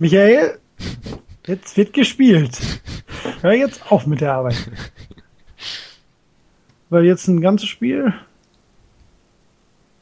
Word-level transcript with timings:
Michael, 0.00 0.58
jetzt 1.46 1.76
wird 1.76 1.92
gespielt. 1.92 2.58
Hör 3.42 3.52
jetzt 3.52 3.92
auf 3.92 4.06
mit 4.06 4.20
der 4.22 4.32
Arbeit. 4.34 4.56
Weil 6.88 7.04
jetzt 7.04 7.28
ein 7.28 7.40
ganzes 7.40 7.68
Spiel. 7.68 8.12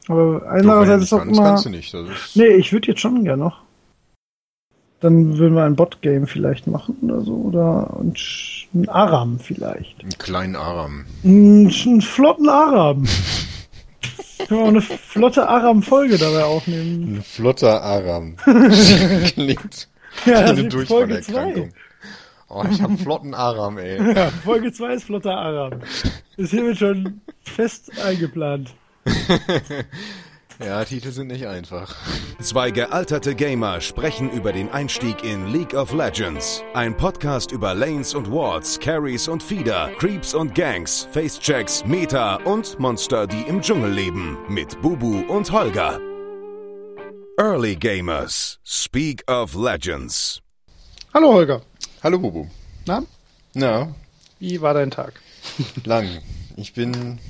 Aber 0.07 0.43
andererseits 0.49 1.03
ist 1.05 1.13
doch 1.13 1.19
kannst, 1.19 1.39
immer. 1.39 1.61
du 1.63 1.69
nicht. 1.71 1.93
Das 1.93 2.09
ist, 2.09 2.37
Nee, 2.37 2.47
ich 2.55 2.73
würde 2.73 2.89
jetzt 2.89 3.01
schon 3.01 3.25
gerne 3.25 3.43
noch. 3.43 3.61
Dann 5.01 5.37
würden 5.37 5.55
wir 5.55 5.65
ein 5.65 5.77
Bot-Game 5.77 6.27
vielleicht 6.27 6.67
machen 6.67 6.97
oder 7.03 7.21
so. 7.21 7.35
Oder 7.35 8.01
ein, 8.01 8.89
Aram 8.89 9.39
vielleicht. 9.41 10.01
einen 10.01 10.17
kleinen 10.19 10.57
Aram. 10.57 11.05
Ein, 11.25 11.69
Sch- 11.71 11.87
einen 11.89 12.01
flotten 12.03 12.49
Aram. 12.49 13.05
Können 14.47 14.61
wir 14.61 14.65
auch 14.65 14.69
eine 14.69 14.81
flotte 14.83 15.49
Aram-Folge 15.49 16.19
dabei 16.19 16.45
aufnehmen. 16.45 17.17
Ein 17.17 17.23
flotter 17.23 17.83
Aram. 17.83 18.37
Klingt 19.35 19.89
Ja, 20.27 20.41
das 20.43 20.51
eine 20.51 20.69
ist 20.69 20.89
Folge 20.89 21.15
Durchfallerkrankung. 21.15 21.73
Oh, 22.51 22.65
ich 22.71 22.81
hab 22.81 22.99
flotten 22.99 23.35
Aram, 23.35 23.79
ey. 23.79 24.15
Ja, 24.17 24.31
Folge 24.31 24.73
2 24.73 24.95
ist 24.95 25.05
flotter 25.05 25.37
Aram. 25.37 25.81
Ist 26.37 26.51
hiermit 26.51 26.79
schon 26.79 27.21
fest 27.43 27.91
eingeplant. 28.03 28.73
Ja, 30.61 30.85
Titel 30.85 31.13
sind 31.13 31.29
nicht 31.29 31.47
einfach. 31.47 31.95
Zwei 32.41 32.73
gealterte 32.73 33.37
Gamer 33.37 33.81
sprechen 33.81 34.29
über 34.33 34.53
den 34.53 34.69
Einstieg 34.71 35.23
in 35.23 35.47
League 35.53 35.73
of 35.75 35.93
Legends. 35.93 36.65
Ein 36.75 36.97
Podcast 36.97 37.53
über 37.53 37.75
Lanes 37.75 38.13
und 38.13 38.29
Wards, 38.33 38.81
Carries 38.81 39.29
und 39.29 39.41
Feeder, 39.41 39.89
Creeps 39.99 40.35
und 40.35 40.57
Gangs, 40.57 41.07
Facechecks, 41.13 41.85
Meta 41.85 42.37
und 42.43 42.77
Monster, 42.81 43.29
die 43.29 43.43
im 43.43 43.63
Dschungel 43.63 43.93
leben. 43.93 44.37
Mit 44.49 44.81
Bubu 44.83 45.21
und 45.29 45.53
Holger. 45.53 46.01
Early 47.39 47.77
Gamers. 47.77 48.59
Speak 48.65 49.23
of 49.31 49.55
Legends. 49.55 50.41
Hallo 51.15 51.35
Holger. 51.35 51.63
Hallo, 52.03 52.19
Bubu. 52.19 52.47
Na, 52.85 53.05
Na, 53.55 53.95
wie 54.41 54.61
war 54.61 54.75
dein 54.75 54.91
Tag? 54.91 55.13
lang. 55.85 56.09
Ich 56.57 56.75
bin 56.75 57.21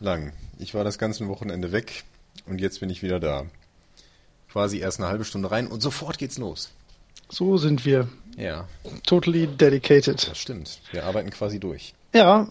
lang. 0.00 0.32
Ich 0.58 0.72
war 0.74 0.84
das 0.84 0.96
ganze 0.96 1.28
Wochenende 1.28 1.70
weg 1.72 2.04
und 2.46 2.60
jetzt 2.60 2.80
bin 2.80 2.90
ich 2.90 3.02
wieder 3.02 3.20
da. 3.20 3.44
Quasi 4.50 4.78
erst 4.78 4.98
eine 5.00 5.08
halbe 5.08 5.24
Stunde 5.24 5.50
rein 5.50 5.66
und 5.66 5.80
sofort 5.82 6.18
geht's 6.18 6.38
los. 6.38 6.70
So 7.28 7.56
sind 7.58 7.84
wir. 7.84 8.08
Ja, 8.36 8.68
Totally 9.06 9.46
dedicated. 9.46 10.28
das 10.30 10.38
stimmt. 10.38 10.80
Wir 10.92 11.04
arbeiten 11.04 11.30
quasi 11.30 11.58
durch. 11.58 11.94
Ja. 12.14 12.48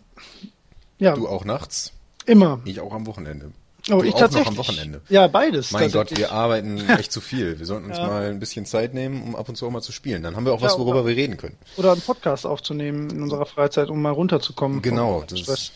Ja, 0.98 1.14
Du 1.16 1.28
auch 1.28 1.46
nachts, 1.46 1.92
immer. 2.26 2.60
ich 2.66 2.80
auch 2.80 2.94
am 2.94 3.06
Wochenende. 3.06 3.52
Oh, 3.92 3.98
du 4.00 4.04
ich 4.04 4.16
auch 4.16 4.20
tatsächlich. 4.22 4.46
noch 4.46 4.52
am 4.54 4.58
Wochenende. 4.58 5.02
Ja, 5.10 5.28
beides. 5.28 5.72
Mein 5.72 5.92
Gott, 5.92 6.16
wir 6.18 6.32
arbeiten 6.32 6.78
echt 6.90 7.12
zu 7.12 7.22
viel. 7.22 7.60
Wir 7.60 7.66
sollten 7.68 7.86
uns 7.88 7.98
Ja. 7.98 8.08
mal 8.08 8.26
ein 8.32 8.40
bisschen 8.40 8.66
Zeit 8.66 8.94
nehmen, 8.96 9.22
um 9.22 9.36
ab 9.36 9.48
und 9.48 9.56
zu 9.56 9.68
auch 9.68 9.72
mal 9.72 9.82
zu 9.82 9.92
spielen. 9.92 10.24
Dann 10.24 10.36
haben 10.36 10.46
wir 10.46 10.54
auch 10.54 10.62
Ja, 10.62 10.68
was, 10.68 10.80
worüber 10.80 11.02
oder- 11.02 11.06
wir 11.10 11.16
reden 11.16 11.38
können. 11.38 11.56
Oder 11.78 11.92
einen 11.92 12.02
Podcast 12.02 12.46
aufzunehmen 12.48 13.10
in 13.12 13.22
unserer 13.22 13.46
Freizeit, 13.46 13.90
um 13.90 14.02
mal 14.02 14.12
runterzukommen. 14.12 14.82
Genau, 14.82 15.20
vom 15.28 15.38
das 15.46 15.72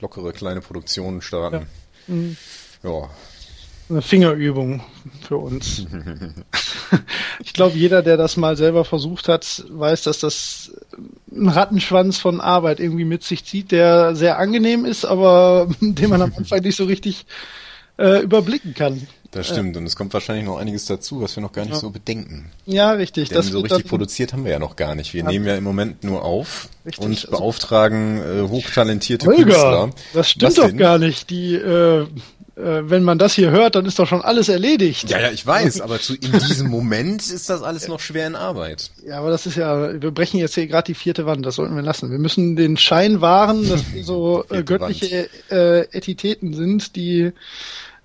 lockere 0.00 0.32
kleine 0.32 0.60
Produktionen 0.60 1.20
starten. 1.20 1.66
Mhm. 2.06 2.36
Ja, 2.82 3.08
Eine 3.90 4.02
Fingerübung 4.02 4.82
für 5.26 5.36
uns. 5.38 5.86
ich 7.44 7.52
glaube, 7.52 7.76
jeder, 7.76 8.02
der 8.02 8.16
das 8.16 8.36
mal 8.36 8.56
selber 8.56 8.84
versucht 8.84 9.28
hat, 9.28 9.64
weiß, 9.70 10.02
dass 10.02 10.18
das 10.20 10.72
einen 11.34 11.48
Rattenschwanz 11.48 12.18
von 12.18 12.40
Arbeit 12.40 12.80
irgendwie 12.80 13.04
mit 13.04 13.22
sich 13.24 13.44
zieht, 13.44 13.72
der 13.72 14.14
sehr 14.14 14.38
angenehm 14.38 14.84
ist, 14.84 15.04
aber 15.04 15.68
den 15.80 16.10
man 16.10 16.22
am 16.22 16.32
Anfang 16.36 16.60
nicht 16.62 16.76
so 16.76 16.84
richtig 16.84 17.26
äh, 17.98 18.20
überblicken 18.22 18.74
kann. 18.74 19.06
das 19.32 19.48
stimmt. 19.48 19.76
Und 19.76 19.84
es 19.86 19.96
kommt 19.96 20.12
wahrscheinlich 20.14 20.44
noch 20.44 20.58
einiges 20.58 20.84
dazu, 20.86 21.20
was 21.20 21.34
wir 21.36 21.42
noch 21.42 21.52
gar 21.52 21.62
nicht 21.62 21.74
Ja. 21.74 21.80
so 21.80 21.90
bedenken. 21.90 22.50
Ja, 22.66 22.92
richtig. 22.92 23.28
Denn 23.30 23.38
das 23.38 23.48
so 23.48 23.60
richtig 23.60 23.86
produziert 23.88 24.32
haben 24.32 24.44
wir 24.44 24.52
ja 24.52 24.58
noch 24.60 24.76
gar 24.76 24.94
nicht. 24.94 25.14
Wir 25.14 25.22
Ja. 25.24 25.28
nehmen 25.30 25.46
ja 25.46 25.56
im 25.56 25.64
Moment 25.64 26.04
nur 26.04 26.22
auf 26.24 26.68
Richtig, 26.86 27.04
und 27.04 27.10
also- 27.16 27.30
beauftragen 27.32 28.18
äh, 28.18 28.48
hochtalentierte 28.48 29.26
Holger, 29.26 29.42
Künstler. 29.44 29.90
das 30.14 30.30
stimmt 30.30 30.42
Was 30.44 30.54
doch 30.54 30.66
denn? 30.66 30.76
gar 30.78 30.98
nicht. 30.98 31.28
Die, 31.30 31.54
äh, 31.56 32.02
äh, 32.02 32.06
wenn 32.60 33.04
man 33.04 33.18
das 33.18 33.34
hier 33.34 33.50
hört, 33.50 33.74
dann 33.76 33.86
ist 33.86 33.98
doch 33.98 34.06
schon 34.08 34.22
alles 34.22 34.48
erledigt. 34.48 35.08
Ja, 35.10 35.20
ja, 35.20 35.30
ich 35.30 35.46
weiß, 35.46 35.80
aber 35.80 36.00
zu, 36.00 36.14
in 36.14 36.32
diesem 36.32 36.68
Moment 36.68 37.20
ist 37.30 37.48
das 37.50 37.62
alles 37.62 37.86
noch 37.88 38.00
schwer 38.00 38.26
in 38.26 38.34
Arbeit. 38.34 38.90
Ja, 39.06 39.18
aber 39.18 39.30
das 39.30 39.46
ist 39.46 39.56
ja, 39.56 40.00
wir 40.02 40.10
brechen 40.10 40.38
jetzt 40.38 40.54
hier 40.54 40.66
gerade 40.66 40.86
die 40.86 40.94
vierte 40.94 41.24
Wand, 41.26 41.46
das 41.46 41.54
sollten 41.56 41.76
wir 41.76 41.82
lassen. 41.82 42.10
Wir 42.10 42.18
müssen 42.18 42.56
den 42.56 42.76
Schein 42.76 43.20
wahren, 43.20 43.68
dass 43.68 43.92
wir 43.92 44.02
so 44.04 44.44
äh, 44.50 44.62
göttliche 44.64 45.28
äh, 45.50 45.82
Etitäten 45.96 46.54
sind, 46.54 46.96
die, 46.96 47.32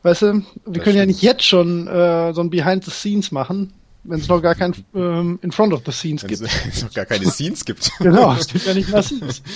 weißt 0.03 0.22
du, 0.22 0.25
wir 0.34 0.44
Das 0.66 0.84
können 0.84 0.97
ja 0.97 1.03
stimmt. 1.03 1.08
nicht 1.08 1.22
jetzt 1.24 1.44
schon 1.46 1.88
äh, 1.88 2.34
so 2.34 2.41
ein 2.41 2.50
Behind 2.50 2.85
the 2.85 2.91
Scenes 2.91 3.31
machen, 3.31 3.74
wenn 4.03 4.20
es 4.20 4.28
noch 4.28 4.41
gar 4.41 4.53
kein 4.56 4.75
ähm, 4.94 5.40
In 5.41 5.52
Front 5.52 5.74
of 5.74 5.81
the 5.85 5.91
Scenes 5.91 6.24
Wenn 6.24 6.30
gibt. 6.30 6.41
es 6.70 6.81
noch 6.84 6.94
gar 6.94 7.06
keine 7.06 7.25
Scenes 7.31 7.64
gibt. 7.66 7.90
Genau, 8.00 8.34
es 8.34 8.47
gibt 8.47 8.66
ja 8.68 8.74
nicht 8.74 8.90
mal 8.90 9.02
Scenes. 9.02 9.41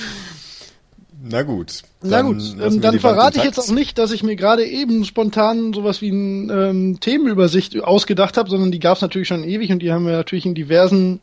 Na 1.22 1.42
gut. 1.44 1.82
Na 2.02 2.22
gut, 2.22 2.38
ähm, 2.38 2.82
dann 2.82 2.94
Wand 2.94 3.02
verrate 3.02 3.40
ich 3.40 3.44
jetzt 3.44 3.60
auch 3.60 3.72
nicht, 3.72 3.98
dass 3.98 4.12
ich 4.12 4.24
mir 4.24 4.36
gerade 4.36 4.66
eben 4.66 5.04
spontan 5.06 5.74
sowas 5.74 6.02
wie 6.02 6.12
eine 6.12 6.70
ähm, 6.70 7.00
Themenübersicht 7.00 7.82
ausgedacht 7.84 8.38
habe, 8.38 8.50
sondern 8.50 8.72
die 8.72 8.80
gab 8.80 8.98
es 8.98 9.02
natürlich 9.02 9.28
schon 9.28 9.44
ewig 9.44 9.72
und 9.72 9.80
die 9.80 9.92
haben 9.92 10.06
wir 10.06 10.14
natürlich 10.14 10.46
in 10.46 10.54
diversen 10.56 11.20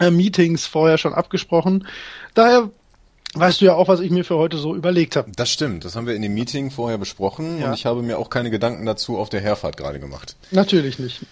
äh, 0.00 0.10
Meetings 0.10 0.66
vorher 0.66 0.96
schon 0.98 1.12
abgesprochen. 1.12 1.86
Daher 2.34 2.70
weißt 3.34 3.60
du 3.60 3.64
ja 3.64 3.74
auch, 3.74 3.88
was 3.88 4.00
ich 4.00 4.10
mir 4.10 4.24
für 4.24 4.36
heute 4.36 4.58
so 4.58 4.76
überlegt 4.76 5.16
habe. 5.16 5.32
Das 5.34 5.50
stimmt, 5.50 5.84
das 5.84 5.96
haben 5.96 6.06
wir 6.06 6.14
in 6.14 6.22
dem 6.22 6.34
Meeting 6.34 6.70
vorher 6.70 6.98
besprochen 6.98 7.60
Ja. 7.60 7.68
und 7.68 7.74
ich 7.74 7.86
habe 7.86 8.02
mir 8.02 8.18
auch 8.18 8.30
keine 8.30 8.50
Gedanken 8.50 8.86
dazu 8.86 9.18
auf 9.18 9.28
der 9.28 9.40
Herfahrt 9.40 9.76
gerade 9.76 9.98
gemacht. 9.98 10.36
Natürlich 10.50 10.98
nicht. 10.98 11.22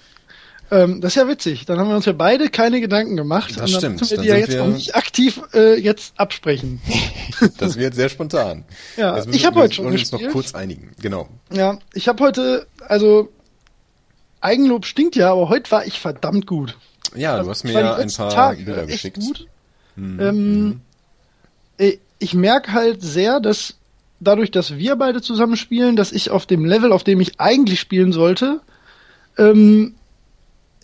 Ähm, 0.72 1.00
das 1.00 1.12
ist 1.12 1.16
ja 1.16 1.26
witzig. 1.28 1.66
Dann 1.66 1.78
haben 1.78 1.88
wir 1.88 1.96
uns 1.96 2.04
ja 2.06 2.12
beide 2.12 2.48
keine 2.48 2.80
Gedanken 2.80 3.16
gemacht. 3.16 3.50
Das 3.56 3.62
und 3.62 3.72
dann 3.72 3.80
stimmt. 3.80 4.00
müssen 4.00 4.10
wir 4.18 4.22
die 4.22 4.28
ja 4.28 4.36
jetzt 4.36 4.52
wir- 4.52 4.62
auch 4.62 4.68
nicht 4.68 4.94
aktiv 4.94 5.40
äh, 5.54 5.78
jetzt 5.80 6.14
absprechen. 6.18 6.80
Das 7.56 7.76
wird 7.78 7.94
sehr 7.94 8.10
spontan. 8.10 8.64
Ja, 8.98 9.16
ich 9.18 9.24
müssen 9.26 9.46
hab 9.46 9.54
wir 9.54 9.62
heute 9.62 9.74
schon 9.74 9.86
uns 9.86 10.12
noch 10.12 10.20
kurz 10.30 10.54
einigen. 10.54 10.90
Genau. 11.00 11.26
Ja, 11.50 11.78
ich 11.94 12.06
habe 12.06 12.22
heute, 12.22 12.66
also 12.86 13.30
Eigenlob 14.42 14.84
stinkt 14.84 15.16
ja, 15.16 15.32
aber 15.32 15.48
heute 15.48 15.70
war 15.70 15.86
ich 15.86 15.98
verdammt 16.00 16.46
gut. 16.46 16.76
Ja, 17.14 17.32
Also, 17.32 17.44
du 17.44 17.50
hast 17.50 17.64
ich 17.64 17.72
mir 17.72 17.80
ja 17.80 17.94
ein 17.94 18.12
paar 18.12 18.28
Tage 18.28 18.62
Bilder 18.64 18.84
geschickt. 18.86 19.18
Gut. 19.20 19.46
Mhm. 19.96 20.20
Ähm, 20.20 20.80
äh, 21.78 21.96
ich 22.18 22.34
merke 22.34 22.72
halt 22.72 23.00
sehr, 23.02 23.40
dass 23.40 23.76
dadurch, 24.20 24.50
dass 24.50 24.76
wir 24.76 24.96
beide 24.96 25.22
zusammen 25.22 25.56
spielen, 25.56 25.96
dass 25.96 26.12
ich 26.12 26.30
auf 26.30 26.44
dem 26.44 26.64
Level, 26.66 26.92
auf 26.92 27.04
dem 27.04 27.20
ich 27.22 27.40
eigentlich 27.40 27.80
spielen 27.80 28.12
sollte, 28.12 28.60
ähm, 29.38 29.94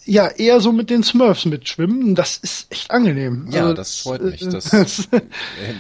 ja, 0.06 0.28
eher 0.28 0.60
so 0.60 0.72
mit 0.72 0.88
den 0.88 1.02
Smurfs 1.02 1.44
mitschwimmen. 1.44 2.14
Das 2.14 2.36
ist 2.36 2.66
echt 2.70 2.90
angenehm. 2.90 3.48
Ja, 3.50 3.62
Also, 3.64 3.74
das 3.74 3.98
freut 3.98 4.22
mich. 4.22 4.42
äh, 4.42 4.48
Das 4.50 4.72
äh, 5.12 5.20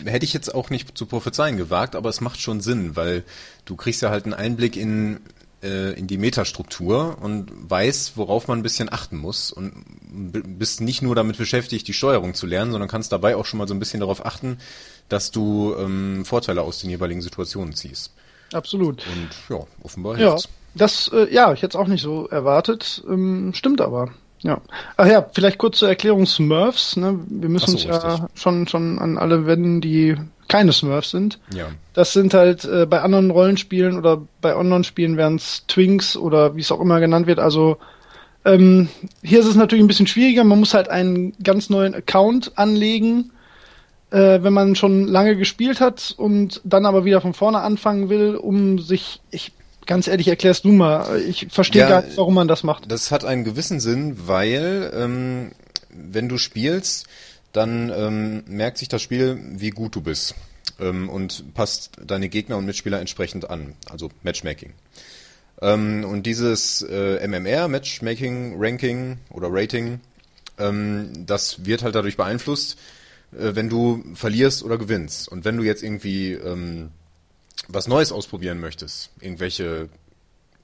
hätte 0.04 0.24
ich 0.24 0.32
jetzt 0.32 0.54
auch 0.54 0.68
nicht 0.70 0.98
zu 0.98 1.06
prophezeien 1.06 1.56
gewagt, 1.56 1.94
aber 1.96 2.08
es 2.10 2.20
macht 2.20 2.40
schon 2.40 2.60
Sinn, 2.60 2.96
weil 2.96 3.24
du 3.64 3.76
kriegst 3.76 4.02
ja 4.02 4.10
halt 4.10 4.24
einen 4.24 4.34
Einblick 4.34 4.76
in, 4.76 5.20
äh, 5.62 5.92
in 5.98 6.06
die 6.06 6.18
Metastruktur 6.18 7.18
und 7.20 7.50
weißt, 7.70 8.16
worauf 8.16 8.48
man 8.48 8.58
ein 8.58 8.62
bisschen 8.62 8.92
achten 8.92 9.16
muss 9.16 9.52
und 9.52 9.72
bist 10.58 10.80
nicht 10.80 11.02
nur 11.02 11.14
damit 11.14 11.38
beschäftigt, 11.38 11.86
die 11.88 11.92
Steuerung 11.94 12.34
zu 12.34 12.46
lernen, 12.46 12.72
sondern 12.72 12.88
kannst 12.88 13.12
dabei 13.12 13.36
auch 13.36 13.46
schon 13.46 13.58
mal 13.58 13.68
so 13.68 13.74
ein 13.74 13.78
bisschen 13.80 14.00
darauf 14.00 14.24
achten, 14.26 14.58
dass 15.08 15.30
du 15.30 15.74
ähm, 15.78 16.24
Vorteile 16.24 16.62
aus 16.62 16.80
den 16.80 16.90
jeweiligen 16.90 17.22
Situationen 17.22 17.74
ziehst. 17.74 18.12
absolut. 18.52 19.04
Und 19.06 19.30
ja, 19.48 19.64
offenbar 19.82 20.18
Ja, 20.18 20.30
hilft's. 20.30 20.48
Das, 20.76 21.10
äh, 21.12 21.32
ja, 21.32 21.52
ich 21.52 21.62
hätte 21.62 21.76
es 21.76 21.82
auch 21.82 21.88
nicht 21.88 22.02
so 22.02 22.28
erwartet. 22.28 23.02
Ähm, 23.08 23.52
stimmt 23.54 23.80
aber. 23.80 24.10
Ja. 24.40 24.60
Ach 24.96 25.06
ja, 25.06 25.26
vielleicht 25.32 25.58
kurz 25.58 25.78
zur 25.78 25.88
Erklärung 25.88 26.26
Smurfs. 26.26 26.96
Ne? 26.96 27.18
Wir 27.28 27.48
müssen 27.48 27.66
so, 27.66 27.72
uns 27.72 27.84
ja 27.84 27.96
richtig. 27.96 28.26
schon, 28.34 28.68
schon 28.68 28.98
an 28.98 29.18
alle 29.18 29.46
wenden, 29.46 29.80
die 29.80 30.16
keine 30.48 30.72
Smurfs 30.72 31.10
sind. 31.10 31.40
Ja. 31.52 31.66
Das 31.94 32.12
sind 32.12 32.34
halt 32.34 32.64
äh, 32.64 32.86
bei 32.86 33.00
anderen 33.00 33.30
Rollenspielen 33.30 33.98
oder 33.98 34.22
bei 34.40 34.54
Online-Spielen 34.54 35.16
wären 35.16 35.36
es 35.36 35.64
Twinks 35.66 36.16
oder 36.16 36.54
wie 36.54 36.60
es 36.60 36.70
auch 36.70 36.80
immer 36.80 37.00
genannt 37.00 37.26
wird. 37.26 37.38
Also 37.38 37.78
ähm, 38.44 38.88
hier 39.22 39.40
ist 39.40 39.46
es 39.46 39.56
natürlich 39.56 39.84
ein 39.84 39.88
bisschen 39.88 40.06
schwieriger. 40.06 40.44
Man 40.44 40.60
muss 40.60 40.74
halt 40.74 40.88
einen 40.88 41.32
ganz 41.42 41.68
neuen 41.68 41.94
Account 41.94 42.52
anlegen, 42.56 43.32
äh, 44.10 44.38
wenn 44.42 44.52
man 44.52 44.76
schon 44.76 45.08
lange 45.08 45.36
gespielt 45.36 45.80
hat 45.80 46.14
und 46.16 46.60
dann 46.62 46.86
aber 46.86 47.04
wieder 47.04 47.20
von 47.20 47.34
vorne 47.34 47.60
anfangen 47.60 48.08
will, 48.08 48.36
um 48.36 48.78
sich, 48.78 49.20
ich 49.32 49.52
ganz 49.86 50.08
ehrlich, 50.08 50.28
erklärst 50.28 50.64
du 50.64 50.72
mal. 50.72 51.20
Ich 51.22 51.48
verstehe 51.50 51.82
Ja, 51.82 51.88
gar 51.88 52.02
nicht, 52.02 52.16
warum 52.16 52.34
man 52.34 52.48
das 52.48 52.62
macht. 52.62 52.90
Das 52.90 53.10
hat 53.10 53.24
einen 53.24 53.44
gewissen 53.44 53.80
Sinn, 53.80 54.26
weil 54.26 54.92
ähm, 54.94 55.52
wenn 55.90 56.28
du 56.28 56.38
spielst, 56.38 57.06
dann 57.52 57.90
ähm, 57.90 58.44
merkt 58.46 58.78
sich 58.78 58.88
das 58.88 59.00
Spiel, 59.02 59.40
wie 59.52 59.70
gut 59.70 59.94
du 59.94 60.02
bist 60.02 60.34
ähm, 60.78 61.08
und 61.08 61.54
passt 61.54 61.92
deine 62.04 62.28
Gegner 62.28 62.56
und 62.56 62.66
Mitspieler 62.66 63.00
entsprechend 63.00 63.48
an, 63.48 63.74
also 63.88 64.10
Matchmaking. 64.22 64.74
Ähm, 65.62 66.04
und 66.04 66.26
dieses 66.26 66.82
äh, 66.82 67.26
MMR, 67.26 67.68
Matchmaking, 67.68 68.56
Ranking 68.58 69.18
oder 69.30 69.48
Rating, 69.50 70.00
ähm, 70.58 71.24
das 71.26 71.64
wird 71.64 71.82
halt 71.82 71.94
dadurch 71.94 72.16
beeinflusst, 72.16 72.78
äh, 73.32 73.54
wenn 73.54 73.68
du 73.68 74.04
verlierst 74.14 74.62
oder 74.62 74.76
gewinnst. 74.76 75.28
Und 75.28 75.44
wenn 75.44 75.56
du 75.56 75.62
jetzt 75.62 75.82
irgendwie 75.82 76.32
ähm, 76.32 76.90
was 77.68 77.88
Neues 77.88 78.12
ausprobieren 78.12 78.60
möchtest, 78.60 79.10
irgendwelche 79.20 79.88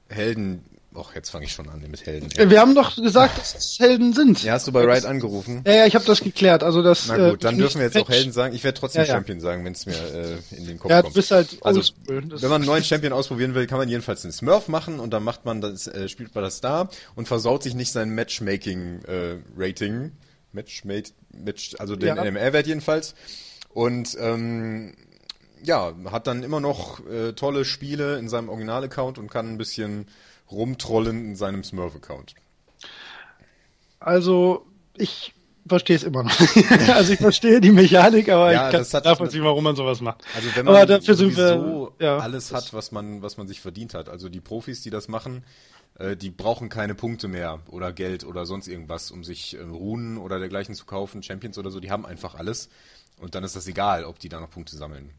Helden 0.08 0.64
Och, 0.94 1.14
jetzt 1.14 1.30
fange 1.30 1.46
ich 1.46 1.52
schon 1.52 1.70
an 1.70 1.80
mit 1.90 2.04
Helden. 2.04 2.28
Ja. 2.36 2.50
Wir 2.50 2.60
haben 2.60 2.74
doch 2.74 2.96
gesagt, 2.96 3.38
dass 3.38 3.54
es 3.54 3.78
Helden 3.78 4.12
sind. 4.12 4.42
Ja, 4.42 4.52
hast 4.52 4.66
du 4.66 4.72
bei 4.72 4.84
Riot 4.84 5.06
angerufen? 5.06 5.64
Ja, 5.66 5.72
ja, 5.72 5.86
ich 5.86 5.94
habe 5.94 6.04
das 6.04 6.20
geklärt. 6.20 6.62
Also 6.62 6.82
das. 6.82 7.08
Na 7.08 7.30
gut, 7.30 7.42
dann 7.44 7.56
dürfen 7.56 7.78
wir 7.78 7.86
jetzt 7.86 7.96
auch 7.96 8.10
Helden 8.10 8.30
sagen. 8.30 8.54
Ich 8.54 8.62
werde 8.62 8.78
trotzdem 8.78 9.00
ja, 9.02 9.08
ja. 9.08 9.14
Champion 9.14 9.40
sagen, 9.40 9.64
wenn 9.64 9.72
es 9.72 9.86
mir 9.86 9.94
äh, 9.94 10.36
in 10.54 10.66
den 10.66 10.78
Kopf 10.78 10.90
ja, 10.90 11.00
kommt. 11.00 11.14
Ja, 11.14 11.14
du 11.14 11.14
bist 11.14 11.30
halt 11.30 11.56
also, 11.62 11.80
wenn 12.06 12.28
man 12.42 12.52
einen 12.52 12.66
neuen 12.66 12.84
Champion 12.84 13.14
ausprobieren 13.14 13.54
will, 13.54 13.66
kann 13.66 13.78
man 13.78 13.88
jedenfalls 13.88 14.22
einen 14.24 14.32
Smurf 14.32 14.68
machen 14.68 15.00
und 15.00 15.12
dann 15.14 15.24
macht 15.24 15.46
man 15.46 15.62
das, 15.62 15.86
äh, 15.86 16.10
spielt 16.10 16.34
man 16.34 16.44
das 16.44 16.60
da 16.60 16.90
und 17.14 17.26
versaut 17.26 17.62
sich 17.62 17.74
nicht 17.74 17.90
sein 17.92 18.14
Matchmaking-Rating. 18.14 20.04
Äh, 20.04 20.10
Matchmate, 20.54 21.12
Match, 21.32 21.74
also 21.78 21.96
den 21.96 22.16
ja. 22.16 22.22
NMR-Wert 22.22 22.66
jedenfalls. 22.66 23.14
Und 23.70 24.14
ähm, 24.20 24.92
ja, 25.64 25.94
hat 26.10 26.26
dann 26.26 26.42
immer 26.42 26.60
noch 26.60 27.04
äh, 27.06 27.32
tolle 27.32 27.64
Spiele 27.64 28.18
in 28.18 28.28
seinem 28.28 28.48
Original-Account 28.48 29.18
und 29.18 29.30
kann 29.30 29.48
ein 29.48 29.58
bisschen 29.58 30.06
rumtrollen 30.50 31.24
in 31.24 31.36
seinem 31.36 31.64
Smurf-Account. 31.64 32.34
Also, 34.00 34.66
ich 34.96 35.34
verstehe 35.66 35.96
es 35.96 36.02
immer 36.02 36.24
noch. 36.24 36.40
also 36.94 37.12
ich 37.12 37.18
verstehe 37.20 37.60
die 37.60 37.70
Mechanik, 37.70 38.28
aber 38.28 38.52
ja, 38.52 38.70
ich 38.70 38.90
kann 38.90 39.02
nachvollziehen, 39.04 39.44
warum 39.44 39.64
man 39.64 39.76
sowas 39.76 40.00
macht. 40.00 40.24
Also 40.34 40.48
wenn 40.54 40.64
man 40.66 40.74
aber 40.74 40.86
dafür 40.86 41.14
sind 41.14 41.36
wir, 41.36 41.92
ja, 42.00 42.18
alles 42.18 42.52
hat, 42.52 42.72
was 42.74 42.92
man, 42.92 43.22
was 43.22 43.36
man 43.36 43.46
sich 43.46 43.60
verdient 43.60 43.94
hat. 43.94 44.08
Also 44.08 44.28
die 44.28 44.40
Profis, 44.40 44.82
die 44.82 44.90
das 44.90 45.08
machen, 45.08 45.44
äh, 45.98 46.16
die 46.16 46.30
brauchen 46.30 46.68
keine 46.68 46.94
Punkte 46.94 47.28
mehr 47.28 47.60
oder 47.68 47.92
Geld 47.92 48.24
oder 48.24 48.46
sonst 48.46 48.66
irgendwas, 48.66 49.10
um 49.10 49.24
sich 49.24 49.56
äh, 49.56 49.62
Runen 49.62 50.18
oder 50.18 50.38
dergleichen 50.38 50.74
zu 50.74 50.84
kaufen, 50.84 51.22
Champions 51.22 51.58
oder 51.58 51.70
so, 51.70 51.80
die 51.80 51.90
haben 51.90 52.06
einfach 52.06 52.34
alles. 52.34 52.68
Und 53.18 53.34
dann 53.34 53.44
ist 53.44 53.54
das 53.54 53.66
egal, 53.68 54.04
ob 54.04 54.18
die 54.18 54.28
da 54.28 54.40
noch 54.40 54.50
Punkte 54.50 54.76
sammeln. 54.76 55.10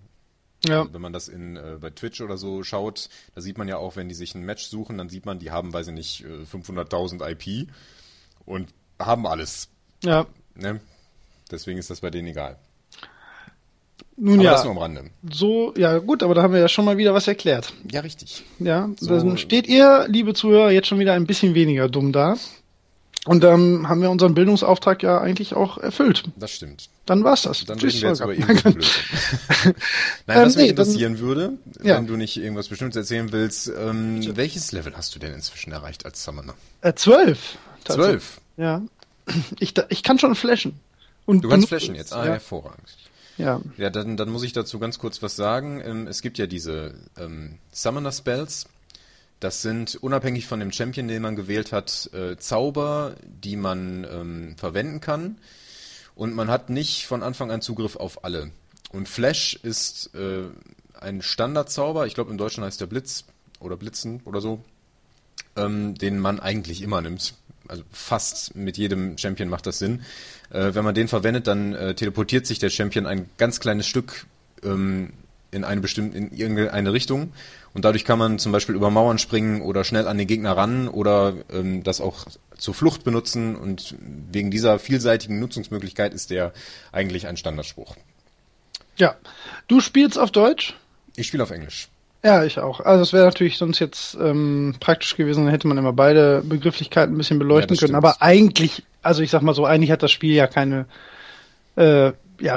Ja. 0.66 0.88
Wenn 0.92 1.02
man 1.02 1.14
das 1.14 1.28
in, 1.28 1.58
äh, 1.58 1.78
bei 1.80 1.90
Twitch 1.90 2.22
oder 2.22 2.38
so 2.38 2.64
schaut, 2.64 3.10
da 3.36 3.42
sieht 3.42 3.58
man 3.58 3.68
ja 3.68 3.78
auch, 3.78 3.96
wenn 3.96 4.08
die 4.08 4.16
sich 4.16 4.34
ein 4.34 4.44
Match 4.44 4.66
suchen, 4.66 4.98
dann 4.98 5.10
sieht 5.10 5.26
man, 5.26 5.40
die 5.40 5.52
haben, 5.52 5.74
weiß 5.74 5.88
ich 5.88 5.94
nicht, 5.94 6.26
500.000 6.26 7.24
äh, 7.24 7.32
IP 7.32 7.70
und 8.46 8.70
haben 9.00 9.28
alles. 9.28 9.70
Ja. 10.04 10.26
Ne? 10.56 10.80
Deswegen 11.52 11.80
ist 11.80 11.90
das 11.90 12.02
bei 12.02 12.10
denen 12.10 12.30
egal. 12.30 12.58
Nun 14.16 14.36
aber 14.36 14.44
ja. 14.44 14.52
Das 14.52 14.64
nur 14.64 14.74
am 14.74 14.78
Rande. 14.78 15.10
So, 15.32 15.74
ja 15.76 15.98
gut, 15.98 16.24
aber 16.24 16.36
da 16.36 16.44
haben 16.44 16.54
wir 16.54 16.60
ja 16.60 16.68
schon 16.68 16.86
mal 16.86 16.98
wieder 16.98 17.14
was 17.14 17.28
erklärt. 17.28 17.74
Ja, 17.92 18.02
richtig. 18.02 18.44
Ja, 18.60 18.90
so. 19.00 19.10
dann 19.10 19.38
steht 19.38 19.68
ihr, 19.68 20.06
liebe 20.08 20.34
Zuhörer, 20.34 20.72
jetzt 20.72 20.88
schon 20.88 21.00
wieder 21.00 21.14
ein 21.14 21.26
bisschen 21.26 21.56
weniger 21.56 21.90
dumm 21.90 22.12
da. 22.12 22.38
Und 23.26 23.42
dann 23.42 23.88
haben 23.88 24.02
wir 24.02 24.10
unseren 24.10 24.34
Bildungsauftrag 24.34 25.02
ja 25.02 25.22
eigentlich 25.22 25.54
auch 25.54 25.78
erfüllt. 25.78 26.24
Das 26.36 26.52
stimmt. 26.52 26.90
Dann 27.06 27.24
war's 27.24 27.44
das. 27.44 27.64
Dann 27.64 27.78
Tschüss, 27.78 27.96
reden 27.96 28.04
wir 28.04 28.10
jetzt 28.10 28.20
über 28.20 28.34
irgendeinen 28.34 28.74
Blödsinn. 28.74 29.04
Nein, 29.64 29.76
was 30.28 30.36
ähm, 30.36 30.46
mich 30.46 30.56
nee, 30.56 30.68
interessieren 30.70 31.14
dann, 31.14 31.22
würde, 31.22 31.54
ja. 31.82 31.96
wenn 31.96 32.08
du 32.08 32.18
nicht 32.18 32.36
irgendwas 32.36 32.68
Bestimmtes 32.68 32.98
erzählen 32.98 33.32
willst, 33.32 33.72
ähm, 33.78 34.36
welches 34.36 34.74
Level 34.74 34.96
hast 34.98 35.16
du 35.16 35.20
denn 35.20 35.34
inzwischen 35.34 35.72
erreicht 35.72 36.06
als 36.06 36.24
Summoner? 36.24 36.54
Äh, 36.82 36.94
zwölf. 36.96 37.58
Zwölf? 37.86 38.42
Ja. 38.58 38.82
Ich, 39.60 39.74
ich 39.88 40.04
kann 40.04 40.20
schon 40.20 40.36
flashen. 40.36 40.82
Und 41.26 41.46
du 41.46 41.50
kannst 41.50 41.70
flashen 41.70 41.96
jetzt? 41.96 42.12
Ah, 42.12 42.26
ja. 42.26 42.32
hervorragend. 42.34 42.98
Ja. 43.38 43.62
Ja, 43.78 43.90
dann, 43.90 44.18
dann 44.18 44.30
muss 44.30 44.44
ich 44.44 44.52
dazu 44.52 44.80
ganz 44.80 45.00
kurz 45.00 45.24
was 45.24 45.38
sagen. 45.38 45.82
Ähm, 45.84 46.08
es 46.08 46.22
gibt 46.22 46.38
ja 46.38 46.46
diese 46.46 46.94
ähm, 47.18 47.58
Summoner 47.72 48.12
Spells, 48.12 48.66
das 49.40 49.62
sind 49.62 49.96
unabhängig 49.96 50.48
von 50.48 50.60
dem 50.60 50.72
Champion, 50.72 51.08
den 51.08 51.22
man 51.22 51.36
gewählt 51.36 51.72
hat, 51.72 52.10
äh, 52.14 52.38
Zauber, 52.38 53.16
die 53.24 53.56
man 53.56 54.08
ähm, 54.10 54.56
verwenden 54.58 55.02
kann. 55.02 55.38
Und 56.16 56.36
man 56.36 56.50
hat 56.50 56.70
nicht 56.70 57.08
von 57.08 57.24
Anfang 57.24 57.52
an 57.52 57.62
Zugriff 57.62 57.96
auf 57.96 58.24
alle. 58.24 58.52
Und 58.92 59.10
Flash 59.10 59.56
ist 59.64 60.14
äh, 60.16 60.44
ein 61.00 61.22
Standardzauber, 61.22 62.06
ich 62.06 62.14
glaube 62.14 62.32
im 62.32 62.38
Deutschen 62.38 62.64
heißt 62.64 62.80
der 62.80 62.86
Blitz 62.86 63.26
oder 63.60 63.76
Blitzen 63.76 64.22
oder 64.26 64.40
so, 64.40 64.64
ähm, 65.56 65.96
den 65.96 66.20
man 66.20 66.40
eigentlich 66.40 66.82
immer 66.82 67.02
nimmt. 67.02 67.34
Also 67.68 67.84
fast 67.92 68.56
mit 68.56 68.78
jedem 68.78 69.18
Champion 69.18 69.50
macht 69.50 69.66
das 69.66 69.80
Sinn. 69.80 70.02
Äh, 70.52 70.76
wenn 70.76 70.84
man 70.84 70.94
den 70.94 71.08
verwendet, 71.08 71.48
dann 71.48 71.74
äh, 71.74 71.96
teleportiert 71.96 72.46
sich 72.46 72.60
der 72.60 72.70
Champion 72.70 73.06
ein 73.06 73.30
ganz 73.38 73.60
kleines 73.60 73.88
Stück 73.88 74.26
ähm, 74.64 75.14
in 75.52 75.64
eine 75.64 75.82
bestimmte, 75.82 76.18
in 76.18 76.32
irgendeine 76.32 76.94
Richtung 76.94 77.32
und 77.74 77.84
dadurch 77.86 78.06
kann 78.06 78.20
man 78.20 78.38
zum 78.38 78.52
Beispiel 78.52 78.76
über 78.76 78.92
Mauern 78.92 79.18
springen 79.18 79.62
oder 79.62 79.84
schnell 79.84 80.08
an 80.08 80.18
den 80.18 80.28
Gegner 80.28 80.56
ran 80.56 80.88
oder 80.88 81.34
ähm, 81.52 81.84
das 81.84 82.02
auch 82.02 82.26
zur 82.58 82.74
Flucht 82.74 83.04
benutzen. 83.04 83.56
Und 83.56 83.96
wegen 84.00 84.52
dieser 84.52 84.78
vielseitigen 84.78 85.40
Nutzungsmöglichkeit 85.40 86.14
ist 86.14 86.30
der 86.30 86.54
eigentlich 86.92 87.28
ein 87.28 87.38
Standardspruch. 87.38 87.96
Ja. 88.96 89.16
Du 89.68 89.80
spielst 89.80 90.20
auf 90.20 90.30
Deutsch? 90.30 90.76
Ich 91.16 91.28
spiele 91.28 91.44
auf 91.44 91.52
Englisch. 91.52 91.90
Ja, 92.24 92.44
ich 92.44 92.60
auch. 92.60 92.80
Also 92.80 93.02
es 93.02 93.12
wäre 93.12 93.26
natürlich 93.26 93.58
sonst 93.58 93.80
jetzt 93.80 94.16
ähm, 94.16 94.76
praktisch 94.80 95.18
gewesen, 95.18 95.46
dann 95.46 95.52
hätte 95.52 95.68
man 95.68 95.78
immer 95.78 95.94
beide 95.94 96.42
Begrifflichkeiten 96.46 97.16
ein 97.16 97.18
bisschen 97.18 97.40
beleuchten 97.40 97.76
ja, 97.76 97.80
können. 97.80 97.96
Aber 97.96 98.22
eigentlich, 98.22 98.84
also 99.02 99.24
ich 99.24 99.32
sag 99.32 99.42
mal 99.42 99.56
so, 99.56 99.66
eigentlich 99.66 99.92
hat 99.92 100.04
das 100.04 100.12
Spiel 100.12 100.34
ja 100.34 100.48
keine 100.48 100.86
äh, 101.76 102.14
ja, 102.40 102.56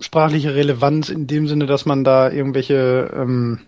sprachliche 0.00 0.54
Relevanz 0.54 1.08
in 1.08 1.26
dem 1.26 1.48
Sinne, 1.48 1.66
dass 1.66 1.86
man 1.86 2.04
da 2.04 2.30
irgendwelche 2.30 3.10
ähm, 3.14 3.60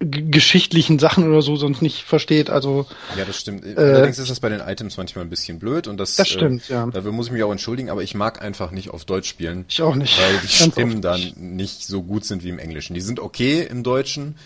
geschichtlichen 0.00 0.98
Sachen 0.98 1.28
oder 1.28 1.42
so 1.42 1.56
sonst 1.56 1.82
nicht 1.82 2.04
versteht. 2.04 2.48
Also 2.48 2.86
ja, 3.18 3.24
das 3.26 3.38
stimmt. 3.38 3.66
Äh, 3.66 3.74
Allerdings 3.76 4.18
ist 4.18 4.30
das 4.30 4.40
bei 4.40 4.48
den 4.48 4.60
Items 4.60 4.96
manchmal 4.96 5.24
ein 5.24 5.30
bisschen 5.30 5.58
blöd 5.58 5.86
und 5.86 5.98
das, 5.98 6.16
das 6.16 6.28
stimmt. 6.28 6.70
Äh, 6.70 6.74
ja. 6.74 6.86
Dafür 6.86 7.12
muss 7.12 7.26
ich 7.26 7.32
mich 7.32 7.42
auch 7.42 7.52
entschuldigen, 7.52 7.90
aber 7.90 8.02
ich 8.02 8.14
mag 8.14 8.40
einfach 8.42 8.70
nicht 8.70 8.90
auf 8.90 9.04
Deutsch 9.04 9.28
spielen. 9.28 9.66
Ich 9.68 9.82
auch 9.82 9.94
nicht. 9.94 10.18
Weil 10.18 10.38
die 10.42 10.48
Stimmen 10.48 11.02
dann 11.02 11.20
nicht 11.36 11.84
so 11.86 12.02
gut 12.02 12.24
sind 12.24 12.42
wie 12.44 12.48
im 12.48 12.58
Englischen. 12.58 12.94
Die 12.94 13.02
sind 13.02 13.20
okay 13.20 13.66
im 13.68 13.82
Deutschen, 13.82 14.36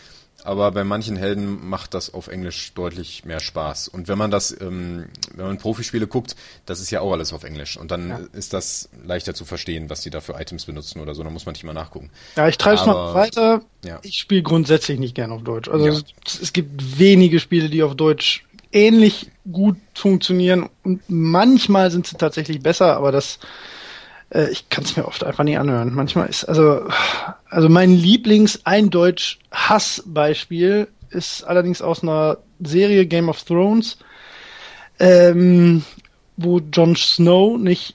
aber 0.45 0.71
bei 0.73 0.85
manchen 0.85 1.17
Helden 1.17 1.67
macht 1.69 1.95
das 1.95 2.13
auf 2.13 2.29
Englisch 2.29 2.73
deutlich 2.75 3.25
mehr 3.25 3.41
Spaß. 3.41 3.89
Und 3.89 4.09
wenn 4.09 4.19
man 4.19 4.31
das, 4.31 4.55
ähm, 4.61 5.07
wenn 5.35 5.47
man 5.47 5.59
Profispiele 5.59 6.07
guckt, 6.07 6.37
das 6.67 6.81
ist 6.81 6.91
ja 6.91 7.01
auch 7.01 7.13
alles 7.13 7.33
auf 7.33 7.45
Englisch. 7.45 7.79
Und 7.79 7.91
dann 7.91 8.09
ja. 8.09 8.21
ist 8.33 8.53
das 8.53 8.91
leichter 9.05 9.35
zu 9.35 9.47
verstehen, 9.47 9.89
was 9.89 10.03
die 10.03 10.11
da 10.11 10.21
für 10.21 10.35
Items 10.35 10.67
benutzen 10.67 11.01
oder 11.01 11.15
so. 11.15 11.25
Da 11.25 11.31
muss 11.31 11.47
man 11.47 11.55
nicht 11.55 11.65
mal 11.65 11.73
nachgucken. 11.73 12.11
Ja, 12.37 12.47
ich 12.47 12.59
treibe 12.59 12.81
es 12.81 12.87
noch 12.87 13.15
weiter. 13.15 13.63
Ja. 13.85 14.01
Ich 14.03 14.17
spiele 14.17 14.43
grundsätzlich 14.43 14.99
nicht 14.99 15.15
gern 15.15 15.33
auf 15.33 15.43
Deutsch. 15.43 15.69
Also 15.69 15.87
ja. 15.87 15.93
es, 16.27 16.41
es 16.41 16.53
gibt 16.53 16.99
wenige 16.99 17.41
Spiele, 17.41 17.71
die 17.71 17.83
auf 17.83 17.95
Deutsch 17.95 18.45
ähnlich 18.71 19.31
gut 19.51 19.77
funktionieren 19.95 20.69
und 20.83 21.03
manchmal 21.09 21.91
sind 21.91 22.07
sie 22.07 22.17
tatsächlich 22.17 22.61
besser, 22.61 22.97
aber 22.97 23.13
das 23.13 23.39
äh, 24.35 24.51
ich 24.51 24.69
kann 24.69 24.85
es 24.85 24.97
mir 24.97 25.07
oft 25.07 25.25
einfach 25.25 25.45
nicht 25.45 25.59
anhören. 25.59 25.95
Manchmal 25.95 26.29
ist, 26.29 26.45
also, 26.45 26.83
also 27.49 27.69
mein 27.69 27.91
Lieblings-Eindeutig-Hass-Beispiel 27.91 30.89
ist 31.11 31.45
allerdings 31.45 31.81
aus 31.81 32.03
einer 32.03 32.39
Serie 32.61 33.07
Game 33.07 33.29
of 33.29 33.41
Thrones, 33.43 33.99
ähm, 34.99 35.85
wo 36.37 36.59
Jon 36.59 36.97
Snow 36.97 37.57
nicht 37.59 37.95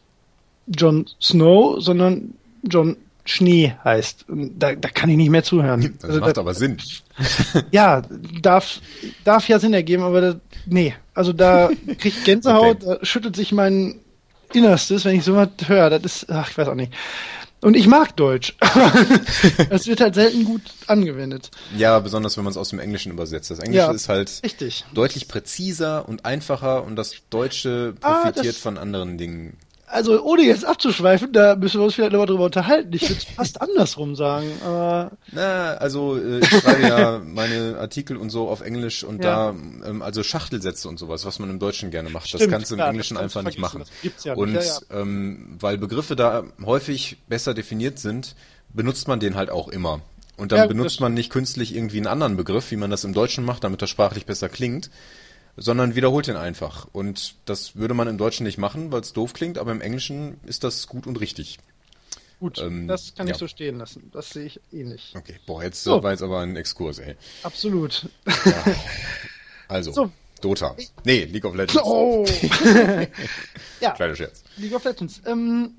Jon 0.68 1.06
Snow, 1.22 1.82
sondern 1.82 2.36
Jon 2.64 2.96
Schnee 3.26 3.76
heißt. 3.84 4.26
Da, 4.28 4.76
da 4.76 4.90
kann 4.90 5.10
ich 5.10 5.18
nicht 5.18 5.30
mehr 5.30 5.44
zuhören. 5.44 5.98
Das 6.00 6.10
also, 6.10 6.22
macht 6.22 6.38
da, 6.38 6.42
aber 6.42 6.54
Sinn. 6.54 6.78
Ja, 7.72 8.02
darf, 8.42 8.80
darf 9.26 9.50
ja 9.50 9.60
Sinn 9.60 9.74
ergeben, 9.74 10.04
aber 10.04 10.22
da, 10.22 10.36
nee. 10.66 10.96
Also 11.14 11.34
da 11.34 11.70
kriege 11.86 12.16
ich 12.18 12.24
Gänsehaut, 12.24 12.82
okay. 12.84 12.98
da 13.00 13.06
schüttelt 13.06 13.36
sich 13.36 13.52
mein 13.52 14.00
Innerstes, 14.54 15.06
wenn 15.06 15.16
ich 15.16 15.24
sowas 15.24 15.50
höre. 15.66 15.90
Das 15.90 16.04
ist, 16.04 16.30
ach, 16.30 16.50
ich 16.50 16.58
weiß 16.58 16.68
auch 16.68 16.76
nicht. 16.76 16.94
Und 17.62 17.76
ich 17.76 17.88
mag 17.88 18.16
Deutsch. 18.16 18.56
es 19.70 19.88
wird 19.88 20.00
halt 20.00 20.16
selten 20.16 20.46
gut 20.46 20.62
angewendet. 20.88 21.52
Ja, 21.76 22.00
besonders 22.00 22.38
wenn 22.38 22.46
man 22.46 22.52
es 22.52 22.58
aus 22.58 22.70
dem 22.70 22.80
Englischen 22.80 23.12
übersetzt. 23.12 23.52
Das 23.52 23.60
Englische 23.60 23.86
ja, 23.86 23.92
ist 23.92 24.08
halt 24.08 24.32
richtig. 24.44 24.86
deutlich 24.94 25.28
präziser 25.28 26.08
und 26.08 26.24
einfacher 26.24 26.86
und 26.86 26.96
das 26.96 27.16
Deutsche 27.30 27.96
ah, 28.02 28.22
profitiert 28.22 28.46
ah, 28.46 28.50
das, 28.50 28.58
von 28.58 28.78
anderen 28.78 29.18
Dingen 29.18 29.58
also 29.90 30.24
ohne 30.24 30.44
jetzt 30.44 30.66
abzuschweifen, 30.66 31.34
da 31.34 31.56
müssen 31.56 31.80
wir 31.80 31.86
uns 31.86 31.96
vielleicht 31.96 32.12
nochmal 32.12 32.28
drüber 32.28 32.46
unterhalten. 32.46 32.94
Ich 32.94 33.04
würde 33.04 33.16
es 33.16 33.24
fast 33.24 33.62
andersrum 33.62 34.16
sagen. 34.16 34.52
Aber 34.64 35.12
Na, 35.32 35.74
also 35.76 36.18
äh, 36.18 36.40
ich 36.40 36.50
schreibe 36.50 36.82
ja 36.88 37.22
meine 37.24 37.78
Artikel 37.80 38.18
und 38.18 38.30
so 38.30 38.48
auf 38.48 38.62
Englisch 38.62 39.04
und 39.04 39.24
ja. 39.24 39.52
da, 39.52 39.90
ähm, 39.90 40.02
also 40.02 40.24
Schachtelsätze 40.24 40.88
und 40.88 40.98
sowas, 40.98 41.26
was 41.26 41.40
man 41.40 41.50
im 41.50 41.60
Deutschen 41.60 41.92
gerne 41.92 42.10
macht, 42.10 42.28
Stimmt, 42.28 42.44
das 42.44 42.50
kannst 42.50 42.72
du 42.72 42.76
im 42.76 42.82
Englischen 42.82 43.18
einfach 43.18 43.44
nicht 43.44 43.60
machen. 43.60 43.84
Ja 44.24 44.34
und 44.34 44.54
ja, 44.54 44.62
ja. 44.62 44.80
Ähm, 44.92 45.58
weil 45.60 45.78
Begriffe 45.78 46.16
da 46.16 46.44
häufig 46.64 47.18
besser 47.28 47.54
definiert 47.54 48.00
sind, 48.00 48.36
benutzt 48.74 49.08
man 49.08 49.20
den 49.20 49.36
halt 49.36 49.50
auch 49.50 49.68
immer. 49.68 50.02
Und 50.38 50.54
dann 50.54 50.70
benutzt 50.70 51.02
man 51.02 51.14
nicht 51.14 51.32
künstlich 51.32 51.76
irgendwie 51.76 51.98
einen 51.98 52.08
anderen 52.08 52.38
Begriff, 52.38 52.72
wie 52.72 52.78
man 52.78 52.90
das 52.90 53.04
im 53.04 53.14
Deutschen 53.14 53.44
macht, 53.44 53.66
damit 53.66 53.82
das 53.82 53.90
sprachlich 53.90 54.26
besser 54.26 54.48
klingt 54.48 54.90
sondern 55.60 55.96
wiederholt 55.96 56.28
ihn 56.28 56.36
einfach. 56.36 56.88
Und 56.92 57.36
das 57.46 57.76
würde 57.76 57.94
man 57.94 58.08
im 58.08 58.18
Deutschen 58.18 58.46
nicht 58.46 58.58
machen, 58.58 58.92
weil 58.92 59.02
es 59.02 59.14
doof 59.14 59.34
klingt, 59.34 59.58
aber 59.58 59.72
im 59.72 59.82
Englischen 59.82 60.40
ist 60.46 60.64
das 60.64 60.88
gut 60.88 61.06
und 61.06 61.20
richtig. 61.20 61.60
Gut, 62.40 62.60
ähm, 62.60 62.88
das 62.88 63.14
kann 63.16 63.28
ja. 63.28 63.34
ich 63.34 63.40
so 63.40 63.48
stehen 63.48 63.78
lassen. 63.78 64.10
Das 64.14 64.30
sehe 64.30 64.46
ich 64.46 64.62
ähnlich. 64.72 65.14
Okay, 65.16 65.36
boah, 65.46 65.62
jetzt 65.62 65.84
so. 65.84 66.02
war 66.02 66.12
jetzt 66.12 66.24
aber 66.24 66.40
ein 66.40 66.56
Exkurs, 66.56 67.00
ey. 67.00 67.16
Absolut. 67.44 68.10
Ja. 68.26 68.64
Also, 69.72 69.92
so. 69.92 70.12
Dota. 70.42 70.76
Nee, 71.04 71.26
League 71.26 71.46
of 71.46 71.54
Legends. 71.54 71.84
Oh. 71.84 72.26
ja. 73.82 73.92
Kleiner 73.92 74.16
Scherz. 74.16 74.44
League 74.58 74.74
of 74.74 74.84
Legends. 74.84 75.22
Ähm, 75.28 75.76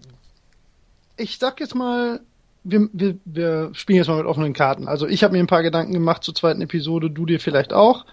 ich 1.17 1.39
sag 1.39 1.59
jetzt 1.59 1.75
mal, 1.75 2.21
wir, 2.63 2.89
wir, 2.93 3.19
wir 3.25 3.71
spielen 3.73 3.97
jetzt 3.97 4.07
mal 4.07 4.19
mit 4.19 4.27
offenen 4.27 4.53
Karten. 4.53 4.87
Also 4.87 5.09
ich 5.09 5.25
habe 5.25 5.33
mir 5.33 5.41
ein 5.41 5.49
paar 5.49 5.65
Gedanken 5.65 5.93
gemacht 5.93 6.23
zur 6.23 6.37
zweiten 6.37 6.63
Episode, 6.63 7.11
du 7.11 7.27
dir 7.27 7.41
vielleicht 7.41 7.73
auch. 7.73 8.07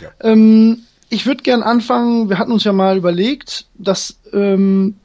Ja. 0.00 0.10
Ähm, 0.20 0.84
ich 1.08 1.26
würde 1.26 1.42
gern 1.42 1.62
anfangen. 1.62 2.28
Wir 2.28 2.38
hatten 2.38 2.52
uns 2.52 2.64
ja 2.64 2.72
mal 2.72 2.96
überlegt, 2.96 3.66
dass 3.74 4.18
ähm, 4.32 4.96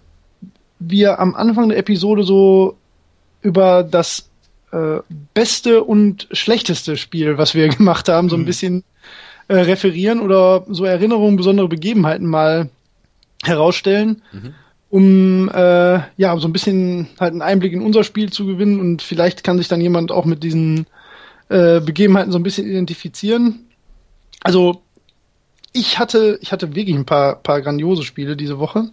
wir 0.80 1.20
am 1.20 1.36
Anfang 1.36 1.70
der 1.70 1.78
Episode 1.78 2.24
so 2.24 2.78
über 3.42 3.84
das 3.84 4.30
äh, 4.72 5.00
beste 5.34 5.84
und 5.84 6.28
schlechteste 6.32 6.98
Spiel, 6.98 7.38
was 7.38 7.56
wir 7.56 7.68
gemacht 7.70 8.10
haben, 8.10 8.30
so 8.30 8.36
ein 8.36 8.42
mhm. 8.42 8.46
bisschen 8.46 8.84
äh, 9.48 9.56
referieren 9.56 10.20
oder 10.22 10.66
so 10.70 10.86
Erinnerungen, 10.86 11.38
besondere 11.38 11.68
Begebenheiten 11.68 12.28
mal 12.28 12.70
herausstellen, 13.44 14.22
mhm. 14.32 14.54
um 14.90 15.50
äh, 15.50 16.00
ja 16.18 16.38
so 16.38 16.48
ein 16.48 16.54
bisschen 16.54 17.08
halt 17.20 17.32
einen 17.32 17.42
Einblick 17.42 17.74
in 17.74 17.82
unser 17.82 18.04
Spiel 18.04 18.32
zu 18.32 18.46
gewinnen 18.46 18.80
und 18.80 19.02
vielleicht 19.02 19.44
kann 19.44 19.58
sich 19.58 19.68
dann 19.68 19.82
jemand 19.82 20.12
auch 20.12 20.26
mit 20.26 20.44
diesen 20.44 20.86
äh, 21.50 21.80
Begebenheiten 21.80 22.32
so 22.32 22.38
ein 22.38 22.44
bisschen 22.44 22.68
identifizieren. 22.68 23.66
Also 24.42 24.82
ich 25.74 26.00
hatte, 26.00 26.40
ich 26.42 26.52
hatte 26.52 26.76
wirklich 26.76 26.96
ein 26.96 27.06
paar, 27.06 27.36
paar 27.36 27.62
grandiose 27.62 28.04
Spiele 28.04 28.36
diese 28.36 28.60
Woche 28.60 28.90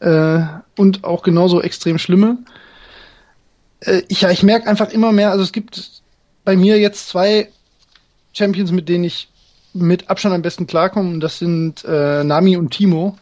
äh, 0.00 0.40
und 0.76 1.04
auch 1.04 1.22
genauso 1.22 1.60
extrem 1.62 1.98
schlimme. 1.98 2.38
Äh, 3.80 4.02
ich, 4.08 4.22
ja, 4.22 4.30
ich 4.30 4.42
merke 4.42 4.68
einfach 4.68 4.90
immer 4.90 5.12
mehr, 5.12 5.30
also 5.30 5.42
es 5.42 5.52
gibt 5.52 6.02
bei 6.44 6.56
mir 6.56 6.78
jetzt 6.78 7.08
zwei 7.08 7.48
Champions, 8.32 8.72
mit 8.72 8.88
denen 8.88 9.04
ich 9.04 9.28
mit 9.72 10.08
Abstand 10.08 10.34
am 10.34 10.42
besten 10.42 10.66
klarkomme 10.66 11.10
und 11.10 11.20
das 11.20 11.38
sind 11.38 11.84
äh, 11.84 12.24
Nami 12.24 12.56
und 12.56 12.70
Timo. 12.70 13.16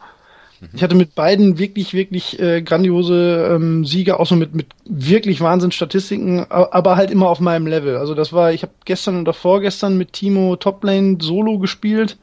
Ich 0.73 0.81
hatte 0.81 0.95
mit 0.95 1.15
beiden 1.15 1.59
wirklich, 1.59 1.93
wirklich 1.93 2.39
äh, 2.39 2.61
grandiose 2.61 3.51
ähm, 3.51 3.85
Siege, 3.85 4.19
auch 4.19 4.25
so 4.25 4.35
mit, 4.35 4.55
mit 4.55 4.67
wirklich 4.85 5.41
Wahnsinnsstatistiken, 5.41 6.49
aber 6.49 6.95
halt 6.95 7.11
immer 7.11 7.29
auf 7.29 7.39
meinem 7.39 7.67
Level. 7.67 7.97
Also 7.97 8.15
das 8.15 8.33
war, 8.33 8.51
ich 8.51 8.63
habe 8.63 8.71
gestern 8.85 9.21
oder 9.21 9.33
vorgestern 9.33 9.97
mit 9.97 10.13
Timo 10.13 10.55
Toplane 10.55 11.17
Solo 11.21 11.59
gespielt. 11.59 12.17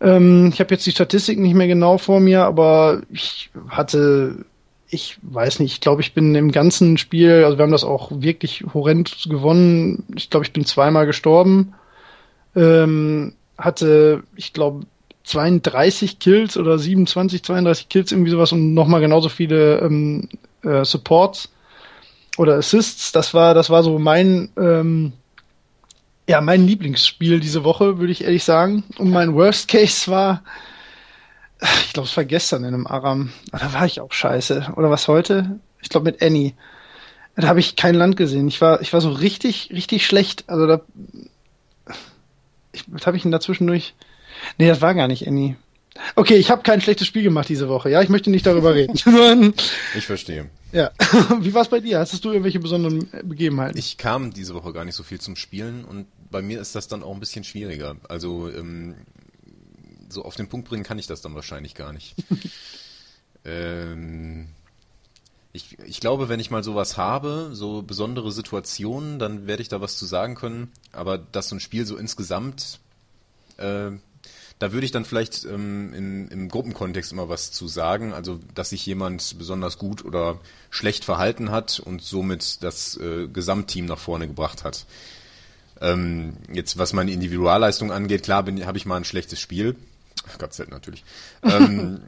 Ähm, 0.00 0.50
ich 0.52 0.60
habe 0.60 0.74
jetzt 0.74 0.86
die 0.86 0.92
Statistiken 0.92 1.42
nicht 1.42 1.54
mehr 1.54 1.66
genau 1.66 1.98
vor 1.98 2.20
mir, 2.20 2.44
aber 2.44 3.02
ich 3.10 3.50
hatte, 3.68 4.44
ich 4.88 5.18
weiß 5.22 5.60
nicht, 5.60 5.72
ich 5.72 5.80
glaube, 5.80 6.02
ich 6.02 6.14
bin 6.14 6.34
im 6.34 6.52
ganzen 6.52 6.98
Spiel, 6.98 7.44
also 7.44 7.58
wir 7.58 7.62
haben 7.64 7.72
das 7.72 7.84
auch 7.84 8.10
wirklich 8.12 8.64
horrend 8.72 9.26
gewonnen. 9.28 10.04
Ich 10.14 10.30
glaube, 10.30 10.46
ich 10.46 10.52
bin 10.52 10.64
zweimal 10.64 11.06
gestorben. 11.06 11.74
Ähm, 12.54 13.34
hatte, 13.56 14.22
ich 14.36 14.52
glaube, 14.52 14.86
32 15.24 16.18
Kills 16.18 16.56
oder 16.56 16.78
27, 16.78 17.42
32 17.42 17.88
Kills, 17.88 18.12
irgendwie 18.12 18.30
sowas 18.30 18.52
und 18.52 18.72
nochmal 18.72 19.00
genauso 19.00 19.28
viele 19.28 19.80
ähm, 19.80 20.28
äh, 20.62 20.84
Supports 20.84 21.50
oder 22.38 22.54
Assists. 22.54 23.12
Das 23.12 23.34
war, 23.34 23.52
das 23.52 23.68
war 23.68 23.82
so 23.82 23.98
mein, 23.98 24.48
ähm, 24.56 25.12
ja, 26.28 26.42
mein 26.42 26.66
Lieblingsspiel 26.66 27.40
diese 27.40 27.64
Woche, 27.64 27.98
würde 27.98 28.12
ich 28.12 28.22
ehrlich 28.22 28.44
sagen. 28.44 28.84
Und 28.98 29.10
mein 29.10 29.34
Worst 29.34 29.66
Case 29.66 30.10
war, 30.10 30.44
ich 31.86 31.94
glaube, 31.94 32.06
es 32.06 32.16
war 32.18 32.24
gestern 32.26 32.64
in 32.64 32.74
einem 32.74 32.86
Aram. 32.86 33.32
Da 33.50 33.72
war 33.72 33.86
ich 33.86 34.00
auch 34.00 34.12
scheiße. 34.12 34.74
Oder 34.76 34.90
was 34.90 35.08
heute? 35.08 35.58
Ich 35.80 35.88
glaube 35.88 36.04
mit 36.04 36.22
Annie. 36.22 36.52
Da 37.34 37.48
habe 37.48 37.60
ich 37.60 37.76
kein 37.76 37.94
Land 37.94 38.18
gesehen. 38.18 38.46
Ich 38.46 38.60
war, 38.60 38.82
ich 38.82 38.92
war 38.92 39.00
so 39.00 39.10
richtig, 39.10 39.70
richtig 39.72 40.06
schlecht. 40.06 40.44
Also 40.48 40.66
da, 40.66 40.82
ich, 42.72 42.84
was 42.88 43.06
habe 43.06 43.16
ich 43.16 43.22
denn 43.22 43.32
dazwischendurch? 43.32 43.94
Nee, 44.58 44.68
das 44.68 44.82
war 44.82 44.94
gar 44.94 45.08
nicht 45.08 45.26
Annie. 45.26 45.56
Okay, 46.14 46.36
ich 46.36 46.50
habe 46.50 46.62
kein 46.62 46.82
schlechtes 46.82 47.06
Spiel 47.06 47.22
gemacht 47.22 47.48
diese 47.48 47.70
Woche. 47.70 47.88
Ja, 47.88 48.02
ich 48.02 48.10
möchte 48.10 48.30
nicht 48.30 48.44
darüber 48.44 48.74
reden. 48.74 48.98
ich 49.96 50.04
verstehe. 50.04 50.50
Ja. 50.72 50.90
Wie 51.40 51.54
war 51.54 51.62
es 51.62 51.68
bei 51.68 51.80
dir? 51.80 51.98
Hattest 52.00 52.24
du 52.24 52.30
irgendwelche 52.30 52.60
besonderen 52.60 53.08
Begebenheiten? 53.24 53.78
Ich 53.78 53.96
kam 53.96 54.32
diese 54.32 54.54
Woche 54.54 54.72
gar 54.72 54.84
nicht 54.84 54.94
so 54.94 55.02
viel 55.02 55.20
zum 55.20 55.36
Spielen 55.36 55.84
und 55.84 56.06
bei 56.30 56.42
mir 56.42 56.60
ist 56.60 56.74
das 56.74 56.88
dann 56.88 57.02
auch 57.02 57.14
ein 57.14 57.20
bisschen 57.20 57.44
schwieriger. 57.44 57.96
Also 58.08 58.50
ähm, 58.50 58.94
so 60.08 60.24
auf 60.24 60.36
den 60.36 60.48
Punkt 60.48 60.68
bringen 60.68 60.84
kann 60.84 60.98
ich 60.98 61.06
das 61.06 61.22
dann 61.22 61.34
wahrscheinlich 61.34 61.74
gar 61.74 61.92
nicht. 61.92 62.14
ähm, 63.44 64.48
ich, 65.52 65.78
ich 65.80 66.00
glaube, 66.00 66.28
wenn 66.28 66.40
ich 66.40 66.50
mal 66.50 66.62
sowas 66.62 66.96
habe, 66.96 67.50
so 67.52 67.82
besondere 67.82 68.30
Situationen, 68.30 69.18
dann 69.18 69.46
werde 69.46 69.62
ich 69.62 69.68
da 69.68 69.80
was 69.80 69.96
zu 69.96 70.04
sagen 70.04 70.34
können. 70.34 70.70
Aber 70.92 71.18
dass 71.18 71.48
so 71.48 71.56
ein 71.56 71.60
Spiel 71.60 71.86
so 71.86 71.96
insgesamt 71.96 72.80
äh, 73.56 73.92
da 74.58 74.72
würde 74.72 74.84
ich 74.84 74.92
dann 74.92 75.04
vielleicht 75.04 75.44
ähm, 75.44 75.92
in, 75.94 76.28
im 76.28 76.48
Gruppenkontext 76.48 77.12
immer 77.12 77.28
was 77.28 77.52
zu 77.52 77.68
sagen, 77.68 78.12
also 78.12 78.40
dass 78.54 78.70
sich 78.70 78.84
jemand 78.86 79.38
besonders 79.38 79.78
gut 79.78 80.04
oder 80.04 80.38
schlecht 80.70 81.04
verhalten 81.04 81.50
hat 81.50 81.80
und 81.80 82.02
somit 82.02 82.62
das 82.62 82.96
äh, 82.96 83.28
Gesamtteam 83.28 83.86
nach 83.86 83.98
vorne 83.98 84.26
gebracht 84.26 84.64
hat. 84.64 84.86
Ähm, 85.80 86.36
jetzt 86.52 86.76
was 86.76 86.92
meine 86.92 87.12
Individualleistung 87.12 87.92
angeht, 87.92 88.24
klar 88.24 88.44
habe 88.46 88.78
ich 88.78 88.86
mal 88.86 88.96
ein 88.96 89.04
schlechtes 89.04 89.40
Spiel. 89.40 89.76
Gott 90.38 90.52
sei 90.52 90.64
Dank 90.64 90.72
natürlich. 90.72 91.04
ähm, 91.44 92.00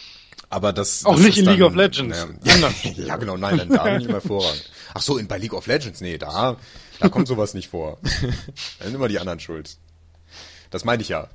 aber 0.50 0.72
das 0.72 1.04
auch 1.04 1.14
das 1.14 1.24
nicht 1.24 1.38
in 1.38 1.44
dann, 1.44 1.54
League 1.54 1.64
of 1.64 1.74
Legends. 1.74 2.26
Ja, 2.44 2.56
ja, 2.96 3.16
genau, 3.16 3.36
nein, 3.36 3.58
dann 3.58 3.68
da 3.68 3.84
bin 3.84 4.00
ich 4.00 4.08
mal 4.08 4.20
voran. 4.20 4.56
Ach 4.92 5.00
so, 5.00 5.18
in, 5.18 5.28
bei 5.28 5.38
League 5.38 5.54
of 5.54 5.66
Legends, 5.66 6.00
nee, 6.00 6.18
da 6.18 6.56
da 7.02 7.08
kommt 7.08 7.26
sowas 7.26 7.54
nicht 7.54 7.68
vor. 7.68 7.98
da 8.78 8.84
sind 8.84 8.94
immer 8.94 9.08
die 9.08 9.18
anderen 9.18 9.40
schuld. 9.40 9.76
Das 10.72 10.84
meine 10.84 11.02
ich 11.02 11.08
ja. 11.08 11.28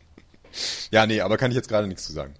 ja, 0.90 1.06
nee, 1.06 1.22
aber 1.22 1.38
kann 1.38 1.50
ich 1.50 1.56
jetzt 1.56 1.68
gerade 1.68 1.86
nichts 1.86 2.04
zu 2.04 2.12
sagen. 2.12 2.34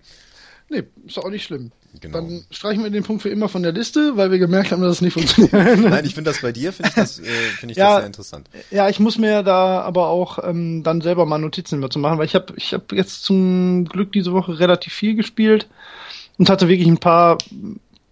Nee, 0.68 0.84
ist 1.06 1.18
auch 1.18 1.30
nicht 1.30 1.44
schlimm. 1.44 1.72
Genau. 2.00 2.18
Dann 2.20 2.44
streichen 2.50 2.84
wir 2.84 2.90
den 2.90 3.02
Punkt 3.02 3.22
für 3.22 3.28
immer 3.28 3.48
von 3.48 3.64
der 3.64 3.72
Liste, 3.72 4.16
weil 4.16 4.30
wir 4.30 4.38
gemerkt 4.38 4.70
haben, 4.70 4.80
dass 4.82 4.92
es 4.92 5.00
nicht 5.00 5.14
funktioniert. 5.14 5.52
Nein, 5.52 6.04
ich 6.04 6.14
finde 6.14 6.30
das 6.30 6.40
bei 6.40 6.52
dir, 6.52 6.72
finde 6.72 6.90
ich 6.90 6.94
das, 6.94 7.18
äh, 7.18 7.24
find 7.24 7.72
ich 7.72 7.78
ja, 7.78 7.86
das 7.86 7.96
sehr 7.96 8.06
interessant. 8.06 8.50
Ja, 8.70 8.88
ich 8.88 9.00
muss 9.00 9.18
mir 9.18 9.42
da 9.42 9.80
aber 9.80 10.08
auch 10.08 10.38
ähm, 10.44 10.84
dann 10.84 11.00
selber 11.00 11.26
mal 11.26 11.38
Notizen 11.38 11.80
dazu 11.80 11.98
machen, 11.98 12.18
weil 12.18 12.26
ich 12.26 12.36
habe 12.36 12.52
ich 12.56 12.72
hab 12.72 12.92
jetzt 12.92 13.24
zum 13.24 13.86
Glück 13.86 14.12
diese 14.12 14.32
Woche 14.32 14.60
relativ 14.60 14.92
viel 14.92 15.16
gespielt 15.16 15.68
und 16.38 16.48
hatte 16.48 16.68
wirklich 16.68 16.88
ein 16.88 16.98
paar 16.98 17.38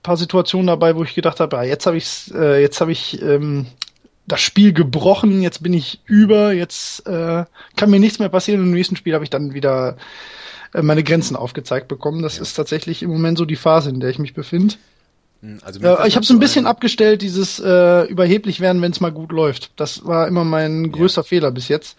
paar 0.02 0.16
Situationen 0.16 0.66
dabei, 0.66 0.96
wo 0.96 1.04
ich 1.04 1.14
gedacht 1.14 1.38
habe, 1.38 1.56
ja, 1.56 1.62
jetzt 1.62 1.86
habe 1.86 1.96
ich 1.96 2.32
äh, 2.34 2.60
jetzt 2.60 2.80
habe 2.80 2.90
ich 2.90 3.22
ähm, 3.22 3.66
das 4.28 4.40
Spiel 4.40 4.72
gebrochen, 4.72 5.42
jetzt 5.42 5.62
bin 5.62 5.72
ich 5.72 6.00
über, 6.04 6.52
jetzt 6.52 7.06
äh, 7.06 7.44
kann 7.76 7.90
mir 7.90 7.98
nichts 7.98 8.18
mehr 8.18 8.28
passieren 8.28 8.60
und 8.60 8.68
im 8.68 8.74
nächsten 8.74 8.96
Spiel 8.96 9.14
habe 9.14 9.24
ich 9.24 9.30
dann 9.30 9.54
wieder 9.54 9.96
äh, 10.74 10.82
meine 10.82 11.02
Grenzen 11.02 11.34
aufgezeigt 11.34 11.88
bekommen. 11.88 12.22
Das 12.22 12.36
ja. 12.36 12.42
ist 12.42 12.54
tatsächlich 12.54 13.02
im 13.02 13.10
Moment 13.10 13.38
so 13.38 13.44
die 13.44 13.56
Phase, 13.56 13.90
in 13.90 14.00
der 14.00 14.10
ich 14.10 14.18
mich 14.18 14.34
befinde. 14.34 14.74
Hm, 15.40 15.58
also 15.62 15.80
äh, 15.80 16.06
ich 16.06 16.16
habe 16.16 16.26
so 16.26 16.34
ein 16.34 16.40
bisschen 16.40 16.66
ein... 16.66 16.70
abgestellt, 16.70 17.22
dieses 17.22 17.58
äh, 17.58 18.04
überheblich 18.04 18.60
werden, 18.60 18.82
wenn 18.82 18.92
es 18.92 19.00
mal 19.00 19.12
gut 19.12 19.32
läuft. 19.32 19.72
Das 19.76 20.04
war 20.04 20.28
immer 20.28 20.44
mein 20.44 20.92
größter 20.92 21.22
ja. 21.22 21.26
Fehler 21.26 21.50
bis 21.50 21.68
jetzt. 21.68 21.96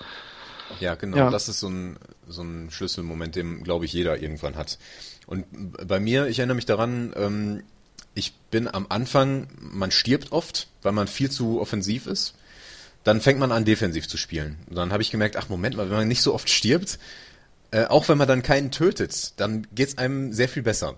Ja, 0.79 0.95
genau. 0.95 1.17
Ja. 1.17 1.29
Das 1.31 1.50
ist 1.50 1.59
so 1.59 1.67
ein, 1.67 1.98
so 2.27 2.43
ein 2.43 2.69
Schlüsselmoment, 2.69 3.36
den, 3.36 3.63
glaube 3.63 3.86
ich, 3.86 3.93
jeder 3.93 4.21
irgendwann 4.21 4.55
hat. 4.55 4.77
Und 5.25 5.45
bei 5.88 6.00
mir, 6.00 6.27
ich 6.27 6.39
erinnere 6.39 6.55
mich 6.55 6.65
daran, 6.65 7.13
ähm, 7.15 7.63
ich 8.13 8.33
bin 8.51 8.67
am 8.67 8.87
Anfang, 8.89 9.47
man 9.59 9.91
stirbt 9.91 10.31
oft, 10.31 10.67
weil 10.81 10.91
man 10.91 11.07
viel 11.07 11.29
zu 11.29 11.61
offensiv 11.61 12.07
ist. 12.07 12.35
Dann 13.03 13.21
fängt 13.21 13.39
man 13.39 13.51
an, 13.51 13.65
defensiv 13.65 14.07
zu 14.07 14.17
spielen. 14.17 14.57
Und 14.69 14.75
dann 14.75 14.91
habe 14.91 15.01
ich 15.01 15.11
gemerkt, 15.11 15.37
ach 15.37 15.49
Moment 15.49 15.77
mal, 15.77 15.89
wenn 15.89 15.97
man 15.97 16.07
nicht 16.07 16.21
so 16.21 16.33
oft 16.33 16.49
stirbt, 16.49 16.99
äh, 17.71 17.85
auch 17.85 18.09
wenn 18.09 18.17
man 18.17 18.27
dann 18.27 18.43
keinen 18.43 18.71
tötet, 18.71 19.33
dann 19.37 19.67
geht's 19.73 19.97
einem 19.97 20.33
sehr 20.33 20.49
viel 20.49 20.63
besser. 20.63 20.95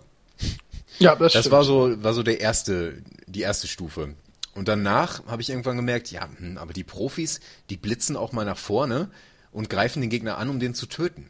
Ja, 0.99 1.15
das, 1.15 1.33
das 1.33 1.51
war 1.51 1.63
so, 1.63 2.03
war 2.03 2.13
so 2.13 2.23
der 2.23 2.41
erste, 2.41 3.01
die 3.27 3.41
erste 3.41 3.67
Stufe. 3.67 4.15
Und 4.53 4.67
danach 4.67 5.25
habe 5.27 5.41
ich 5.41 5.49
irgendwann 5.49 5.77
gemerkt, 5.77 6.11
ja, 6.11 6.29
hm, 6.37 6.57
aber 6.57 6.73
die 6.73 6.83
Profis, 6.83 7.39
die 7.69 7.77
blitzen 7.77 8.17
auch 8.17 8.31
mal 8.31 8.45
nach 8.45 8.57
vorne 8.57 9.09
und 9.51 9.69
greifen 9.69 10.01
den 10.01 10.09
Gegner 10.09 10.37
an, 10.37 10.49
um 10.49 10.59
den 10.59 10.73
zu 10.73 10.85
töten. 10.87 11.27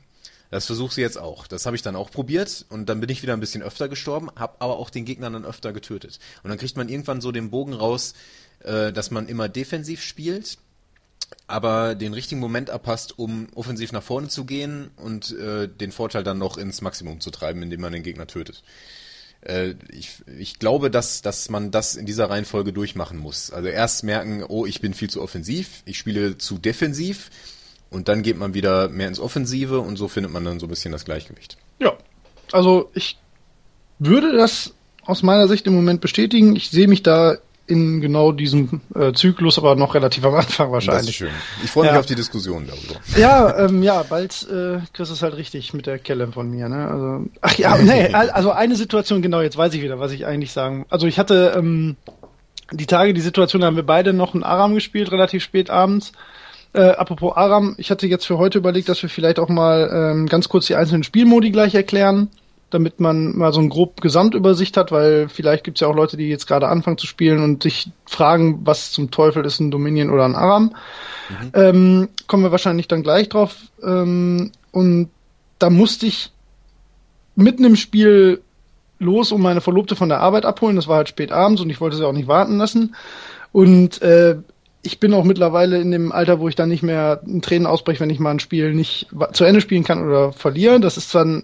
Das 0.51 0.65
versuche 0.65 0.93
sie 0.93 1.01
jetzt 1.01 1.17
auch. 1.17 1.47
Das 1.47 1.65
habe 1.65 1.77
ich 1.77 1.81
dann 1.81 1.95
auch 1.95 2.11
probiert 2.11 2.65
und 2.69 2.87
dann 2.87 2.99
bin 2.99 3.09
ich 3.09 3.23
wieder 3.23 3.33
ein 3.33 3.39
bisschen 3.39 3.63
öfter 3.63 3.87
gestorben, 3.87 4.29
habe 4.35 4.57
aber 4.59 4.77
auch 4.77 4.89
den 4.89 5.05
Gegner 5.05 5.31
dann 5.31 5.45
öfter 5.45 5.71
getötet. 5.71 6.19
Und 6.43 6.49
dann 6.49 6.59
kriegt 6.59 6.75
man 6.75 6.89
irgendwann 6.89 7.21
so 7.21 7.31
den 7.31 7.49
Bogen 7.49 7.73
raus, 7.73 8.13
äh, 8.59 8.91
dass 8.91 9.11
man 9.11 9.27
immer 9.27 9.47
defensiv 9.47 10.03
spielt, 10.03 10.57
aber 11.47 11.95
den 11.95 12.13
richtigen 12.13 12.41
Moment 12.41 12.69
abpasst, 12.69 13.17
um 13.17 13.47
offensiv 13.55 13.93
nach 13.93 14.03
vorne 14.03 14.27
zu 14.27 14.43
gehen 14.43 14.91
und 14.97 15.31
äh, 15.37 15.69
den 15.69 15.93
Vorteil 15.93 16.23
dann 16.23 16.37
noch 16.37 16.57
ins 16.57 16.81
Maximum 16.81 17.21
zu 17.21 17.31
treiben, 17.31 17.63
indem 17.63 17.79
man 17.79 17.93
den 17.93 18.03
Gegner 18.03 18.27
tötet. 18.27 18.61
Äh, 19.39 19.75
ich, 19.89 20.21
ich 20.37 20.59
glaube, 20.59 20.91
dass, 20.91 21.21
dass 21.21 21.49
man 21.49 21.71
das 21.71 21.95
in 21.95 22.05
dieser 22.05 22.29
Reihenfolge 22.29 22.73
durchmachen 22.73 23.17
muss. 23.17 23.51
Also 23.51 23.69
erst 23.69 24.03
merken, 24.03 24.43
oh, 24.43 24.65
ich 24.65 24.81
bin 24.81 24.93
viel 24.93 25.09
zu 25.09 25.21
offensiv, 25.21 25.81
ich 25.85 25.97
spiele 25.97 26.37
zu 26.37 26.57
defensiv 26.57 27.29
und 27.91 28.07
dann 28.07 28.23
geht 28.23 28.37
man 28.37 28.55
wieder 28.55 28.89
mehr 28.89 29.07
ins 29.07 29.19
Offensive 29.19 29.79
und 29.79 29.97
so 29.97 30.07
findet 30.07 30.31
man 30.31 30.43
dann 30.43 30.59
so 30.59 30.65
ein 30.65 30.69
bisschen 30.69 30.91
das 30.91 31.05
Gleichgewicht. 31.05 31.57
Ja, 31.77 31.93
also 32.51 32.89
ich 32.95 33.17
würde 33.99 34.35
das 34.35 34.73
aus 35.05 35.21
meiner 35.21 35.47
Sicht 35.47 35.67
im 35.67 35.75
Moment 35.75 36.01
bestätigen. 36.01 36.55
Ich 36.55 36.71
sehe 36.71 36.87
mich 36.87 37.03
da 37.03 37.37
in 37.67 38.01
genau 38.01 38.31
diesem 38.31 38.81
äh, 38.95 39.13
Zyklus, 39.13 39.57
aber 39.57 39.75
noch 39.75 39.93
relativ 39.93 40.25
am 40.25 40.35
Anfang 40.35 40.71
wahrscheinlich. 40.71 41.01
Das 41.01 41.09
ist 41.09 41.15
schön. 41.15 41.29
Ich 41.63 41.69
freue 41.69 41.85
mich 41.85 41.93
ja. 41.93 41.99
auf 41.99 42.05
die 42.05 42.15
Diskussion 42.15 42.67
darüber. 42.67 42.99
Ja, 43.17 43.65
ähm, 43.65 43.83
ja, 43.83 44.03
bald 44.03 44.47
äh, 44.49 44.79
kriegst 44.93 45.11
du 45.11 45.13
es 45.13 45.21
halt 45.21 45.37
richtig 45.37 45.73
mit 45.73 45.85
der 45.85 45.99
Kelle 45.99 46.27
von 46.31 46.49
mir. 46.49 46.67
Ne? 46.67 46.87
Also, 46.87 47.29
ach 47.41 47.57
ja, 47.57 47.77
nee, 47.77 48.07
also 48.13 48.51
eine 48.51 48.75
Situation, 48.75 49.21
genau, 49.21 49.41
jetzt 49.41 49.57
weiß 49.57 49.73
ich 49.73 49.81
wieder, 49.81 49.99
was 49.99 50.11
ich 50.11 50.25
eigentlich 50.25 50.51
sagen. 50.51 50.85
Also 50.89 51.07
ich 51.07 51.19
hatte 51.19 51.53
ähm, 51.55 51.95
die 52.71 52.87
Tage, 52.87 53.13
die 53.13 53.21
Situation, 53.21 53.61
da 53.61 53.67
haben 53.67 53.75
wir 53.75 53.83
beide 53.83 54.11
noch 54.13 54.33
ein 54.33 54.43
Aram 54.43 54.75
gespielt, 54.75 55.11
relativ 55.11 55.43
spät 55.43 55.69
abends. 55.69 56.13
Äh, 56.73 56.91
apropos 56.91 57.35
Aram, 57.35 57.75
ich 57.77 57.91
hatte 57.91 58.07
jetzt 58.07 58.25
für 58.25 58.37
heute 58.37 58.57
überlegt, 58.57 58.87
dass 58.87 59.01
wir 59.01 59.09
vielleicht 59.09 59.39
auch 59.39 59.49
mal 59.49 59.89
ähm, 59.93 60.27
ganz 60.27 60.47
kurz 60.47 60.67
die 60.67 60.75
einzelnen 60.75 61.03
Spielmodi 61.03 61.51
gleich 61.51 61.75
erklären, 61.75 62.29
damit 62.69 63.01
man 63.01 63.37
mal 63.37 63.51
so 63.51 63.59
eine 63.59 63.67
grob 63.67 63.99
Gesamtübersicht 63.99 64.77
hat, 64.77 64.91
weil 64.91 65.27
vielleicht 65.27 65.65
gibt's 65.65 65.81
ja 65.81 65.87
auch 65.87 65.95
Leute, 65.95 66.15
die 66.15 66.29
jetzt 66.29 66.47
gerade 66.47 66.69
anfangen 66.69 66.97
zu 66.97 67.07
spielen 67.07 67.43
und 67.43 67.63
sich 67.63 67.91
fragen, 68.05 68.61
was 68.63 68.91
zum 68.91 69.11
Teufel 69.11 69.45
ist 69.45 69.59
ein 69.59 69.71
Dominion 69.71 70.09
oder 70.09 70.23
ein 70.23 70.35
Aram. 70.35 70.73
Mhm. 71.29 71.51
Ähm, 71.53 72.09
kommen 72.27 72.43
wir 72.43 72.51
wahrscheinlich 72.51 72.87
dann 72.87 73.03
gleich 73.03 73.27
drauf. 73.27 73.57
Ähm, 73.83 74.51
und 74.71 75.09
da 75.59 75.69
musste 75.69 76.05
ich 76.05 76.31
mitten 77.35 77.65
im 77.65 77.75
Spiel 77.75 78.41
los, 78.99 79.33
um 79.33 79.41
meine 79.41 79.61
Verlobte 79.61 79.97
von 79.97 80.07
der 80.07 80.21
Arbeit 80.21 80.45
abholen. 80.45 80.77
Das 80.77 80.87
war 80.87 80.97
halt 80.97 81.09
spät 81.09 81.33
abends 81.33 81.61
und 81.61 81.69
ich 81.69 81.81
wollte 81.81 81.97
sie 81.97 82.07
auch 82.07 82.13
nicht 82.13 82.27
warten 82.27 82.57
lassen. 82.57 82.95
Und 83.51 84.01
äh, 84.01 84.37
ich 84.83 84.99
bin 84.99 85.13
auch 85.13 85.23
mittlerweile 85.23 85.79
in 85.79 85.91
dem 85.91 86.11
Alter, 86.11 86.39
wo 86.39 86.47
ich 86.47 86.55
dann 86.55 86.69
nicht 86.69 86.83
mehr 86.83 87.21
in 87.25 87.41
Tränen 87.41 87.67
ausbreche, 87.67 87.99
wenn 87.99 88.09
ich 88.09 88.19
mal 88.19 88.31
ein 88.31 88.39
Spiel 88.39 88.73
nicht 88.73 89.07
zu 89.33 89.43
Ende 89.43 89.61
spielen 89.61 89.83
kann 89.83 90.03
oder 90.03 90.31
verliere. 90.33 90.79
Das 90.79 90.97
ist 90.97 91.13
dann 91.13 91.43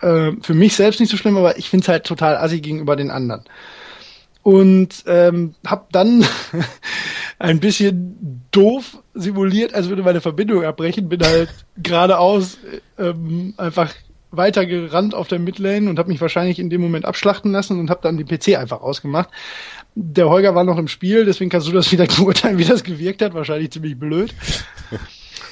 äh, 0.00 0.32
für 0.40 0.54
mich 0.54 0.74
selbst 0.74 1.00
nicht 1.00 1.10
so 1.10 1.16
schlimm, 1.16 1.36
aber 1.36 1.58
ich 1.58 1.68
finde 1.68 1.84
es 1.84 1.88
halt 1.88 2.04
total 2.04 2.36
assi 2.36 2.60
gegenüber 2.60 2.96
den 2.96 3.10
anderen. 3.10 3.42
Und 4.42 5.04
ähm, 5.06 5.54
habe 5.66 5.86
dann 5.92 6.24
ein 7.38 7.60
bisschen 7.60 8.42
doof 8.50 8.98
simuliert, 9.14 9.74
als 9.74 9.88
würde 9.88 10.02
meine 10.02 10.20
Verbindung 10.20 10.64
abbrechen, 10.64 11.08
bin 11.08 11.22
halt 11.22 11.50
geradeaus 11.76 12.58
ähm, 12.98 13.54
einfach 13.56 13.92
weiter 14.32 14.66
gerannt 14.66 15.14
auf 15.14 15.28
der 15.28 15.38
Midlane 15.38 15.88
und 15.88 15.98
habe 15.98 16.08
mich 16.10 16.20
wahrscheinlich 16.20 16.58
in 16.58 16.70
dem 16.70 16.80
Moment 16.80 17.04
abschlachten 17.04 17.52
lassen 17.52 17.78
und 17.78 17.90
habe 17.90 18.00
dann 18.02 18.16
den 18.16 18.26
PC 18.26 18.58
einfach 18.58 18.80
ausgemacht. 18.80 19.28
Der 19.94 20.28
Holger 20.28 20.54
war 20.54 20.64
noch 20.64 20.78
im 20.78 20.88
Spiel, 20.88 21.24
deswegen 21.24 21.50
kannst 21.50 21.68
du 21.68 21.72
das 21.72 21.92
wieder 21.92 22.06
beurteilen, 22.06 22.58
wie 22.58 22.64
das 22.64 22.82
gewirkt 22.82 23.22
hat. 23.22 23.34
Wahrscheinlich 23.34 23.70
ziemlich 23.70 23.98
blöd. 23.98 24.34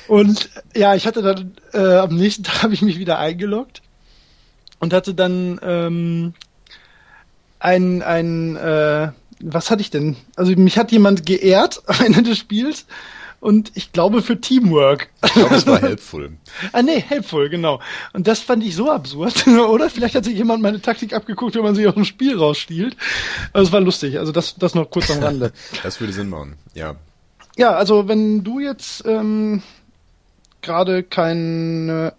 Und 0.08 0.50
ja, 0.74 0.94
ich 0.94 1.06
hatte 1.06 1.22
dann 1.22 1.52
äh, 1.72 1.98
am 1.98 2.16
nächsten 2.16 2.42
Tag 2.44 2.62
habe 2.64 2.74
ich 2.74 2.82
mich 2.82 2.98
wieder 2.98 3.18
eingeloggt 3.18 3.82
und 4.80 4.92
hatte 4.92 5.14
dann 5.14 5.60
ähm, 5.62 6.34
ein 7.60 8.02
ein 8.02 8.56
äh, 8.56 9.12
was 9.42 9.70
hatte 9.70 9.82
ich 9.82 9.90
denn? 9.90 10.16
Also 10.36 10.52
mich 10.52 10.78
hat 10.78 10.92
jemand 10.92 11.26
geehrt 11.26 11.82
am 11.86 12.04
Ende 12.04 12.22
des 12.22 12.38
Spiels 12.38 12.86
und 13.40 13.72
ich 13.74 13.92
glaube 13.92 14.22
für 14.22 14.40
Teamwork. 14.40 15.08
Ich 15.24 15.32
glaube, 15.32 15.54
es 15.54 15.66
war 15.66 15.80
helpful. 15.80 16.32
ah 16.72 16.82
nee, 16.82 17.00
helpful, 17.00 17.48
genau. 17.48 17.80
Und 18.12 18.28
das 18.28 18.40
fand 18.40 18.62
ich 18.62 18.76
so 18.76 18.90
absurd, 18.90 19.46
oder? 19.68 19.88
Vielleicht 19.90 20.14
hat 20.14 20.24
sich 20.24 20.36
jemand 20.36 20.62
meine 20.62 20.80
Taktik 20.80 21.14
abgeguckt, 21.14 21.54
wenn 21.54 21.62
man 21.62 21.74
sich 21.74 21.86
aus 21.86 21.94
dem 21.94 22.04
Spiel 22.04 22.36
rausstiehlt. 22.36 22.96
Aber 23.52 23.62
es 23.62 23.72
war 23.72 23.80
lustig, 23.80 24.18
also 24.18 24.30
das, 24.30 24.56
das 24.56 24.74
noch 24.74 24.90
kurz 24.90 25.10
am 25.10 25.22
Rande. 25.22 25.52
das 25.82 26.00
würde 26.00 26.12
Sinn 26.12 26.28
machen, 26.28 26.56
ja. 26.74 26.96
Ja, 27.56 27.72
also 27.72 28.08
wenn 28.08 28.44
du 28.44 28.60
jetzt 28.60 29.04
ähm, 29.06 29.62
gerade 30.62 31.02
kein 31.02 32.12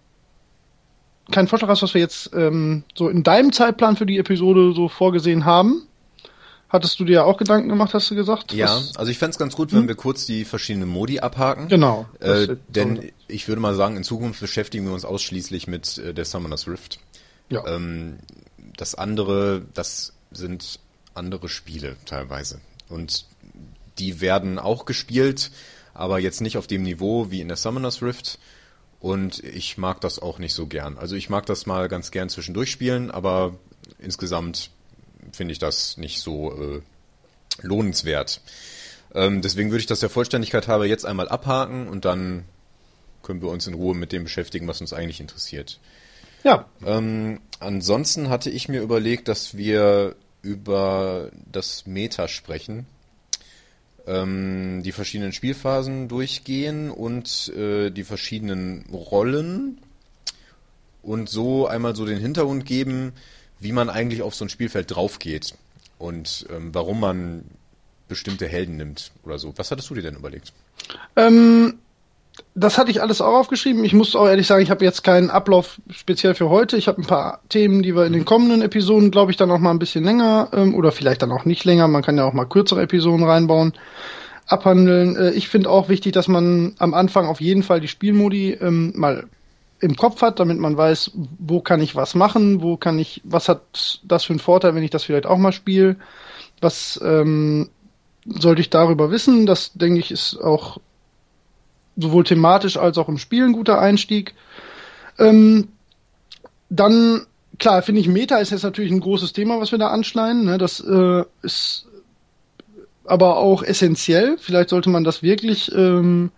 keinen 1.32 1.48
Vorschlag 1.48 1.70
hast, 1.70 1.82
was 1.82 1.94
wir 1.94 2.02
jetzt 2.02 2.32
ähm, 2.36 2.84
so 2.94 3.08
in 3.08 3.24
deinem 3.24 3.54
Zeitplan 3.54 3.96
für 3.96 4.06
die 4.06 4.18
Episode 4.18 4.74
so 4.74 4.90
vorgesehen 4.90 5.46
haben, 5.46 5.88
Hattest 6.72 7.02
du 7.02 7.04
dir 7.04 7.14
ja 7.14 7.24
auch 7.26 7.36
Gedanken 7.36 7.68
gemacht, 7.68 7.94
hast 7.94 8.10
du 8.10 8.16
gesagt? 8.16 8.54
Ja, 8.54 8.68
Was? 8.68 8.96
also 8.96 9.12
ich 9.12 9.18
fände 9.18 9.32
es 9.32 9.38
ganz 9.38 9.58
gut, 9.58 9.74
wenn 9.74 9.82
hm? 9.82 9.88
wir 9.90 9.96
kurz 9.96 10.26
die 10.26 10.46
verschiedenen 10.46 10.88
Modi 10.88 11.20
abhaken. 11.20 11.68
Genau. 11.68 12.06
Äh, 12.22 12.56
denn 12.70 13.12
ich 13.28 13.50
würde 13.50 13.60
mal 13.60 13.76
sagen, 13.76 13.98
in 13.98 14.06
Zukunft 14.06 14.40
beschäftigen 14.40 14.86
wir 14.86 14.94
uns 14.94 15.04
ausschließlich 15.04 15.68
mit 15.68 15.98
äh, 15.98 16.14
der 16.14 16.24
Summoner's 16.24 16.70
Rift. 16.70 17.00
Ja. 17.50 17.68
Ähm, 17.68 18.20
das 18.78 18.96
andere, 18.96 19.64
das 19.74 20.14
sind 20.32 20.80
andere 21.14 21.50
Spiele 21.50 21.98
teilweise. 22.06 22.62
Und 22.88 23.26
die 24.00 24.22
werden 24.22 24.58
auch 24.58 24.86
gespielt, 24.86 25.52
aber 25.94 26.20
jetzt 26.20 26.40
nicht 26.40 26.58
auf 26.58 26.68
dem 26.68 26.84
Niveau 26.84 27.32
wie 27.32 27.42
in 27.42 27.50
der 27.50 27.58
Summoner's 27.58 28.02
Rift. 28.02 28.40
Und 29.02 29.44
ich 29.44 29.78
mag 29.78 30.00
das 30.00 30.20
auch 30.20 30.40
nicht 30.40 30.54
so 30.54 30.68
gern. 30.68 30.98
Also 30.98 31.18
ich 31.18 31.30
mag 31.30 31.46
das 31.48 31.66
mal 31.66 31.90
ganz 31.90 32.12
gern 32.12 32.30
zwischendurch 32.30 32.72
spielen, 32.72 33.12
aber 33.12 33.56
insgesamt 34.00 34.70
finde 35.32 35.52
ich 35.54 35.60
das 35.60 35.98
nicht 35.98 36.22
so 36.22 36.52
äh, 36.52 36.82
lohnenswert. 37.62 38.42
Ähm, 39.14 39.42
deswegen 39.42 39.72
würde 39.72 39.82
ich 39.82 39.88
das 39.88 40.00
der 40.00 40.10
Vollständigkeit 40.10 40.68
halber 40.68 40.86
jetzt 40.86 41.06
einmal 41.06 41.30
abhaken 41.30 41.88
und 41.88 42.06
dann 42.06 42.46
können 43.24 43.42
wir 43.42 43.50
uns 43.50 43.68
in 43.68 43.74
Ruhe 43.74 43.96
mit 43.96 44.12
dem 44.12 44.24
beschäftigen, 44.24 44.68
was 44.68 44.82
uns 44.82 44.94
eigentlich 44.94 45.20
interessiert. 45.20 45.80
Ja. 46.44 46.66
Ähm, 46.86 47.40
ansonsten 47.60 48.30
hatte 48.30 48.50
ich 48.50 48.68
mir 48.68 48.82
überlegt, 48.82 49.28
dass 49.28 49.56
wir 49.56 50.16
über 50.42 51.30
das 51.52 51.86
Meta 51.86 52.28
sprechen, 52.28 52.88
ähm, 54.08 54.82
die 54.84 54.92
verschiedenen 54.92 55.34
Spielphasen 55.34 56.08
durchgehen 56.08 56.90
und 56.90 57.50
äh, 57.50 57.92
die 57.92 58.04
verschiedenen 58.04 58.86
Rollen 58.92 59.80
und 61.04 61.30
so 61.30 61.68
einmal 61.68 61.96
so 61.96 62.06
den 62.06 62.20
Hintergrund 62.20 62.66
geben, 62.66 63.14
wie 63.62 63.72
man 63.72 63.90
eigentlich 63.90 64.22
auf 64.22 64.36
so 64.36 64.44
ein 64.46 64.50
Spielfeld 64.50 64.94
draufgeht 64.94 65.54
und 65.98 66.46
ähm, 66.50 66.74
warum 66.74 67.00
man 67.00 67.46
bestimmte 68.08 68.48
Helden 68.48 68.76
nimmt 68.76 69.12
oder 69.24 69.38
so. 69.38 69.54
Was 69.56 69.72
hattest 69.72 69.90
du 69.90 69.96
dir 69.96 70.02
denn 70.02 70.16
überlegt? 70.16 70.52
Ähm, 71.16 71.76
das 72.56 72.78
hatte 72.78 72.92
ich 72.92 73.02
alles 73.02 73.22
auch 73.22 73.34
aufgeschrieben. 73.34 73.86
Ich 73.86 73.94
muss 73.94 74.16
auch 74.16 74.28
ehrlich 74.28 74.48
sagen, 74.48 74.64
ich 74.64 74.72
habe 74.72 74.84
jetzt 74.84 75.04
keinen 75.04 75.30
Ablauf 75.30 75.80
speziell 75.90 76.34
für 76.34 76.50
heute. 76.50 76.76
Ich 76.76 76.88
habe 76.88 77.02
ein 77.02 77.08
paar 77.08 77.40
Themen, 77.50 77.84
die 77.84 77.96
wir 77.96 78.06
in 78.06 78.14
den 78.14 78.26
kommenden 78.26 78.62
Episoden, 78.62 79.12
glaube 79.12 79.32
ich, 79.32 79.38
dann 79.38 79.52
auch 79.52 79.60
mal 79.60 79.72
ein 79.72 79.80
bisschen 79.80 80.04
länger 80.04 80.50
ähm, 80.54 80.76
oder 80.76 80.92
vielleicht 80.92 81.22
dann 81.22 81.32
auch 81.32 81.46
nicht 81.46 81.64
länger. 81.64 81.88
Man 81.88 82.02
kann 82.04 82.18
ja 82.18 82.26
auch 82.26 82.34
mal 82.34 82.46
kürzere 82.46 82.82
Episoden 82.82 83.26
reinbauen, 83.26 83.74
abhandeln. 84.48 85.16
Äh, 85.16 85.32
ich 85.32 85.48
finde 85.48 85.70
auch 85.70 85.88
wichtig, 85.88 86.14
dass 86.14 86.28
man 86.28 86.74
am 86.80 86.94
Anfang 86.94 87.28
auf 87.28 87.40
jeden 87.40 87.64
Fall 87.64 87.80
die 87.80 87.88
Spielmodi 87.88 88.52
ähm, 88.54 88.94
mal 88.96 89.28
im 89.82 89.96
Kopf 89.96 90.22
hat, 90.22 90.40
damit 90.40 90.60
man 90.60 90.78
weiß, 90.78 91.12
wo 91.40 91.60
kann 91.60 91.82
ich 91.82 91.96
was 91.96 92.14
machen, 92.16 92.62
wo 92.62 92.78
kann 92.78 93.00
ich, 93.00 93.22
was 93.24 93.50
hat 93.50 94.00
das 94.04 94.24
für 94.24 94.34
einen 94.34 94.40
Vorteil, 94.40 94.76
wenn 94.76 94.84
ich 94.84 94.92
das 94.92 95.04
vielleicht 95.04 95.26
auch 95.26 95.38
mal 95.38 95.52
spiele, 95.52 95.98
was 96.62 97.02
ähm, 97.04 97.70
sollte 98.26 98.62
ich 98.62 98.70
darüber 98.70 99.10
wissen. 99.10 99.48
Das 99.48 99.74
denke 99.74 100.00
ich 100.00 100.12
ist 100.12 100.38
auch 100.38 100.78
sowohl 101.98 102.24
thematisch 102.24 102.78
als 102.78 102.98
auch 103.00 103.10
im 103.10 103.18
Spiel 103.18 103.44
ein 103.44 103.54
guter 103.54 103.80
Einstieg. 103.80 104.36
Ähm, 105.18 105.70
dann 106.70 107.26
klar, 107.58 107.82
finde 107.82 108.02
ich, 108.02 108.08
Meta 108.08 108.38
ist 108.38 108.52
jetzt 108.52 108.64
natürlich 108.64 108.92
ein 108.92 109.00
großes 109.00 109.34
Thema, 109.34 109.60
was 109.60 109.72
wir 109.72 109.80
da 109.80 109.88
anschneiden. 109.88 110.46
Ne? 110.46 110.58
Das 110.60 110.80
äh, 110.80 111.24
ist 111.42 111.88
aber 113.06 113.38
auch 113.38 113.64
essentiell. 113.64 114.38
Vielleicht 114.38 114.70
sollte 114.70 114.90
man 114.90 115.04
das 115.04 115.24
wirklich 115.24 115.74
ähm, 115.74 116.32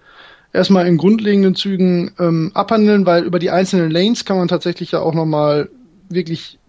erstmal 0.53 0.87
in 0.87 0.97
grundlegenden 0.97 1.55
Zügen 1.55 2.11
ähm, 2.19 2.51
abhandeln, 2.53 3.05
weil 3.05 3.23
über 3.23 3.39
die 3.39 3.49
einzelnen 3.49 3.91
Lanes 3.91 4.23
kann 4.23 4.37
man 4.37 4.47
tatsächlich 4.47 4.91
ja 4.91 5.01
auch 5.01 5.13
nochmal 5.13 5.69
wirklich 6.09 6.59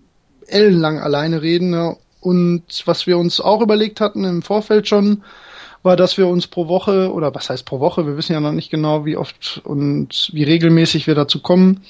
ellenlang 0.47 0.99
alleine 0.99 1.43
reden. 1.43 1.71
Ne? 1.71 1.97
Und 2.21 2.65
was 2.87 3.07
wir 3.07 3.19
uns 3.19 3.41
auch 3.41 3.61
überlegt 3.61 4.01
hatten 4.01 4.25
im 4.25 4.43
Vorfeld 4.43 4.89
schon, 4.89 5.23
war, 5.83 5.97
dass 5.97 6.17
wir 6.17 6.27
uns 6.27 6.47
pro 6.47 6.67
Woche, 6.67 7.13
oder 7.13 7.35
was 7.35 7.51
heißt 7.51 7.67
pro 7.67 7.79
Woche, 7.79 8.07
wir 8.07 8.17
wissen 8.17 8.33
ja 8.33 8.41
noch 8.41 8.53
nicht 8.53 8.71
genau, 8.71 9.05
wie 9.05 9.19
oft 9.19 9.61
und 9.65 10.31
wie 10.33 10.43
regelmäßig 10.43 11.07
wir 11.07 11.15
dazu 11.15 11.43
kommen, 11.43 11.83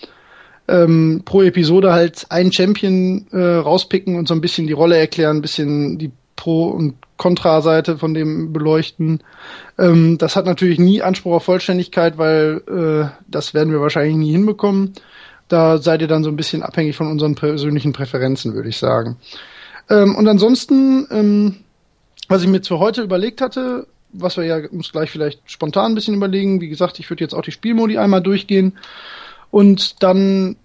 ähm, 0.66 1.22
pro 1.24 1.42
Episode 1.42 1.92
halt 1.92 2.26
einen 2.30 2.50
Champion 2.50 3.26
äh, 3.30 3.38
rauspicken 3.38 4.16
und 4.16 4.26
so 4.26 4.34
ein 4.34 4.40
bisschen 4.40 4.66
die 4.66 4.72
Rolle 4.72 4.96
erklären, 4.96 5.36
ein 5.36 5.42
bisschen 5.42 5.98
die 5.98 6.10
Pro- 6.36 6.68
und 6.68 6.94
Kontraseite 7.16 7.98
von 7.98 8.14
dem 8.14 8.52
beleuchten. 8.52 9.22
Ähm, 9.78 10.18
das 10.18 10.36
hat 10.36 10.46
natürlich 10.46 10.78
nie 10.78 11.02
Anspruch 11.02 11.34
auf 11.34 11.44
Vollständigkeit, 11.44 12.18
weil 12.18 12.62
äh, 12.68 13.14
das 13.28 13.54
werden 13.54 13.72
wir 13.72 13.80
wahrscheinlich 13.80 14.16
nie 14.16 14.32
hinbekommen. 14.32 14.94
Da 15.48 15.78
seid 15.78 16.00
ihr 16.00 16.08
dann 16.08 16.24
so 16.24 16.30
ein 16.30 16.36
bisschen 16.36 16.62
abhängig 16.62 16.96
von 16.96 17.06
unseren 17.06 17.34
persönlichen 17.34 17.92
Präferenzen, 17.92 18.54
würde 18.54 18.68
ich 18.68 18.78
sagen. 18.78 19.16
Ähm, 19.88 20.16
und 20.16 20.26
ansonsten, 20.26 21.06
ähm, 21.10 21.56
was 22.28 22.42
ich 22.42 22.48
mir 22.48 22.62
für 22.62 22.78
heute 22.78 23.02
überlegt 23.02 23.40
hatte, 23.40 23.86
was 24.12 24.36
wir 24.36 24.44
ja 24.44 24.56
uns 24.70 24.92
gleich 24.92 25.10
vielleicht 25.10 25.40
spontan 25.46 25.92
ein 25.92 25.94
bisschen 25.94 26.14
überlegen, 26.14 26.60
wie 26.60 26.68
gesagt, 26.68 26.98
ich 26.98 27.10
würde 27.10 27.22
jetzt 27.22 27.34
auch 27.34 27.42
die 27.42 27.52
Spielmodi 27.52 27.98
einmal 27.98 28.22
durchgehen 28.22 28.72
und 29.50 30.02
dann, 30.02 30.56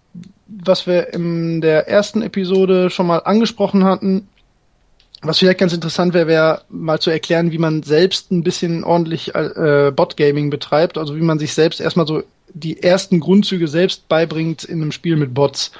was 0.47 0.87
wir 0.87 1.13
in 1.13 1.61
der 1.61 1.87
ersten 1.87 2.21
Episode 2.21 2.89
schon 2.89 3.07
mal 3.07 3.19
angesprochen 3.19 3.83
hatten, 3.83 4.27
was 5.21 5.39
vielleicht 5.39 5.59
ganz 5.59 5.73
interessant 5.73 6.13
wäre, 6.13 6.27
wäre 6.27 6.61
mal 6.69 6.99
zu 6.99 7.09
erklären, 7.09 7.51
wie 7.51 7.57
man 7.57 7.83
selbst 7.83 8.31
ein 8.31 8.43
bisschen 8.43 8.83
ordentlich 8.83 9.35
äh, 9.35 9.91
Bot-Gaming 9.93 10.49
betreibt, 10.49 10.97
also 10.97 11.15
wie 11.15 11.21
man 11.21 11.39
sich 11.39 11.53
selbst 11.53 11.81
erstmal 11.81 12.07
so 12.07 12.23
die 12.53 12.81
ersten 12.81 13.19
Grundzüge 13.19 13.67
selbst 13.67 14.07
beibringt 14.07 14.63
in 14.63 14.81
einem 14.81 14.91
Spiel 14.91 15.17
mit 15.17 15.33
Bots. 15.33 15.71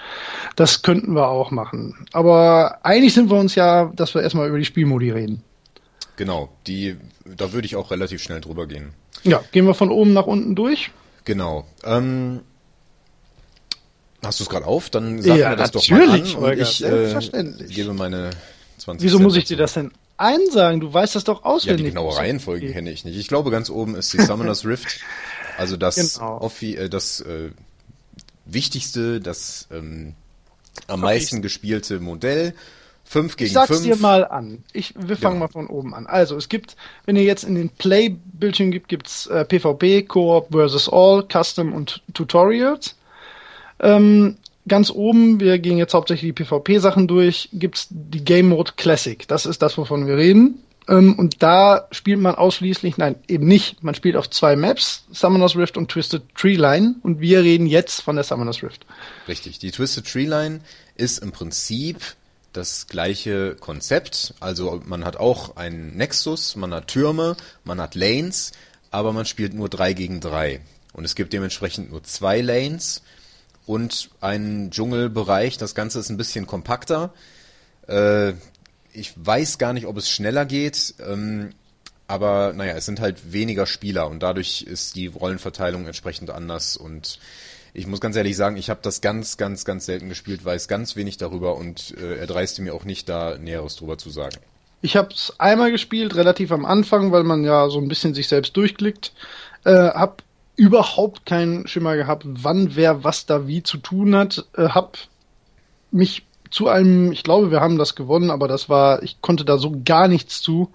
Das 0.56 0.82
könnten 0.82 1.14
wir 1.14 1.30
auch 1.30 1.52
machen. 1.52 2.06
Aber 2.12 2.80
eigentlich 2.84 3.14
sind 3.14 3.30
wir 3.30 3.38
uns 3.38 3.56
ja, 3.56 3.92
dass 3.96 4.14
wir 4.14 4.22
erstmal 4.22 4.48
über 4.48 4.58
die 4.58 4.66
Spielmodi 4.66 5.10
reden. 5.10 5.44
Genau, 6.16 6.50
die, 6.68 6.98
da 7.26 7.54
würde 7.54 7.66
ich 7.66 7.76
auch 7.76 7.92
relativ 7.92 8.22
schnell 8.22 8.42
drüber 8.42 8.68
gehen. 8.68 8.94
Ja, 9.24 9.42
gehen 9.52 9.66
wir 9.66 9.74
von 9.74 9.90
oben 9.90 10.14
nach 10.14 10.28
unten 10.28 10.54
durch. 10.54 10.92
Genau. 11.24 11.66
Ähm, 11.84 12.42
hast 14.24 14.40
du 14.40 14.44
es 14.44 14.50
gerade 14.50 14.66
auf? 14.66 14.90
Dann 14.90 15.22
sag 15.22 15.38
ja, 15.38 15.50
mir 15.52 15.56
das 15.56 15.72
doch 15.72 15.90
mal 15.90 16.10
an 16.10 16.36
und 16.36 16.60
ich 16.60 16.84
äh, 16.84 17.16
gebe 17.70 17.94
meine 17.94 18.32
20 18.80 19.06
Wieso 19.06 19.20
muss 19.20 19.36
ich 19.36 19.46
dir 19.46 19.58
das 19.58 19.74
denn 19.74 19.92
einsagen? 20.18 20.80
Du 20.80 20.94
weißt 20.94 21.16
das 21.16 21.24
doch 21.24 21.44
auswendig. 21.44 21.80
Ja, 21.80 21.90
die 21.90 21.96
genaue 21.96 22.16
Reihenfolge 22.16 22.66
okay. 22.66 22.74
kenne 22.74 22.92
ich 22.92 23.06
nicht. 23.06 23.18
Ich 23.18 23.28
glaube, 23.28 23.52
ganz 23.52 23.70
oben 23.70 23.96
ist 23.96 24.14
die 24.14 24.22
Summoner's 24.22 24.66
Rift. 24.66 25.00
Also 25.58 25.78
das, 25.78 26.16
genau. 26.16 26.52
äh, 26.62 26.90
das 26.90 27.22
äh, 27.22 27.52
wichtigste, 28.46 29.20
das 29.20 29.68
ähm, 29.72 30.16
am 30.88 31.02
meisten 31.02 31.42
gespielte 31.42 32.00
Modell. 32.00 32.54
5 33.10 33.38
gegen 33.38 33.52
5. 33.52 33.64
Ich 33.64 33.68
sag's 33.70 33.82
dir 33.82 33.96
mal 33.96 34.24
an. 34.24 34.64
Ich, 34.72 34.94
wir 34.96 35.18
fangen 35.18 35.38
ja. 35.38 35.40
mal 35.40 35.48
von 35.48 35.66
oben 35.66 35.96
an. 35.96 36.06
Also 36.06 36.38
es 36.38 36.48
gibt, 36.48 36.76
wenn 37.06 37.16
ihr 37.16 37.24
jetzt 37.24 37.44
in 37.44 37.56
den 37.56 37.70
Play-Bildschirm 37.70 38.70
gibt, 38.70 38.88
gibt's 38.88 39.26
äh, 39.26 39.46
PvP, 39.46 40.04
Coop 40.04 40.50
versus 40.52 40.88
All, 40.88 41.26
Custom 41.28 41.74
und 41.74 42.04
Tutorials. 42.14 42.96
Ähm, 43.80 44.38
ganz 44.70 44.90
oben, 44.90 45.40
wir 45.40 45.60
gehen 45.60 45.78
jetzt 45.78 45.94
hauptsächlich 45.94 46.34
die 46.34 46.44
PvP-Sachen 46.44 47.08
durch, 47.08 47.50
gibt's 47.52 47.88
die 47.90 48.24
Game 48.24 48.50
Mode 48.50 48.72
Classic. 48.78 49.28
Das 49.28 49.46
ist 49.46 49.62
das, 49.62 49.78
wovon 49.78 50.08
wir 50.08 50.16
reden. 50.16 50.64
Ähm, 50.88 51.18
und 51.20 51.44
da 51.44 51.88
spielt 51.92 52.20
man 52.20 52.36
ausschließlich, 52.36 52.98
nein, 52.98 53.16
eben 53.28 53.48
nicht. 53.48 53.84
Man 53.84 53.96
spielt 53.96 54.16
auf 54.16 54.30
zwei 54.30 54.56
Maps, 54.56 55.04
Summoner's 55.12 55.56
Rift 55.56 55.78
und 55.78 55.92
Twisted 55.92 56.24
Tree 56.36 56.56
Line. 56.56 56.96
Und 57.04 57.20
wir 57.20 57.44
reden 57.44 57.68
jetzt 57.68 58.02
von 58.02 58.16
der 58.16 58.24
Summoner's 58.24 58.64
Rift. 58.64 58.86
Richtig. 59.28 59.60
Die 59.60 59.72
Twisted 59.72 60.08
Tree 60.08 60.26
Line 60.26 60.62
ist 60.96 61.20
im 61.20 61.32
Prinzip 61.32 61.98
das 62.54 62.88
gleiche 62.88 63.56
Konzept. 63.56 64.34
Also 64.40 64.82
man 64.86 65.06
hat 65.06 65.18
auch 65.18 65.56
einen 65.58 65.96
Nexus, 65.96 66.56
man 66.56 66.74
hat 66.74 66.88
Türme, 66.88 67.38
man 67.64 67.80
hat 67.80 67.94
Lanes, 67.94 68.54
aber 68.90 69.14
man 69.14 69.26
spielt 69.26 69.54
nur 69.54 69.70
drei 69.70 69.94
gegen 69.94 70.20
drei. 70.20 70.62
Und 70.94 71.06
es 71.06 71.16
gibt 71.16 71.34
dementsprechend 71.34 71.92
nur 71.92 72.04
zwei 72.04 72.42
Lanes 72.42 73.04
und 73.70 74.10
einen 74.20 74.72
Dschungelbereich. 74.72 75.60
Das 75.60 75.76
Ganze 75.76 76.00
ist 76.00 76.10
ein 76.10 76.18
bisschen 76.18 76.48
kompakter. 76.48 77.14
Äh, 77.88 78.32
ich 78.94 79.14
weiß 79.16 79.60
gar 79.60 79.74
nicht, 79.74 79.86
ob 79.86 79.96
es 79.96 80.10
schneller 80.10 80.48
geht, 80.48 80.96
ähm, 81.08 81.52
aber 82.08 82.54
naja, 82.54 82.74
es 82.74 82.88
sind 82.88 83.00
halt 83.00 83.32
weniger 83.32 83.68
Spieler 83.68 84.10
und 84.10 84.24
dadurch 84.24 84.64
ist 84.64 84.96
die 84.96 85.06
Rollenverteilung 85.06 85.86
entsprechend 85.86 86.32
anders 86.32 86.78
und 86.78 87.20
ich 87.76 87.86
muss 87.86 88.02
ganz 88.02 88.16
ehrlich 88.16 88.36
sagen, 88.36 88.58
ich 88.58 88.72
habe 88.72 88.80
das 88.82 89.02
ganz, 89.02 89.38
ganz, 89.38 89.66
ganz 89.66 89.86
selten 89.86 90.10
gespielt, 90.10 90.44
weiß 90.44 90.68
ganz 90.68 90.96
wenig 90.96 91.18
darüber 91.18 91.56
und 91.56 91.96
äh, 92.02 92.18
er 92.18 92.26
dreiste 92.26 92.64
mir 92.64 92.74
auch 92.74 92.86
nicht 92.86 93.08
da 93.08 93.38
Näheres 93.38 93.76
drüber 93.76 94.00
zu 94.00 94.10
sagen. 94.10 94.38
Ich 94.82 94.98
habe 94.98 95.14
es 95.14 95.36
einmal 95.38 95.70
gespielt, 95.70 96.16
relativ 96.16 96.52
am 96.52 96.66
Anfang, 96.66 97.12
weil 97.12 97.24
man 97.24 97.44
ja 97.44 97.70
so 97.70 97.78
ein 97.78 97.88
bisschen 97.88 98.16
sich 98.16 98.30
selbst 98.30 98.58
durchklickt. 98.58 99.14
Äh, 99.64 99.74
hab 99.74 100.24
überhaupt 100.60 101.26
keinen 101.26 101.68
Schimmer 101.68 101.96
gehabt, 101.96 102.26
wann 102.28 102.76
wer 102.76 103.06
was 103.06 103.26
da 103.26 103.48
wie 103.48 103.64
zu 103.64 103.78
tun 103.78 104.14
hat. 104.14 104.46
Äh, 104.58 104.68
hab 104.70 104.98
mich 105.90 106.26
zu 106.52 106.68
einem, 106.68 107.14
ich 107.14 107.24
glaube, 107.24 107.50
wir 107.50 107.62
haben 107.62 107.78
das 107.78 107.96
gewonnen, 107.96 108.30
aber 108.30 108.50
das 108.50 108.68
war, 108.68 109.02
ich 109.02 109.22
konnte 109.22 109.46
da 109.46 109.58
so 109.58 109.82
gar 109.86 110.10
nichts 110.10 110.42
zu. 110.42 110.70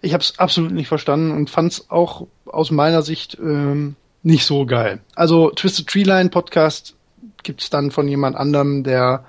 Ich 0.00 0.12
habe 0.12 0.24
es 0.24 0.40
absolut 0.40 0.72
nicht 0.72 0.88
verstanden 0.88 1.30
und 1.30 1.50
fand 1.50 1.72
es 1.72 1.88
auch 1.88 2.26
aus 2.46 2.72
meiner 2.72 3.02
Sicht 3.02 3.38
ähm, 3.38 3.94
nicht 4.24 4.44
so 4.44 4.66
geil. 4.66 5.00
Also 5.14 5.50
Twisted 5.50 5.86
Treeline 5.86 6.30
Podcast 6.30 6.96
gibt's 7.44 7.70
dann 7.70 7.92
von 7.92 8.08
jemand 8.08 8.34
anderem, 8.34 8.82
der 8.82 9.24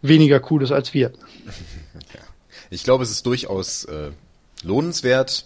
weniger 0.00 0.40
cool 0.50 0.62
ist 0.62 0.72
als 0.72 0.94
wir. 0.94 1.12
Ich 2.68 2.82
glaube, 2.82 3.04
es 3.04 3.12
ist 3.12 3.24
durchaus 3.24 3.84
äh, 3.84 4.10
lohnenswert, 4.64 5.44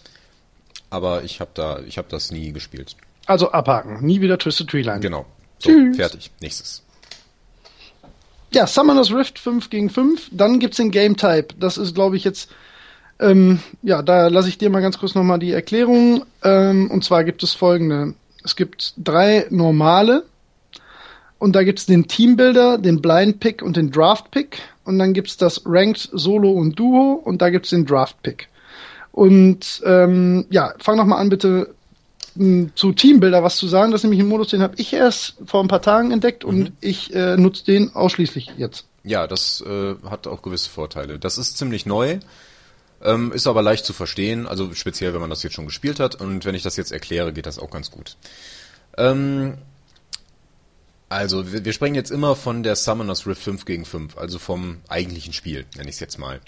aber 0.89 1.23
ich 1.23 1.41
habe 1.41 1.51
da, 1.53 1.81
ich 1.81 1.99
habe 1.99 2.09
das 2.09 2.31
nie 2.31 2.51
gespielt. 2.51 2.97
Also 3.27 3.53
abhaken, 3.53 4.05
nie 4.05 4.21
wieder 4.21 4.39
Twisted 4.39 4.69
Treeline. 4.69 5.01
Genau. 5.01 5.27
So, 5.59 5.71
Tschüss. 5.71 5.97
fertig. 5.97 6.31
Nächstes. 6.41 6.83
Ja, 8.53 8.67
Summoners 8.67 9.13
Rift 9.13 9.39
5 9.39 9.71
gegen 9.71 9.91
5. 9.91 10.31
Dann 10.33 10.59
gibt's 10.59 10.79
den 10.79 10.91
Game 10.91 11.17
Type. 11.17 11.55
Das 11.59 11.79
ist, 11.79 11.95
glaube 11.95 12.17
ich, 12.17 12.25
jetzt 12.25 12.51
ähm, 13.21 13.61
ja, 13.83 14.03
da 14.03 14.29
lasse 14.29 14.49
ich 14.49 14.59
dir 14.59 14.71
mal 14.71 14.81
ganz 14.81 14.99
kurz 14.99 15.15
nochmal 15.15 15.39
die 15.39 15.53
Erklärung. 15.53 16.25
Ähm, 16.43 16.91
und 16.91 17.05
zwar 17.05 17.23
gibt 17.25 17.43
es 17.43 17.53
folgende. 17.53 18.15
Es 18.43 18.57
gibt 18.57 18.95
drei 18.97 19.47
normale 19.51 20.25
und 21.39 21.55
da 21.55 21.63
gibt's 21.63 21.85
den 21.85 22.09
Teambuilder, 22.09 22.79
den 22.79 23.03
Blind 23.03 23.39
Pick 23.41 23.63
und 23.63 23.77
den 23.77 23.91
Draft 23.91 24.31
Pick. 24.31 24.59
Und 24.85 24.99
dann 24.99 25.13
gibt's 25.13 25.37
das 25.37 25.63
Ranked 25.67 26.09
Solo 26.13 26.51
und 26.51 26.79
Duo 26.79 27.13
und 27.13 27.43
da 27.43 27.51
gibt's 27.51 27.71
den 27.71 27.85
Draft 27.85 28.23
Pick. 28.23 28.49
Und 29.13 29.83
ähm, 29.85 30.47
ja, 30.51 30.73
fang 30.79 30.97
noch 30.97 31.05
mal 31.05 31.19
an 31.19 31.29
bitte 31.29 31.75
zu 32.75 32.93
Teambuilder 32.93 33.43
was 33.43 33.57
zu 33.57 33.69
sagen. 33.69 33.93
Das 33.93 34.01
ist 34.01 34.05
nämlich 34.05 34.21
ein 34.21 34.29
Modus, 34.29 34.49
den 34.49 34.63
habe 34.63 34.75
ich 34.77 34.93
erst 34.93 35.37
vor 35.45 35.63
ein 35.63 35.69
paar 35.69 35.83
Tagen 35.83 36.11
entdeckt 36.11 36.45
und 36.45 36.59
mhm. 36.59 36.73
ich 36.81 37.15
äh, 37.15 37.37
nutze 37.37 37.65
den 37.65 37.95
ausschließlich 37.95 38.53
jetzt. 38.57 38.87
Ja, 39.03 39.27
das 39.27 39.63
äh, 39.67 39.95
hat 40.09 40.27
auch 40.27 40.43
gewisse 40.43 40.71
Vorteile. 40.71 41.19
Das 41.19 41.39
ist 41.39 41.57
ziemlich 41.57 41.87
neu. 41.87 42.19
Ähm, 43.03 43.33
ist 43.33 43.47
aber 43.47 43.63
leicht 43.63 43.87
zu 43.87 43.95
verstehen, 43.95 44.47
also 44.47 44.75
speziell, 44.75 45.15
wenn 45.15 45.23
man 45.23 45.31
das 45.31 45.43
jetzt 45.43 45.55
schon 45.55 45.65
gespielt 45.65 46.01
hat. 46.01 46.17
Und 46.17 46.45
wenn 46.45 46.55
ich 46.55 46.63
das 46.63 46.77
jetzt 46.77 46.93
erkläre, 46.93 47.33
geht 47.33 47.47
das 47.47 47.59
auch 47.59 47.71
ganz 47.71 47.91
gut. 47.91 48.17
Ähm, 48.99 49.57
also, 51.09 51.51
wir, 51.53 51.65
wir 51.65 51.73
sprechen 51.73 51.95
jetzt 51.95 52.11
immer 52.11 52.37
von 52.37 52.63
der 52.63 52.77
Summoners 52.77 53.27
Rift 53.27 53.43
5 53.43 53.65
gegen 53.65 53.85
5, 53.87 54.19
also 54.19 54.39
vom 54.39 54.79
eigentlichen 54.89 55.33
Spiel, 55.33 55.65
nenne 55.77 55.89
ich 55.89 55.97
es 55.97 56.01
jetzt 56.01 56.19
mal. 56.19 56.41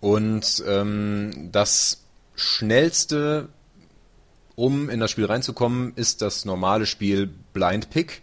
Und 0.00 0.62
ähm, 0.66 1.50
das 1.50 2.02
schnellste, 2.36 3.48
um 4.58 4.90
in 4.90 4.98
das 4.98 5.12
Spiel 5.12 5.26
reinzukommen, 5.26 5.92
ist 5.94 6.20
das 6.20 6.44
normale 6.44 6.84
Spiel 6.84 7.30
Blind 7.52 7.90
Pick. 7.90 8.22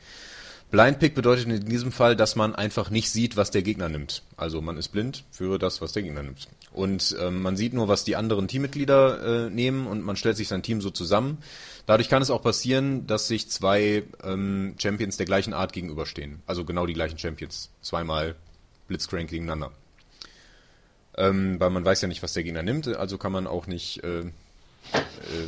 Blind 0.69 0.99
Pick 0.99 1.15
bedeutet 1.15 1.47
in 1.47 1.63
diesem 1.63 1.93
Fall, 1.93 2.17
dass 2.17 2.35
man 2.35 2.53
einfach 2.53 2.89
nicht 2.89 3.09
sieht, 3.09 3.37
was 3.37 3.51
der 3.51 3.61
Gegner 3.61 3.87
nimmt. 3.87 4.21
Also 4.35 4.61
man 4.61 4.75
ist 4.75 4.89
blind 4.89 5.23
für 5.31 5.57
das, 5.57 5.79
was 5.79 5.93
der 5.93 6.03
Gegner 6.03 6.23
nimmt. 6.23 6.49
Und 6.73 7.15
ähm, 7.21 7.41
man 7.41 7.55
sieht 7.55 7.73
nur, 7.73 7.87
was 7.87 8.03
die 8.03 8.17
anderen 8.17 8.49
Teammitglieder 8.49 9.45
äh, 9.45 9.49
nehmen 9.49 9.87
und 9.87 10.03
man 10.03 10.17
stellt 10.17 10.35
sich 10.35 10.49
sein 10.49 10.61
Team 10.61 10.81
so 10.81 10.89
zusammen. 10.89 11.37
Dadurch 11.85 12.09
kann 12.09 12.21
es 12.21 12.29
auch 12.29 12.43
passieren, 12.43 13.07
dass 13.07 13.29
sich 13.29 13.49
zwei 13.49 14.03
ähm, 14.21 14.75
Champions 14.77 15.15
der 15.15 15.25
gleichen 15.25 15.53
Art 15.53 15.71
gegenüberstehen. 15.71 16.41
Also 16.47 16.65
genau 16.65 16.85
die 16.85 16.93
gleichen 16.93 17.17
Champions. 17.17 17.69
Zweimal 17.81 18.35
Blitzcrank 18.89 19.29
gegeneinander. 19.29 19.71
Ähm, 21.17 21.61
weil 21.61 21.69
man 21.69 21.85
weiß 21.85 22.01
ja 22.01 22.09
nicht, 22.09 22.23
was 22.23 22.33
der 22.33 22.43
Gegner 22.43 22.61
nimmt, 22.61 22.89
also 22.89 23.17
kann 23.17 23.31
man 23.31 23.47
auch 23.47 23.67
nicht 23.67 24.03
äh, 24.03 24.25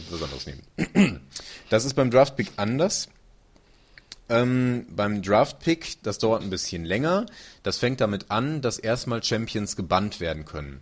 was 0.10 0.22
anderes 0.22 0.46
nehmen. 0.46 1.22
Das 1.70 1.84
ist 1.84 1.96
beim 1.96 2.10
Draft 2.10 2.38
Pick 2.38 2.52
anders. 2.56 3.10
Ähm, 4.30 4.86
beim 4.90 5.22
Draft 5.22 5.60
Pick, 5.60 6.02
das 6.04 6.18
dauert 6.18 6.42
ein 6.42 6.50
bisschen 6.50 6.86
länger. 6.86 7.26
Das 7.64 7.78
fängt 7.78 8.00
damit 8.00 8.32
an, 8.32 8.62
dass 8.62 8.80
erstmal 8.80 9.22
Champions 9.22 9.76
gebannt 9.76 10.20
werden 10.20 10.46
können. 10.46 10.82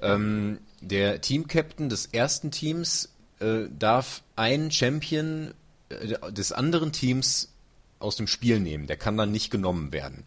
Ähm, 0.00 0.58
der 0.80 1.20
Team-Captain 1.20 1.88
des 1.88 2.06
ersten 2.06 2.50
Teams 2.50 3.12
äh, 3.40 3.64
darf 3.76 4.22
einen 4.36 4.70
Champion 4.70 5.54
äh, 5.88 6.32
des 6.32 6.52
anderen 6.52 6.92
Teams 6.92 7.52
aus 7.98 8.16
dem 8.16 8.26
Spiel 8.26 8.60
nehmen. 8.60 8.86
Der 8.86 8.96
kann 8.96 9.16
dann 9.16 9.32
nicht 9.32 9.50
genommen 9.50 9.92
werden. 9.92 10.24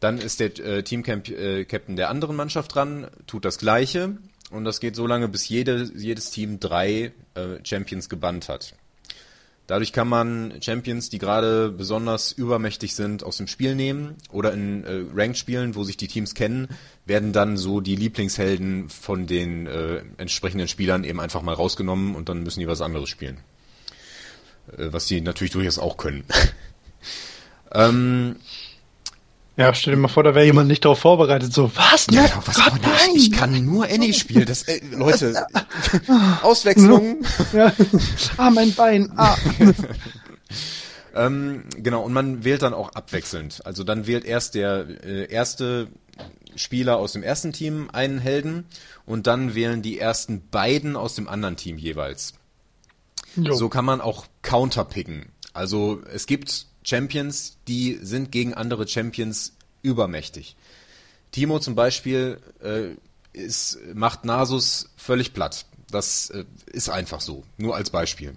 Dann 0.00 0.18
ist 0.18 0.40
der 0.40 0.58
äh, 0.58 0.82
Team-Captain 0.82 1.34
äh, 1.34 1.96
der 1.96 2.10
anderen 2.10 2.36
Mannschaft 2.36 2.74
dran, 2.74 3.08
tut 3.26 3.44
das 3.44 3.58
Gleiche. 3.58 4.16
Und 4.54 4.64
das 4.64 4.78
geht 4.78 4.94
so 4.94 5.04
lange, 5.08 5.26
bis 5.26 5.48
jede, 5.48 5.90
jedes 5.96 6.30
Team 6.30 6.60
drei 6.60 7.12
äh, 7.34 7.58
Champions 7.64 8.08
gebannt 8.08 8.48
hat. 8.48 8.76
Dadurch 9.66 9.92
kann 9.92 10.06
man 10.06 10.62
Champions, 10.62 11.08
die 11.08 11.18
gerade 11.18 11.70
besonders 11.70 12.30
übermächtig 12.30 12.94
sind, 12.94 13.24
aus 13.24 13.38
dem 13.38 13.48
Spiel 13.48 13.74
nehmen 13.74 14.14
oder 14.30 14.52
in 14.52 14.84
äh, 14.84 15.06
Ranked-Spielen, 15.12 15.74
wo 15.74 15.82
sich 15.82 15.96
die 15.96 16.06
Teams 16.06 16.34
kennen, 16.34 16.68
werden 17.04 17.32
dann 17.32 17.56
so 17.56 17.80
die 17.80 17.96
Lieblingshelden 17.96 18.90
von 18.90 19.26
den 19.26 19.66
äh, 19.66 20.02
entsprechenden 20.18 20.68
Spielern 20.68 21.02
eben 21.02 21.18
einfach 21.18 21.42
mal 21.42 21.54
rausgenommen 21.54 22.14
und 22.14 22.28
dann 22.28 22.44
müssen 22.44 22.60
die 22.60 22.68
was 22.68 22.80
anderes 22.80 23.08
spielen. 23.08 23.38
Äh, 24.76 24.92
was 24.92 25.08
sie 25.08 25.20
natürlich 25.20 25.52
durchaus 25.52 25.80
auch 25.80 25.96
können. 25.96 26.24
ähm, 27.72 28.36
ja, 29.56 29.72
stell 29.72 29.94
dir 29.94 30.00
mal 30.00 30.08
vor, 30.08 30.24
da 30.24 30.34
wäre 30.34 30.44
jemand 30.44 30.68
nicht 30.68 30.84
darauf 30.84 30.98
vorbereitet. 30.98 31.52
So, 31.52 31.70
was? 31.76 32.06
Ja, 32.10 32.26
genau, 32.26 32.42
was 32.44 32.56
Gott, 32.56 32.82
nein. 32.82 33.10
Ich, 33.14 33.30
ich 33.30 33.32
kann 33.32 33.64
nur 33.64 33.84
Annie 33.84 34.12
spielen. 34.12 34.46
Das, 34.46 34.64
äh, 34.64 34.80
Leute, 34.92 35.46
Auswechslung. 36.42 37.18
Ja. 37.52 37.72
Ah, 38.36 38.50
mein 38.50 38.74
Bein. 38.74 39.12
Ah. 39.16 39.36
ähm, 41.14 41.64
genau, 41.76 42.02
und 42.02 42.12
man 42.12 42.42
wählt 42.42 42.62
dann 42.62 42.74
auch 42.74 42.90
abwechselnd. 42.90 43.64
Also 43.64 43.84
dann 43.84 44.06
wählt 44.06 44.24
erst 44.24 44.54
der 44.54 44.86
äh, 45.04 45.30
erste 45.30 45.88
Spieler 46.56 46.96
aus 46.96 47.12
dem 47.12 47.22
ersten 47.22 47.52
Team 47.52 47.90
einen 47.92 48.18
Helden 48.18 48.66
und 49.06 49.26
dann 49.26 49.54
wählen 49.54 49.82
die 49.82 49.98
ersten 49.98 50.48
beiden 50.48 50.96
aus 50.96 51.14
dem 51.14 51.28
anderen 51.28 51.56
Team 51.56 51.78
jeweils. 51.78 52.34
Jo. 53.36 53.54
So 53.54 53.68
kann 53.68 53.84
man 53.84 54.00
auch 54.00 54.26
counterpicken. 54.42 55.26
Also 55.52 56.02
es 56.12 56.26
gibt 56.26 56.66
Champions, 56.84 57.56
die 57.66 57.98
sind 58.00 58.30
gegen 58.30 58.54
andere 58.54 58.86
Champions 58.86 59.56
übermächtig. 59.82 60.56
Timo 61.32 61.58
zum 61.58 61.74
Beispiel 61.74 62.38
äh, 62.62 62.94
ist, 63.36 63.78
macht 63.94 64.24
Nasus 64.24 64.90
völlig 64.96 65.32
platt. 65.32 65.66
Das 65.90 66.30
äh, 66.30 66.44
ist 66.66 66.88
einfach 66.88 67.20
so. 67.20 67.44
Nur 67.56 67.74
als 67.74 67.90
Beispiel. 67.90 68.36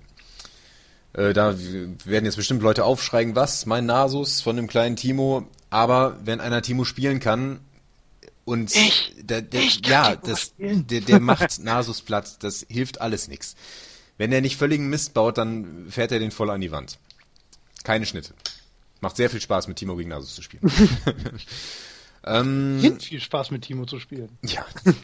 Äh, 1.14 1.34
da 1.34 1.56
werden 1.58 2.26
jetzt 2.26 2.38
bestimmt 2.38 2.62
Leute 2.62 2.86
aufschreien, 2.86 3.36
was? 3.36 3.66
Mein 3.66 3.86
Nasus 3.86 4.42
von 4.42 4.56
dem 4.56 4.68
kleinen 4.68 4.96
Timo. 4.96 5.48
Aber 5.70 6.18
wenn 6.24 6.40
einer 6.40 6.62
Timo 6.62 6.86
spielen 6.86 7.20
kann 7.20 7.60
und 8.46 8.74
ich, 8.76 9.14
der, 9.20 9.42
der, 9.42 9.62
ja, 9.84 10.16
das, 10.16 10.54
der, 10.58 11.02
der 11.02 11.20
macht 11.20 11.60
Nasus 11.64 12.02
platt, 12.02 12.38
das 12.44 12.66
hilft 12.70 13.02
alles 13.02 13.28
nichts. 13.28 13.56
Wenn 14.18 14.32
er 14.32 14.42
nicht 14.42 14.58
völligen 14.58 14.90
Mist 14.90 15.14
baut, 15.14 15.38
dann 15.38 15.88
fährt 15.90 16.12
er 16.12 16.20
den 16.20 16.32
voll 16.32 16.50
an 16.50 16.62
die 16.62 16.72
Wand. 16.72 16.98
Keine 17.84 18.06
Schnitte. 18.06 18.34
Macht 19.02 19.16
sehr 19.16 19.30
viel 19.30 19.42
Spaß, 19.42 19.68
mit 19.68 19.78
Timo 19.78 19.96
gegen 19.96 20.10
Nasus 20.10 20.36
zu 20.36 20.42
spielen. 20.42 20.64
ähm, 22.26 22.98
viel 23.00 23.20
Spaß 23.20 23.52
mit 23.52 23.64
Timo 23.64 23.86
zu 23.86 24.00
spielen. 24.00 24.38
Ja. 24.44 24.66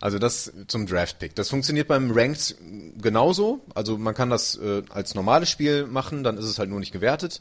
Also 0.00 0.18
das 0.18 0.50
zum 0.66 0.86
Draft-Pick. 0.86 1.34
Das 1.34 1.50
funktioniert 1.50 1.86
beim 1.86 2.10
Ranked 2.10 2.56
genauso. 3.00 3.60
Also 3.74 3.98
man 3.98 4.14
kann 4.14 4.30
das 4.30 4.56
äh, 4.56 4.82
als 4.88 5.14
normales 5.14 5.50
Spiel 5.50 5.86
machen, 5.86 6.24
dann 6.24 6.38
ist 6.38 6.46
es 6.46 6.58
halt 6.58 6.70
nur 6.70 6.80
nicht 6.80 6.92
gewertet. 6.92 7.40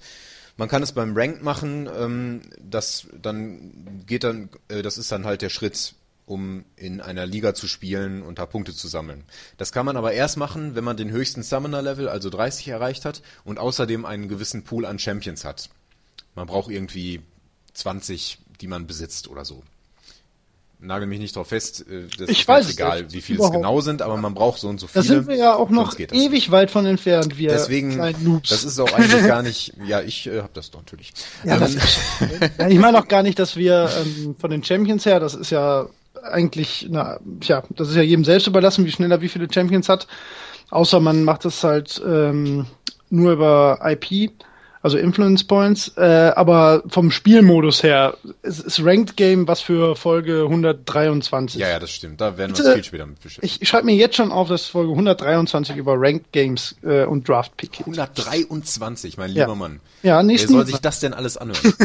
Man 0.58 0.68
kann 0.68 0.84
es 0.84 0.92
beim 0.92 1.16
Ranked 1.16 1.42
machen, 1.42 1.90
ähm, 1.98 2.42
das 2.60 3.08
dann 3.22 4.04
geht 4.06 4.26
dann, 4.26 4.50
äh, 4.68 4.82
das 4.82 4.98
ist 4.98 5.10
dann 5.10 5.26
halt 5.26 5.42
der 5.42 5.50
Schritt 5.50 5.96
um 6.30 6.64
in 6.76 7.02
einer 7.02 7.26
Liga 7.26 7.56
zu 7.56 7.68
spielen 7.68 8.22
und 8.22 8.38
da 8.38 8.46
Punkte 8.46 8.74
zu 8.74 8.88
sammeln. 8.88 9.24
Das 9.58 9.72
kann 9.72 9.86
man 9.86 9.98
aber 9.98 10.14
erst 10.14 10.38
machen, 10.38 10.76
wenn 10.76 10.84
man 10.84 10.96
den 10.96 11.10
höchsten 11.10 11.42
Summoner-Level, 11.42 12.08
also 12.08 12.30
30, 12.30 12.68
erreicht 12.68 13.04
hat 13.04 13.24
und 13.44 13.58
außerdem 13.58 14.06
einen 14.06 14.30
gewissen 14.30 14.64
Pool 14.64 14.86
an 14.86 15.00
Champions 15.00 15.44
hat. 15.44 15.70
Man 16.36 16.46
braucht 16.46 16.70
irgendwie 16.70 17.22
20, 17.74 18.38
die 18.62 18.68
man 18.68 18.86
besitzt 18.86 19.28
oder 19.28 19.44
so. 19.44 19.64
Nagel 20.82 21.08
mich 21.08 21.20
nicht 21.20 21.36
drauf 21.36 21.48
fest, 21.48 21.86
äh, 21.90 22.08
das 22.18 22.30
ich 22.30 22.42
ist 22.42 22.48
weiß 22.48 22.70
egal, 22.70 23.12
wie 23.12 23.22
viele 23.22 23.44
es 23.44 23.52
genau 23.52 23.82
sind, 23.82 24.02
aber 24.02 24.16
man 24.16 24.34
braucht 24.34 24.62
so 24.62 24.70
und 24.70 24.80
so 24.80 24.88
viele. 24.88 25.04
Da 25.04 25.08
sind 25.08 25.28
wir 25.28 25.36
ja 25.36 25.56
auch 25.56 25.70
noch 25.72 25.98
ewig 25.98 26.32
nicht. 26.32 26.52
weit 26.52 26.72
von 26.72 26.86
entfernt, 26.86 27.38
wir 27.38 27.50
Deswegen, 27.50 27.98
das 28.48 28.64
ist 28.64 28.80
auch 28.80 28.94
eigentlich 28.94 29.28
gar 29.28 29.42
nicht, 29.42 29.74
ja, 29.86 30.02
ich 30.02 30.28
äh, 30.28 30.42
habe 30.42 30.52
das 30.54 30.72
doch 30.72 30.80
natürlich. 30.80 31.12
Ja, 31.44 31.58
ähm, 31.58 31.80
ja, 32.60 32.68
ich 32.70 32.80
meine 32.80 33.00
auch 33.00 33.10
gar 33.10 33.24
nicht, 33.24 33.40
dass 33.40 33.58
wir 33.58 33.90
ähm, 34.00 34.36
von 34.40 34.52
den 34.52 34.64
Champions 34.64 35.06
her, 35.06 35.20
das 35.20 35.34
ist 35.34 35.50
ja 35.50 35.90
eigentlich, 36.24 36.88
na, 36.90 37.20
ja, 37.44 37.64
das 37.70 37.90
ist 37.90 37.96
ja 37.96 38.02
jedem 38.02 38.26
selbst 38.26 38.48
überlassen, 38.48 38.86
wie 38.86 38.92
schnell 38.92 39.12
er 39.12 39.22
wie 39.22 39.30
viele 39.30 39.48
Champions 39.52 39.90
hat. 39.90 40.08
Außer 40.70 41.00
man 41.00 41.24
macht 41.24 41.46
es 41.46 41.64
halt 41.64 42.02
ähm, 42.06 42.66
nur 43.10 43.34
über 43.34 43.80
IP, 43.84 44.32
also 44.82 44.98
Influence 44.98 45.44
Points. 45.44 45.92
Äh, 45.98 46.32
aber 46.36 46.84
vom 46.88 47.12
Spielmodus 47.12 47.84
her 47.84 48.16
ist, 48.44 48.60
ist 48.60 48.84
Ranked 48.84 49.18
Game 49.18 49.48
was 49.48 49.62
für 49.62 49.96
Folge 49.96 50.44
123. 50.44 51.60
Ja, 51.60 51.70
ja, 51.70 51.80
das 51.80 51.92
stimmt. 51.92 52.22
Da 52.22 52.38
werden 52.38 52.56
wir 52.56 52.64
uns 52.64 52.74
viel 52.74 52.84
später 52.84 53.06
mit 53.06 53.20
beschäftigen. 53.20 53.46
Ich, 53.46 53.62
ich 53.62 53.68
schreibe 53.68 53.86
mir 53.88 53.96
jetzt 53.96 54.16
schon 54.16 54.32
auf, 54.32 54.48
dass 54.48 54.68
Folge 54.68 54.92
123 54.92 55.76
über 55.76 55.96
Ranked 55.98 56.32
Games 56.32 56.76
äh, 56.84 57.06
und 57.06 57.28
Draft 57.28 57.58
Pick 57.58 57.80
123, 57.80 59.18
mein 59.18 59.32
lieber 59.32 59.48
ja. 59.48 59.56
Mann. 59.56 59.80
Ja, 60.04 60.24
nächsten 60.24 60.50
Wer 60.50 60.58
soll 60.60 60.68
sich 60.68 60.80
das 60.80 61.00
denn 61.00 61.14
alles 61.14 61.36
anhören? 61.38 61.74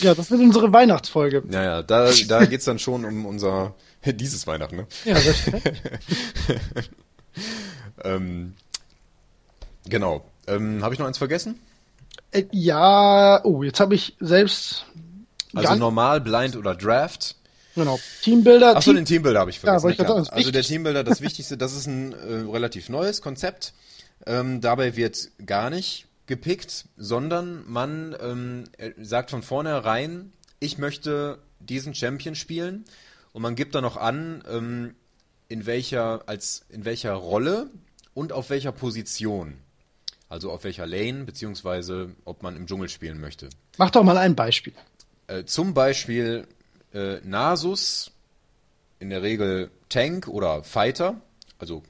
Ja, 0.00 0.14
das 0.14 0.30
wird 0.30 0.40
unsere 0.40 0.72
Weihnachtsfolge. 0.72 1.42
Ja, 1.50 1.62
ja, 1.62 1.82
da, 1.82 2.10
da 2.28 2.44
geht's 2.46 2.64
dann 2.64 2.78
schon 2.78 3.04
um 3.04 3.26
unser, 3.26 3.74
dieses 4.04 4.46
Weihnachten, 4.46 4.76
ne? 4.76 4.86
Ja, 5.04 5.16
stimmt. 5.16 5.62
ähm, 8.04 8.54
genau. 9.86 10.24
Ähm, 10.46 10.82
habe 10.82 10.94
ich 10.94 11.00
noch 11.00 11.06
eins 11.06 11.18
vergessen? 11.18 11.60
Äh, 12.32 12.44
ja, 12.52 13.44
oh, 13.44 13.62
jetzt 13.62 13.80
habe 13.80 13.94
ich 13.94 14.16
selbst. 14.20 14.86
Also 15.54 15.74
normal, 15.74 16.20
blind 16.20 16.56
oder 16.56 16.74
Draft. 16.74 17.36
Genau. 17.74 17.98
Teambuilder. 18.22 18.76
Achso, 18.76 18.90
Team 18.90 18.96
den 18.96 19.04
Teambuilder 19.04 19.40
habe 19.40 19.50
ich 19.50 19.60
vergessen. 19.60 19.86
Ja, 19.86 19.92
ich 19.92 19.98
sagen, 19.98 20.28
also 20.30 20.50
der 20.50 20.62
Teambuilder, 20.62 21.04
das 21.04 21.20
Wichtigste, 21.20 21.56
das 21.56 21.74
ist 21.74 21.86
ein 21.86 22.12
äh, 22.12 22.50
relativ 22.50 22.88
neues 22.88 23.22
Konzept. 23.22 23.72
Ähm, 24.26 24.60
dabei 24.60 24.96
wird 24.96 25.30
gar 25.44 25.70
nicht 25.70 26.06
gepickt, 26.30 26.86
sondern 26.96 27.68
man 27.68 28.16
ähm, 28.20 28.64
sagt 28.96 29.30
von 29.30 29.42
vornherein, 29.42 30.32
ich 30.60 30.78
möchte 30.78 31.40
diesen 31.58 31.92
Champion 31.92 32.36
spielen 32.36 32.84
und 33.32 33.42
man 33.42 33.56
gibt 33.56 33.74
dann 33.74 33.82
noch 33.82 33.96
an, 33.96 34.44
ähm, 34.48 34.94
in 35.48 35.66
welcher 35.66 36.22
als 36.28 36.64
in 36.68 36.84
welcher 36.84 37.14
Rolle 37.14 37.68
und 38.14 38.32
auf 38.32 38.48
welcher 38.48 38.70
Position. 38.70 39.58
Also 40.28 40.52
auf 40.52 40.62
welcher 40.62 40.86
Lane, 40.86 41.24
beziehungsweise 41.24 42.14
ob 42.24 42.44
man 42.44 42.56
im 42.56 42.66
Dschungel 42.68 42.88
spielen 42.88 43.20
möchte. 43.20 43.48
Mach 43.76 43.90
doch 43.90 44.04
mal 44.04 44.16
ein 44.16 44.36
Beispiel. 44.36 44.74
Äh, 45.26 45.44
zum 45.44 45.74
Beispiel 45.74 46.46
äh, 46.94 47.16
Nasus, 47.24 48.12
in 49.00 49.10
der 49.10 49.22
Regel 49.22 49.72
Tank 49.88 50.28
oder 50.28 50.62
Fighter, 50.62 51.20
also 51.58 51.82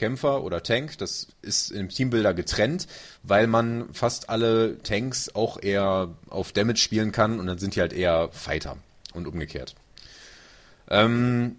Kämpfer 0.00 0.42
oder 0.42 0.62
Tank. 0.62 0.96
Das 0.96 1.28
ist 1.42 1.70
im 1.70 1.90
Teambuilder 1.90 2.32
getrennt, 2.32 2.86
weil 3.22 3.46
man 3.46 3.90
fast 3.92 4.30
alle 4.30 4.78
Tanks 4.82 5.34
auch 5.34 5.62
eher 5.62 6.08
auf 6.30 6.52
Damage 6.52 6.78
spielen 6.78 7.12
kann 7.12 7.38
und 7.38 7.46
dann 7.46 7.58
sind 7.58 7.76
die 7.76 7.80
halt 7.80 7.92
eher 7.92 8.30
Fighter 8.32 8.78
und 9.12 9.28
umgekehrt. 9.28 9.74
Ähm, 10.88 11.56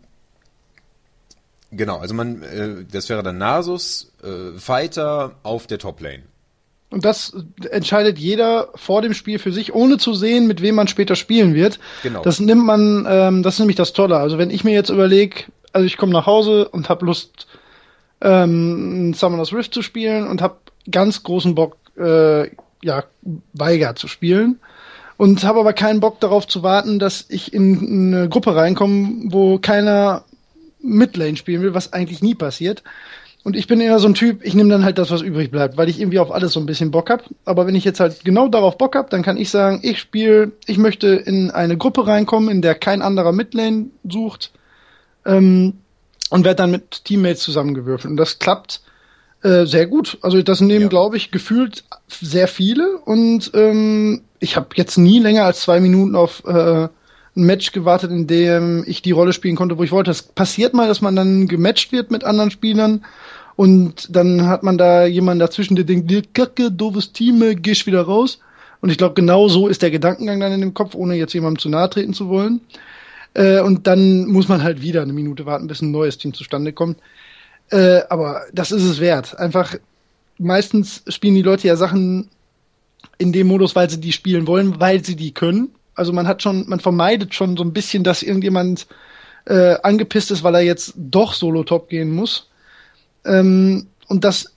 genau, 1.70 2.00
also 2.00 2.16
man, 2.16 2.42
äh, 2.42 2.84
das 2.92 3.10
wäre 3.10 3.22
dann 3.22 3.38
Nasus, 3.38 4.12
äh, 4.24 4.58
Fighter 4.58 5.36
auf 5.44 5.68
der 5.68 5.78
Top-Lane. 5.78 6.24
Und 6.90 7.06
das 7.06 7.34
entscheidet 7.70 8.18
jeder 8.18 8.70
vor 8.76 9.04
dem 9.04 9.14
Spiel 9.14 9.38
für 9.38 9.54
sich, 9.54 9.74
ohne 9.74 10.00
zu 10.00 10.16
sehen, 10.16 10.48
mit 10.48 10.62
wem 10.64 10.76
man 10.76 10.88
später 10.88 11.16
spielen 11.16 11.54
wird. 11.54 11.80
Genau. 12.02 12.24
Das 12.24 12.40
nimmt 12.40 12.66
man, 12.66 13.06
ähm, 13.08 13.44
das 13.44 13.54
ist 13.54 13.60
nämlich 13.60 13.78
das 13.78 13.94
Tolle. 13.94 14.18
Also 14.18 14.40
wenn 14.40 14.50
ich 14.50 14.64
mir 14.64 14.74
jetzt 14.74 14.90
überlege, 14.90 15.44
also 15.72 15.86
ich 15.86 15.96
komme 15.96 16.12
nach 16.12 16.26
Hause 16.26 16.68
und 16.68 16.90
habe 16.90 17.06
Lust, 17.06 17.48
ähm, 18.22 19.14
Summoner's 19.14 19.54
Rift 19.54 19.74
zu 19.74 19.82
spielen 19.82 20.28
und 20.28 20.42
habe 20.42 20.58
ganz 20.90 21.24
großen 21.24 21.56
Bock, 21.56 21.78
äh, 21.98 22.50
ja, 22.84 23.04
Weiger 23.54 23.96
zu 23.96 24.08
spielen. 24.08 24.60
Und 25.18 25.44
habe 25.44 25.60
aber 25.60 25.74
keinen 25.74 26.00
Bock 26.00 26.20
darauf 26.20 26.48
zu 26.48 26.64
warten, 26.64 26.98
dass 26.98 27.26
ich 27.30 27.54
in 27.54 28.14
eine 28.14 28.28
Gruppe 28.28 28.56
reinkomme, 28.56 29.26
wo 29.26 29.60
keiner 29.60 30.24
Midlane 30.82 31.38
spielen 31.38 31.62
will, 31.62 31.76
was 31.76 31.94
eigentlich 31.94 32.24
nie 32.24 32.34
passiert. 32.34 32.82
Und 33.44 33.56
ich 33.56 33.68
bin 33.68 33.82
eher 33.82 33.98
so 33.98 34.08
ein 34.08 34.14
Typ, 34.14 34.44
ich 34.44 34.54
nehme 34.54 34.70
dann 34.70 34.84
halt 34.84 35.00
das, 35.00 35.10
was 35.10 35.22
übrig 35.22 35.50
bleibt, 35.50 35.78
weil 35.78 35.90
ich 35.90 36.00
irgendwie 36.00 36.20
auf 36.20 36.32
alles 36.32 36.54
so 36.54 36.60
ein 36.60 36.68
bisschen 36.68 36.92
Bock 36.92 37.10
hab. 37.10 37.24
Aber 37.44 37.66
wenn 37.66 37.76
ich 37.76 37.84
jetzt 37.84 38.00
halt 38.00 38.24
genau 38.24 38.48
darauf 38.48 38.78
Bock 38.78 38.96
hab, 38.96 39.10
dann 39.10 39.24
kann 39.24 39.38
ich 39.38 39.50
sagen, 39.50 39.80
ich 39.82 40.00
spiele, 40.00 40.52
ich 40.68 40.78
möchte 40.78 41.08
in 41.08 41.50
eine 41.50 41.78
Gruppe 41.78 42.06
reinkommen, 42.06 42.50
in 42.50 42.62
der 42.62 42.76
kein 42.76 43.02
anderer 43.02 43.32
Midlane 43.32 43.88
sucht. 44.08 44.52
Ähm, 45.26 45.81
und 46.32 46.46
werde 46.46 46.64
dann 46.64 46.72
mit 46.72 47.04
Teammates 47.04 47.44
zusammengewürfelt. 47.44 48.10
Und 48.10 48.18
das 48.18 48.40
klappt 48.40 48.82
äh, 49.44 49.66
sehr 49.66 49.86
gut. 49.86 50.18
Also 50.22 50.42
das 50.42 50.62
nehmen, 50.62 50.84
ja. 50.84 50.88
glaube 50.88 51.18
ich, 51.18 51.30
gefühlt 51.30 51.84
sehr 52.08 52.48
viele. 52.48 52.98
Und 53.00 53.52
ähm, 53.54 54.22
ich 54.40 54.56
habe 54.56 54.70
jetzt 54.76 54.98
nie 54.98 55.20
länger 55.20 55.44
als 55.44 55.60
zwei 55.60 55.80
Minuten 55.82 56.16
auf 56.16 56.44
äh, 56.46 56.88
ein 57.36 57.44
Match 57.44 57.74
gewartet, 57.74 58.12
in 58.12 58.28
dem 58.28 58.84
ich 58.88 59.02
die 59.02 59.12
Rolle 59.12 59.34
spielen 59.34 59.58
konnte, 59.58 59.78
wo 59.78 59.84
ich 59.84 59.92
wollte. 59.92 60.10
Es 60.10 60.24
passiert 60.24 60.74
mal, 60.74 60.88
dass 60.88 61.02
man 61.02 61.16
dann 61.16 61.48
gematcht 61.48 61.92
wird 61.92 62.12
mit 62.12 62.24
anderen 62.24 62.50
Spielern. 62.50 63.04
Und 63.58 64.16
dann 64.16 64.48
hat 64.48 64.64
man 64.64 64.78
da 64.78 65.06
jemanden 65.06 65.40
dazwischen, 65.40 65.76
der 65.76 65.86
denkt, 65.86 66.34
kacke, 66.34 66.72
doofes 66.72 67.12
Team, 67.12 67.42
äh, 67.42 67.56
gehst 67.56 67.86
wieder 67.86 68.04
raus. 68.04 68.40
Und 68.80 68.90
ich 68.90 68.98
glaube, 68.98 69.16
genau 69.16 69.50
so 69.50 69.68
ist 69.68 69.82
der 69.82 69.92
Gedankengang 69.92 70.40
dann 70.40 70.54
in 70.54 70.62
dem 70.62 70.74
Kopf, 70.74 70.96
ohne 70.96 71.16
jetzt 71.16 71.34
jemandem 71.34 71.60
zu 71.60 71.68
nahe 71.68 71.90
treten 71.90 72.14
zu 72.14 72.30
wollen. 72.30 72.62
Äh, 73.34 73.62
und 73.62 73.88
dann 73.88 74.28
muss 74.28 74.48
man 74.48 74.64
halt 74.64 74.82
wieder 74.82 75.02
eine 75.02 75.14
Minute 75.14 75.46
warten, 75.46 75.68
bis 75.68 75.82
ein 75.82 75.92
neues 75.92 76.18
Team 76.18 76.34
zustande 76.34 76.74
kommt. 76.74 76.98
Äh, 77.70 78.02
aber 78.10 78.42
das 78.54 78.72
ist 78.72 78.84
es 78.84 79.00
wert. 79.00 79.38
Einfach, 79.40 79.76
meistens 80.38 81.04
spielen 81.08 81.36
die 81.36 81.42
Leute 81.42 81.68
ja 81.68 81.76
Sachen 81.76 82.30
in 83.18 83.32
dem 83.32 83.48
Modus, 83.48 83.76
weil 83.76 83.90
sie 83.90 84.00
die 84.00 84.12
spielen 84.12 84.48
wollen, 84.48 84.80
weil 84.80 85.04
sie 85.04 85.16
die 85.16 85.34
können. 85.34 85.70
Also 85.96 86.14
man 86.14 86.28
hat 86.28 86.42
schon, 86.42 86.68
man 86.68 86.80
vermeidet 86.80 87.34
schon 87.34 87.56
so 87.56 87.64
ein 87.64 87.74
bisschen, 87.74 88.04
dass 88.04 88.24
irgendjemand 88.24 88.88
äh, 89.46 89.76
angepisst 89.84 90.32
ist, 90.32 90.44
weil 90.44 90.56
er 90.56 90.62
jetzt 90.62 90.94
doch 90.98 91.34
Solo-Top 91.34 91.90
gehen 91.90 92.12
muss. 92.12 92.50
Ähm, 93.26 93.88
und 94.08 94.24
das 94.24 94.51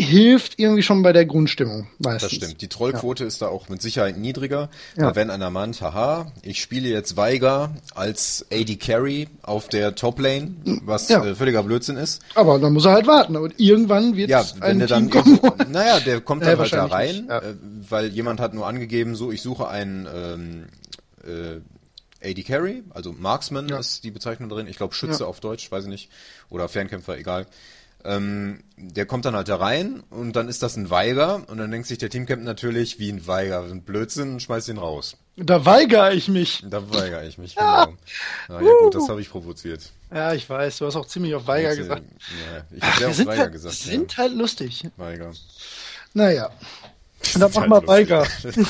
hilft 0.00 0.58
irgendwie 0.58 0.82
schon 0.82 1.02
bei 1.02 1.12
der 1.12 1.26
Grundstimmung 1.26 1.86
meistens. 1.98 2.30
Das 2.30 2.32
stimmt. 2.32 2.62
Die 2.62 2.68
Trollquote 2.68 3.24
ja. 3.24 3.28
ist 3.28 3.42
da 3.42 3.48
auch 3.48 3.68
mit 3.68 3.82
Sicherheit 3.82 4.16
niedriger. 4.16 4.68
Ja. 4.96 5.14
Wenn 5.14 5.30
einer 5.30 5.50
meint, 5.50 5.80
haha, 5.80 6.32
ich 6.42 6.60
spiele 6.60 6.88
jetzt 6.88 7.16
Weiger 7.16 7.74
als 7.94 8.46
AD 8.52 8.76
Carry 8.76 9.28
auf 9.42 9.68
der 9.68 9.94
Toplane, 9.94 10.54
was 10.84 11.08
ja. 11.08 11.24
äh, 11.24 11.34
völliger 11.34 11.62
Blödsinn 11.62 11.96
ist. 11.96 12.22
Aber 12.34 12.58
dann 12.58 12.72
muss 12.72 12.84
er 12.84 12.92
halt 12.92 13.06
warten 13.06 13.36
und 13.36 13.58
irgendwann 13.58 14.16
wird 14.16 14.30
ja, 14.30 14.44
wenn 14.60 14.78
der 14.78 14.88
dann 14.88 15.10
kommen. 15.10 15.38
Naja, 15.70 16.00
der 16.00 16.20
kommt 16.20 16.42
dann 16.42 16.58
halt 16.58 16.72
da 16.72 16.86
rein, 16.86 17.28
äh, 17.28 17.40
weil 17.88 18.08
jemand 18.08 18.40
hat 18.40 18.54
nur 18.54 18.66
angegeben, 18.66 19.14
so 19.14 19.30
ich 19.30 19.42
suche 19.42 19.68
einen 19.68 20.08
ähm, 20.12 20.64
äh, 21.24 21.60
AD 22.22 22.42
Carry, 22.42 22.82
also 22.90 23.12
Marksman 23.12 23.68
ist 23.70 24.04
die 24.04 24.10
Bezeichnung 24.10 24.48
drin. 24.48 24.66
Ich 24.66 24.76
glaube 24.76 24.94
Schütze 24.94 25.26
auf 25.26 25.40
Deutsch, 25.40 25.70
weiß 25.72 25.84
ich 25.84 25.90
nicht. 25.90 26.10
Oder 26.50 26.68
Fernkämpfer, 26.68 27.16
egal. 27.16 27.46
Ähm, 28.04 28.62
der 28.76 29.04
kommt 29.04 29.26
dann 29.26 29.36
halt 29.36 29.48
da 29.48 29.56
rein 29.56 30.02
und 30.08 30.34
dann 30.34 30.48
ist 30.48 30.62
das 30.62 30.76
ein 30.76 30.88
Weiger 30.88 31.42
und 31.48 31.58
dann 31.58 31.70
denkt 31.70 31.86
sich 31.86 31.98
der 31.98 32.08
Teamcamp 32.08 32.42
natürlich, 32.42 32.98
wie 32.98 33.10
ein 33.10 33.26
Weiger, 33.26 33.62
ein 33.62 33.82
Blödsinn 33.82 34.32
und 34.32 34.42
schmeißt 34.42 34.68
ihn 34.68 34.78
raus. 34.78 35.16
Da 35.36 35.66
weigere 35.66 36.12
ich 36.12 36.28
mich. 36.28 36.64
Da 36.66 36.90
weigere 36.90 37.26
ich 37.26 37.36
mich, 37.36 37.56
genau. 37.56 37.94
Na, 38.48 38.60
ja 38.60 38.72
gut, 38.82 38.94
das 38.94 39.08
habe 39.08 39.20
ich 39.20 39.30
provoziert. 39.30 39.90
Ja, 40.12 40.32
ich 40.32 40.48
weiß, 40.48 40.78
du 40.78 40.86
hast 40.86 40.96
auch 40.96 41.06
ziemlich 41.06 41.34
auf 41.34 41.46
Weiger 41.46 41.68
Jetzt, 41.70 41.78
gesagt. 41.78 42.02
Ja, 42.52 42.64
ich 42.76 42.82
habe 42.82 43.08
auf 43.08 43.18
Weiger 43.18 43.38
halt, 43.38 43.52
gesagt. 43.52 43.74
Die 43.84 43.88
sind 43.88 44.12
ja. 44.12 44.18
halt 44.18 44.34
lustig. 44.34 44.88
Weiger. 44.96 45.32
Naja. 46.14 46.50
Und 47.34 47.40
dann 47.40 47.50
mach 47.52 47.60
halt 47.60 47.70
mal 47.70 47.86
Weiger. 47.86 48.26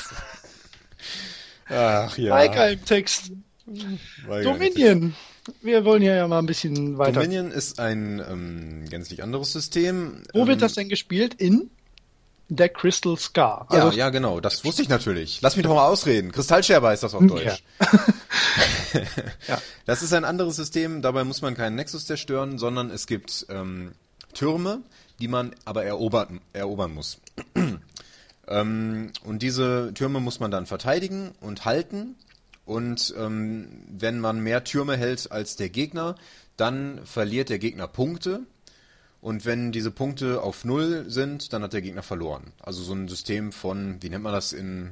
Ach 1.69 2.19
ja. 2.19 2.33
Weiger 2.33 2.71
im 2.71 2.85
Text. 2.85 3.31
Dominion. 3.64 5.14
Wir 5.62 5.84
wollen 5.84 6.02
ja, 6.02 6.14
ja 6.14 6.28
mal 6.28 6.38
ein 6.38 6.46
bisschen 6.46 6.98
weiter. 6.98 7.12
Dominion 7.12 7.50
ist 7.50 7.78
ein 7.78 8.22
ähm, 8.28 8.84
gänzlich 8.88 9.22
anderes 9.22 9.52
System. 9.52 10.22
Wo 10.32 10.42
ähm, 10.42 10.48
wird 10.48 10.62
das 10.62 10.74
denn 10.74 10.88
gespielt? 10.88 11.34
In 11.34 11.70
der 12.50 12.68
Crystal 12.68 13.16
Scar. 13.16 13.66
Ja, 13.70 13.84
Also, 13.84 13.96
ja, 13.96 14.10
genau. 14.10 14.40
Das 14.40 14.64
wusste 14.64 14.82
ich 14.82 14.88
natürlich. 14.88 15.40
Lass 15.40 15.56
mich 15.56 15.64
doch 15.64 15.74
mal 15.74 15.86
ausreden. 15.86 16.32
Kristallscherbe 16.32 16.88
heißt 16.88 17.02
das 17.02 17.14
auf 17.14 17.24
Deutsch. 17.26 17.62
Ja. 19.46 19.60
Das 19.86 20.02
ist 20.02 20.12
ein 20.12 20.24
anderes 20.24 20.56
System. 20.56 21.02
Dabei 21.02 21.22
muss 21.22 21.42
man 21.42 21.54
keinen 21.54 21.76
Nexus 21.76 22.06
zerstören, 22.06 22.58
sondern 22.58 22.90
es 22.90 23.06
gibt 23.06 23.46
ähm, 23.48 23.92
Türme, 24.34 24.80
die 25.20 25.28
man 25.28 25.54
aber 25.64 25.84
erobern, 25.84 26.40
erobern 26.52 26.92
muss. 26.92 27.18
ähm, 28.48 29.12
und 29.24 29.42
diese 29.42 29.92
Türme 29.94 30.20
muss 30.20 30.40
man 30.40 30.50
dann 30.50 30.66
verteidigen 30.66 31.32
und 31.40 31.64
halten. 31.64 32.16
Und 32.70 33.12
ähm, 33.18 33.66
wenn 33.90 34.20
man 34.20 34.38
mehr 34.38 34.62
Türme 34.62 34.96
hält 34.96 35.33
als 35.33 35.56
der 35.56 35.70
Gegner, 35.70 36.14
dann 36.56 37.00
verliert 37.04 37.48
der 37.48 37.59
Gegner 37.59 37.88
Punkte. 37.88 38.42
Und 39.20 39.44
wenn 39.44 39.72
diese 39.72 39.90
Punkte 39.90 40.40
auf 40.40 40.64
Null 40.64 41.06
sind, 41.09 41.52
dann 41.52 41.64
hat 41.64 41.72
der 41.72 41.83
Gegner 41.83 42.04
verloren. 42.04 42.52
Also 42.61 42.85
so 42.85 42.92
ein 42.92 43.09
System 43.09 43.50
von, 43.50 43.96
wie 44.02 44.09
nennt 44.09 44.22
man 44.22 44.33
das 44.33 44.52
in 44.52 44.90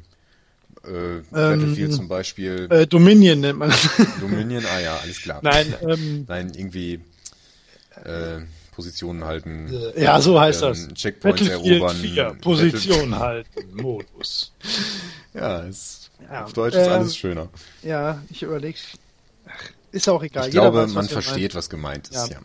äh, 0.82 1.22
Battlefield 1.30 1.92
zum 1.92 2.08
Beispiel? 2.08 2.66
äh, 2.68 2.88
Dominion 2.88 3.38
nennt 3.38 3.60
man 3.60 3.70
das. 3.70 3.88
Dominion, 4.20 4.64
ah 4.66 4.80
ja, 4.80 4.96
alles 4.96 5.22
klar. 5.22 5.38
Nein, 5.44 5.72
ähm, 5.88 6.24
Nein, 6.26 6.52
irgendwie 6.56 6.94
äh, 8.04 8.40
Positionen 8.72 9.22
halten. 9.22 9.72
äh, 9.94 10.02
ja, 10.02 10.20
so 10.20 10.40
heißt 10.40 10.62
ähm, 10.64 10.68
das. 10.70 10.88
Checkpoints 10.94 11.42
Battlefield 11.42 11.80
erobern. 11.80 11.96
4, 11.96 12.24
Position 12.40 13.16
halten, 13.16 13.80
Modus. 13.80 14.52
Ja, 15.34 15.58
ist, 15.60 15.97
Ja, 16.30 16.44
auf 16.44 16.52
Deutsch 16.52 16.74
ist 16.74 16.86
ähm, 16.86 16.92
alles 16.92 17.16
schöner. 17.16 17.48
Ja, 17.82 18.22
ich 18.30 18.42
überlege. 18.42 18.78
Ist 19.92 20.08
auch 20.08 20.22
egal. 20.22 20.48
Ich 20.48 20.54
Jeder 20.54 20.70
glaube, 20.70 20.84
weiß, 20.84 20.92
man 20.92 21.08
versteht, 21.08 21.54
was 21.54 21.70
gemeint 21.70 22.08
ist. 22.08 22.28
Ja. 22.30 22.36
Ja. 22.36 22.38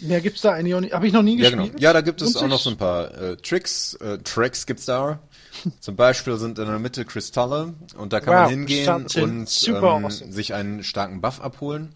Mehr 0.00 0.20
gibt's 0.20 0.42
da 0.42 0.52
eigentlich 0.52 0.74
auch 0.74 0.80
nicht. 0.80 0.92
Habe 0.94 1.06
ich 1.08 1.12
noch 1.12 1.22
nie 1.22 1.36
ja 1.36 1.50
gespielt. 1.50 1.72
genau. 1.72 1.82
Ja, 1.82 1.92
da 1.92 2.02
gibt 2.02 2.22
es 2.22 2.34
Lohnt 2.34 2.44
auch 2.44 2.48
noch 2.48 2.60
so 2.60 2.70
ein 2.70 2.76
paar 2.76 3.12
äh, 3.20 3.36
Tricks. 3.36 3.94
Äh, 3.94 4.18
Tricks 4.18 4.64
gibt's 4.66 4.84
da. 4.84 5.18
Zum 5.80 5.96
Beispiel 5.96 6.36
sind 6.36 6.58
in 6.60 6.66
der 6.66 6.78
Mitte 6.78 7.04
Kristalle 7.04 7.74
und 7.96 8.12
da 8.12 8.20
kann 8.20 8.34
Wow, 8.34 8.40
man 8.42 8.50
hingehen 8.50 9.08
sind 9.08 9.22
und 9.22 9.48
super 9.48 9.96
ähm, 9.96 10.04
awesome. 10.04 10.32
sich 10.32 10.54
einen 10.54 10.84
starken 10.84 11.20
Buff 11.20 11.40
abholen. 11.40 11.92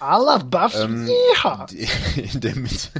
Love 0.00 0.44
Buffs. 0.46 0.74
Ähm, 0.76 1.08
ja. 1.44 1.66
die- 1.70 1.88
in 2.20 2.40
der 2.40 2.56
Mitte 2.56 2.90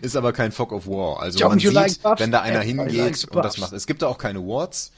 ist 0.00 0.16
aber 0.16 0.32
kein 0.32 0.52
Fog 0.52 0.72
of 0.72 0.86
War. 0.86 1.20
Also 1.20 1.38
Don't 1.38 1.48
man 1.50 1.58
sieht, 1.58 1.72
like 1.72 1.92
wenn 2.18 2.32
da 2.32 2.40
einer 2.40 2.60
hingeht 2.60 3.24
und 3.30 3.44
das 3.44 3.58
macht. 3.58 3.72
Es 3.72 3.86
gibt 3.86 4.00
da 4.02 4.06
auch 4.08 4.18
keine 4.18 4.40
Wards. 4.40 4.92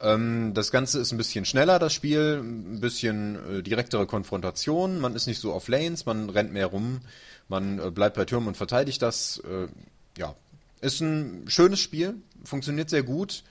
Ähm, 0.00 0.52
das 0.54 0.70
Ganze 0.70 0.98
ist 0.98 1.12
ein 1.12 1.18
bisschen 1.18 1.44
schneller, 1.44 1.78
das 1.78 1.92
Spiel, 1.92 2.40
ein 2.42 2.80
bisschen 2.80 3.58
äh, 3.58 3.62
direktere 3.62 4.06
Konfrontation. 4.06 5.00
Man 5.00 5.14
ist 5.14 5.26
nicht 5.26 5.40
so 5.40 5.52
auf 5.52 5.68
Lanes, 5.68 6.06
man 6.06 6.30
rennt 6.30 6.52
mehr 6.52 6.66
rum, 6.66 7.00
man 7.48 7.78
äh, 7.78 7.90
bleibt 7.90 8.16
bei 8.16 8.24
Türmen 8.24 8.48
und 8.48 8.56
verteidigt 8.56 9.02
das. 9.02 9.42
Äh, 9.44 9.68
ja, 10.18 10.34
ist 10.80 11.00
ein 11.00 11.44
schönes 11.48 11.80
Spiel, 11.80 12.14
funktioniert 12.44 12.88
sehr 12.88 13.02
gut. 13.02 13.44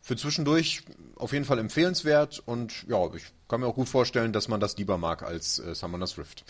Für 0.00 0.16
zwischendurch 0.16 0.82
auf 1.16 1.32
jeden 1.32 1.46
Fall 1.46 1.58
empfehlenswert 1.58 2.42
und 2.44 2.84
ja, 2.88 2.98
ich 3.14 3.24
kann 3.48 3.60
mir 3.60 3.66
auch 3.66 3.74
gut 3.74 3.88
vorstellen, 3.88 4.34
dass 4.34 4.48
man 4.48 4.60
das 4.60 4.76
lieber 4.76 4.98
mag 4.98 5.22
als 5.22 5.56
Summoner's 5.56 6.18
Rift. 6.18 6.44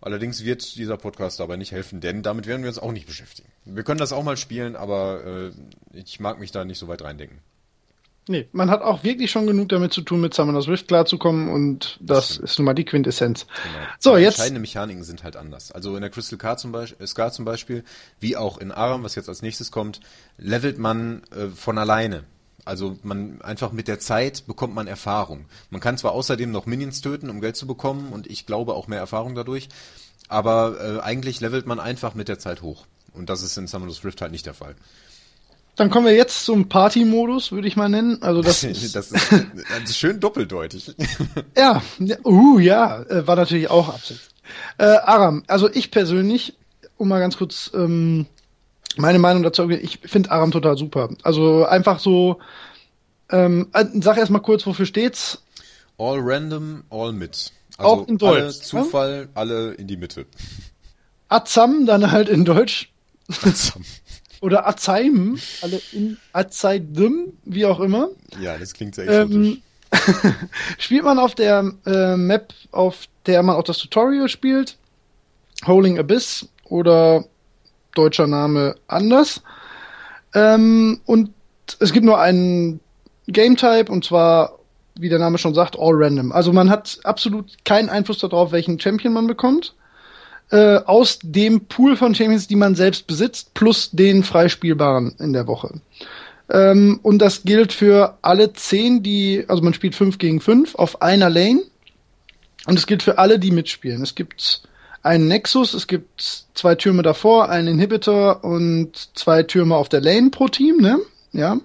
Allerdings 0.00 0.42
wird 0.42 0.74
dieser 0.74 0.96
Podcast 0.96 1.38
dabei 1.38 1.56
nicht 1.56 1.70
helfen, 1.70 2.00
denn 2.00 2.24
damit 2.24 2.48
werden 2.48 2.62
wir 2.62 2.68
uns 2.68 2.80
auch 2.80 2.90
nicht 2.90 3.06
beschäftigen. 3.06 3.48
Wir 3.64 3.84
können 3.84 3.98
das 3.98 4.12
auch 4.12 4.24
mal 4.24 4.36
spielen, 4.36 4.74
aber 4.74 5.52
ich 5.92 6.18
mag 6.18 6.40
mich 6.40 6.50
da 6.50 6.64
nicht 6.64 6.78
so 6.78 6.88
weit 6.88 7.02
reindenken. 7.02 7.38
Nee, 8.28 8.48
man 8.50 8.70
hat 8.70 8.82
auch 8.82 9.04
wirklich 9.04 9.30
schon 9.30 9.46
genug 9.46 9.68
damit 9.68 9.92
zu 9.92 10.00
tun, 10.00 10.20
mit 10.20 10.34
Summoner's 10.34 10.66
Rift 10.66 10.88
klarzukommen 10.88 11.48
und 11.48 11.96
das 12.00 12.36
ist 12.38 12.58
nun 12.58 12.66
mal 12.66 12.74
die 12.74 12.84
Quintessenz. 12.84 13.46
Genau. 13.46 13.86
So, 14.00 14.10
Aber 14.10 14.18
jetzt. 14.18 14.34
Entscheidende 14.34 14.60
Mechaniken 14.60 15.04
sind 15.04 15.22
halt 15.22 15.36
anders. 15.36 15.70
Also 15.70 15.94
in 15.94 16.00
der 16.00 16.10
Crystal 16.10 16.36
Scar 16.36 16.56
zum, 16.56 16.72
Beispiel, 16.72 17.04
äh, 17.04 17.06
Scar 17.06 17.30
zum 17.30 17.44
Beispiel, 17.44 17.84
wie 18.18 18.36
auch 18.36 18.58
in 18.58 18.72
Aram, 18.72 19.04
was 19.04 19.14
jetzt 19.14 19.28
als 19.28 19.42
nächstes 19.42 19.70
kommt, 19.70 20.00
levelt 20.38 20.78
man 20.78 21.22
äh, 21.30 21.46
von 21.54 21.78
alleine. 21.78 22.24
Also 22.64 22.98
man 23.04 23.40
einfach 23.42 23.70
mit 23.70 23.86
der 23.86 24.00
Zeit 24.00 24.44
bekommt 24.48 24.74
man 24.74 24.88
Erfahrung. 24.88 25.44
Man 25.70 25.80
kann 25.80 25.96
zwar 25.96 26.10
außerdem 26.10 26.50
noch 26.50 26.66
Minions 26.66 27.00
töten, 27.00 27.30
um 27.30 27.40
Geld 27.40 27.54
zu 27.54 27.68
bekommen 27.68 28.12
und 28.12 28.26
ich 28.26 28.44
glaube 28.44 28.74
auch 28.74 28.88
mehr 28.88 28.98
Erfahrung 28.98 29.36
dadurch, 29.36 29.68
aber 30.26 30.80
äh, 30.80 31.00
eigentlich 31.00 31.38
levelt 31.38 31.66
man 31.66 31.78
einfach 31.78 32.14
mit 32.14 32.26
der 32.26 32.40
Zeit 32.40 32.62
hoch. 32.62 32.86
Und 33.12 33.30
das 33.30 33.42
ist 33.42 33.56
in 33.56 33.68
Summoner's 33.68 34.04
Rift 34.04 34.20
halt 34.20 34.32
nicht 34.32 34.46
der 34.46 34.54
Fall. 34.54 34.74
Dann 35.76 35.90
kommen 35.90 36.06
wir 36.06 36.14
jetzt 36.14 36.44
zum 36.46 36.68
Party-Modus, 36.68 37.52
würde 37.52 37.68
ich 37.68 37.76
mal 37.76 37.88
nennen. 37.88 38.22
Also 38.22 38.40
das, 38.40 38.64
ist, 38.64 38.96
das, 38.96 39.12
ist, 39.12 39.32
ist 39.84 39.98
schön 39.98 40.18
doppeldeutig. 40.18 40.94
ja, 41.56 41.82
ja, 41.98 42.16
uh, 42.24 42.58
ja, 42.58 43.02
äh, 43.02 43.26
war 43.26 43.36
natürlich 43.36 43.70
auch 43.70 43.90
Absicht. 43.90 44.30
Äh, 44.78 44.84
Aram, 44.84 45.44
also 45.46 45.70
ich 45.70 45.90
persönlich, 45.90 46.56
um 46.96 47.08
mal 47.08 47.20
ganz 47.20 47.36
kurz 47.36 47.70
ähm, 47.74 48.26
meine 48.96 49.18
Meinung 49.18 49.42
dazu, 49.42 49.68
ich 49.68 50.00
finde 50.04 50.30
Aram 50.30 50.50
total 50.50 50.78
super. 50.78 51.10
Also 51.22 51.66
einfach 51.66 51.98
so, 51.98 52.38
ähm, 53.30 53.68
äh, 53.72 53.84
sag 54.00 54.16
erst 54.16 54.30
mal 54.30 54.40
kurz, 54.40 54.66
wofür 54.66 54.86
steht's? 54.86 55.42
All 55.98 56.18
random, 56.20 56.84
all 56.90 57.12
mit. 57.12 57.52
Also 57.76 57.90
Auch 57.90 58.08
in 58.08 58.16
Deutsch, 58.16 58.36
alle 58.36 58.46
ne? 58.46 58.52
Zufall, 58.52 59.28
alle 59.34 59.74
in 59.74 59.86
die 59.86 59.96
Mitte. 59.96 60.26
Azam 61.28 61.84
dann 61.84 62.10
halt 62.12 62.28
in 62.28 62.44
Deutsch 62.44 62.90
oder 64.40 64.66
Azaim, 64.66 65.38
alle 65.62 65.80
in 65.92 66.18
Azaidum, 66.32 67.32
wie 67.44 67.66
auch 67.66 67.80
immer. 67.80 68.08
Ja, 68.40 68.58
das 68.58 68.74
klingt 68.74 68.94
sehr 68.94 69.04
exotisch. 69.04 69.34
Ähm, 69.36 69.62
spielt 70.78 71.04
man 71.04 71.18
auf 71.18 71.34
der 71.34 71.72
äh, 71.86 72.16
Map, 72.16 72.52
auf 72.72 73.06
der 73.26 73.42
man 73.42 73.56
auch 73.56 73.62
das 73.64 73.78
Tutorial 73.78 74.28
spielt, 74.28 74.76
Holding 75.66 75.98
Abyss 75.98 76.48
oder 76.64 77.24
deutscher 77.94 78.26
Name 78.26 78.76
anders. 78.88 79.42
Ähm, 80.34 81.00
und 81.06 81.30
es 81.80 81.92
gibt 81.92 82.04
nur 82.04 82.20
einen 82.20 82.80
Game 83.26 83.56
Type 83.56 83.90
und 83.90 84.04
zwar, 84.04 84.58
wie 84.98 85.08
der 85.08 85.18
Name 85.18 85.38
schon 85.38 85.54
sagt, 85.54 85.76
all 85.78 85.94
random. 85.94 86.32
Also 86.32 86.52
man 86.52 86.70
hat 86.70 87.00
absolut 87.04 87.64
keinen 87.64 87.88
Einfluss 87.88 88.18
darauf, 88.18 88.52
welchen 88.52 88.78
Champion 88.78 89.12
man 89.12 89.26
bekommt. 89.26 89.74
Äh, 90.50 90.76
aus 90.84 91.18
dem 91.22 91.66
Pool 91.66 91.96
von 91.96 92.14
Champions, 92.14 92.46
die 92.46 92.54
man 92.54 92.76
selbst 92.76 93.08
besitzt, 93.08 93.52
plus 93.54 93.90
den 93.90 94.22
freispielbaren 94.22 95.16
in 95.18 95.32
der 95.32 95.48
Woche. 95.48 95.80
Ähm, 96.48 97.00
und 97.02 97.18
das 97.18 97.42
gilt 97.42 97.72
für 97.72 98.18
alle 98.22 98.52
zehn, 98.52 99.02
die, 99.02 99.44
also 99.48 99.62
man 99.62 99.74
spielt 99.74 99.96
fünf 99.96 100.18
gegen 100.18 100.40
fünf 100.40 100.76
auf 100.76 101.02
einer 101.02 101.30
Lane. 101.30 101.62
Und 102.66 102.78
es 102.78 102.86
gilt 102.86 103.02
für 103.02 103.18
alle, 103.18 103.38
die 103.38 103.50
mitspielen. 103.50 104.02
Es 104.02 104.14
gibt 104.14 104.62
einen 105.02 105.28
Nexus, 105.28 105.74
es 105.74 105.86
gibt 105.86 106.46
zwei 106.54 106.74
Türme 106.74 107.02
davor, 107.02 107.48
einen 107.48 107.68
Inhibitor 107.68 108.44
und 108.44 108.90
zwei 109.14 109.42
Türme 109.44 109.76
auf 109.76 109.88
der 109.88 110.00
Lane 110.00 110.30
pro 110.30 110.48
Team, 110.48 110.78
ne? 110.78 110.98
Ja. 111.32 111.58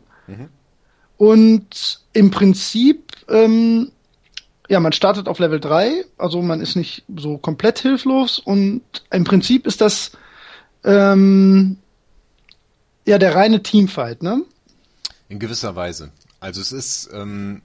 Und 1.18 2.00
im 2.14 2.32
Prinzip, 2.32 3.12
ähm, 3.30 3.92
ja, 4.72 4.80
man 4.80 4.94
startet 4.94 5.28
auf 5.28 5.40
Level 5.40 5.60
3, 5.60 6.06
also 6.18 6.42
man 6.42 6.62
ist 6.62 6.78
nicht 6.78 7.04
so 7.14 7.38
komplett 7.38 7.80
hilflos 7.80 8.40
und 8.40 8.82
im 9.12 9.26
Prinzip 9.26 9.68
ist 9.68 9.82
das 9.82 10.14
ähm, 10.86 11.76
ja 13.06 13.18
der 13.18 13.36
reine 13.36 13.64
Teamfight, 13.64 14.24
ne? 14.24 14.44
In 15.28 15.40
gewisser 15.40 15.76
Weise. 15.76 16.12
Also 16.40 16.62
es 16.62 16.72
ist 16.72 17.10
ähm, 17.14 17.64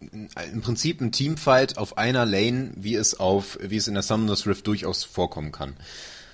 im 0.00 0.60
Prinzip 0.62 1.00
ein 1.00 1.12
Teamfight 1.12 1.78
auf 1.78 1.96
einer 1.96 2.26
Lane, 2.26 2.72
wie 2.74 2.96
es 2.96 3.20
auf, 3.20 3.56
wie 3.62 3.76
es 3.76 3.86
in 3.86 3.94
der 3.94 4.02
Summoner's 4.02 4.48
Rift 4.48 4.66
durchaus 4.66 5.04
vorkommen 5.04 5.52
kann. 5.52 5.76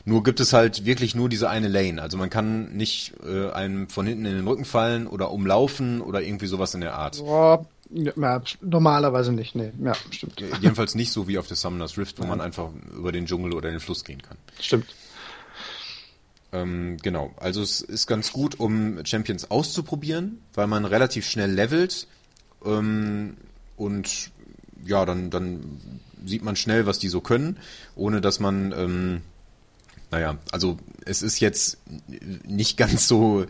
Nur 0.06 0.22
gibt 0.22 0.40
es 0.40 0.54
halt 0.54 0.86
wirklich 0.86 1.14
nur 1.14 1.28
diese 1.28 1.50
eine 1.50 1.68
Lane. 1.68 2.00
Also 2.00 2.16
man 2.16 2.30
kann 2.30 2.72
nicht 2.72 3.12
äh, 3.22 3.50
einem 3.50 3.90
von 3.90 4.06
hinten 4.06 4.24
in 4.24 4.36
den 4.36 4.48
Rücken 4.48 4.64
fallen 4.64 5.06
oder 5.06 5.30
umlaufen 5.30 6.00
oder 6.00 6.22
irgendwie 6.22 6.46
sowas 6.46 6.72
in 6.72 6.80
der 6.80 6.94
Art. 6.94 7.18
Boah, 7.18 7.66
ja, 7.92 8.42
normalerweise 8.60 9.32
nicht, 9.32 9.54
nee. 9.54 9.72
Ja, 9.82 9.94
stimmt. 10.10 10.40
Jedenfalls 10.60 10.94
nicht 10.94 11.12
so 11.12 11.26
wie 11.28 11.38
auf 11.38 11.46
der 11.46 11.56
Summoner's 11.56 11.98
Rift, 11.98 12.20
wo 12.20 12.24
man 12.24 12.40
einfach 12.40 12.70
über 12.96 13.12
den 13.12 13.26
Dschungel 13.26 13.52
oder 13.52 13.70
den 13.70 13.80
Fluss 13.80 14.04
gehen 14.04 14.22
kann. 14.22 14.36
Stimmt. 14.60 14.86
Ähm, 16.52 16.96
genau, 17.02 17.32
also 17.36 17.62
es 17.62 17.80
ist 17.80 18.06
ganz 18.06 18.32
gut, 18.32 18.58
um 18.58 19.04
Champions 19.04 19.50
auszuprobieren, 19.50 20.40
weil 20.54 20.66
man 20.66 20.84
relativ 20.84 21.26
schnell 21.28 21.50
levelt 21.50 22.08
ähm, 22.64 23.36
und 23.76 24.30
ja, 24.84 25.04
dann, 25.04 25.30
dann 25.30 25.80
sieht 26.24 26.42
man 26.42 26.56
schnell, 26.56 26.86
was 26.86 26.98
die 26.98 27.08
so 27.08 27.20
können, 27.20 27.58
ohne 27.94 28.20
dass 28.20 28.40
man, 28.40 28.72
ähm, 28.72 29.20
naja, 30.10 30.38
also 30.50 30.78
es 31.04 31.22
ist 31.22 31.38
jetzt 31.40 31.78
nicht 32.44 32.76
ganz 32.76 33.06
so 33.06 33.46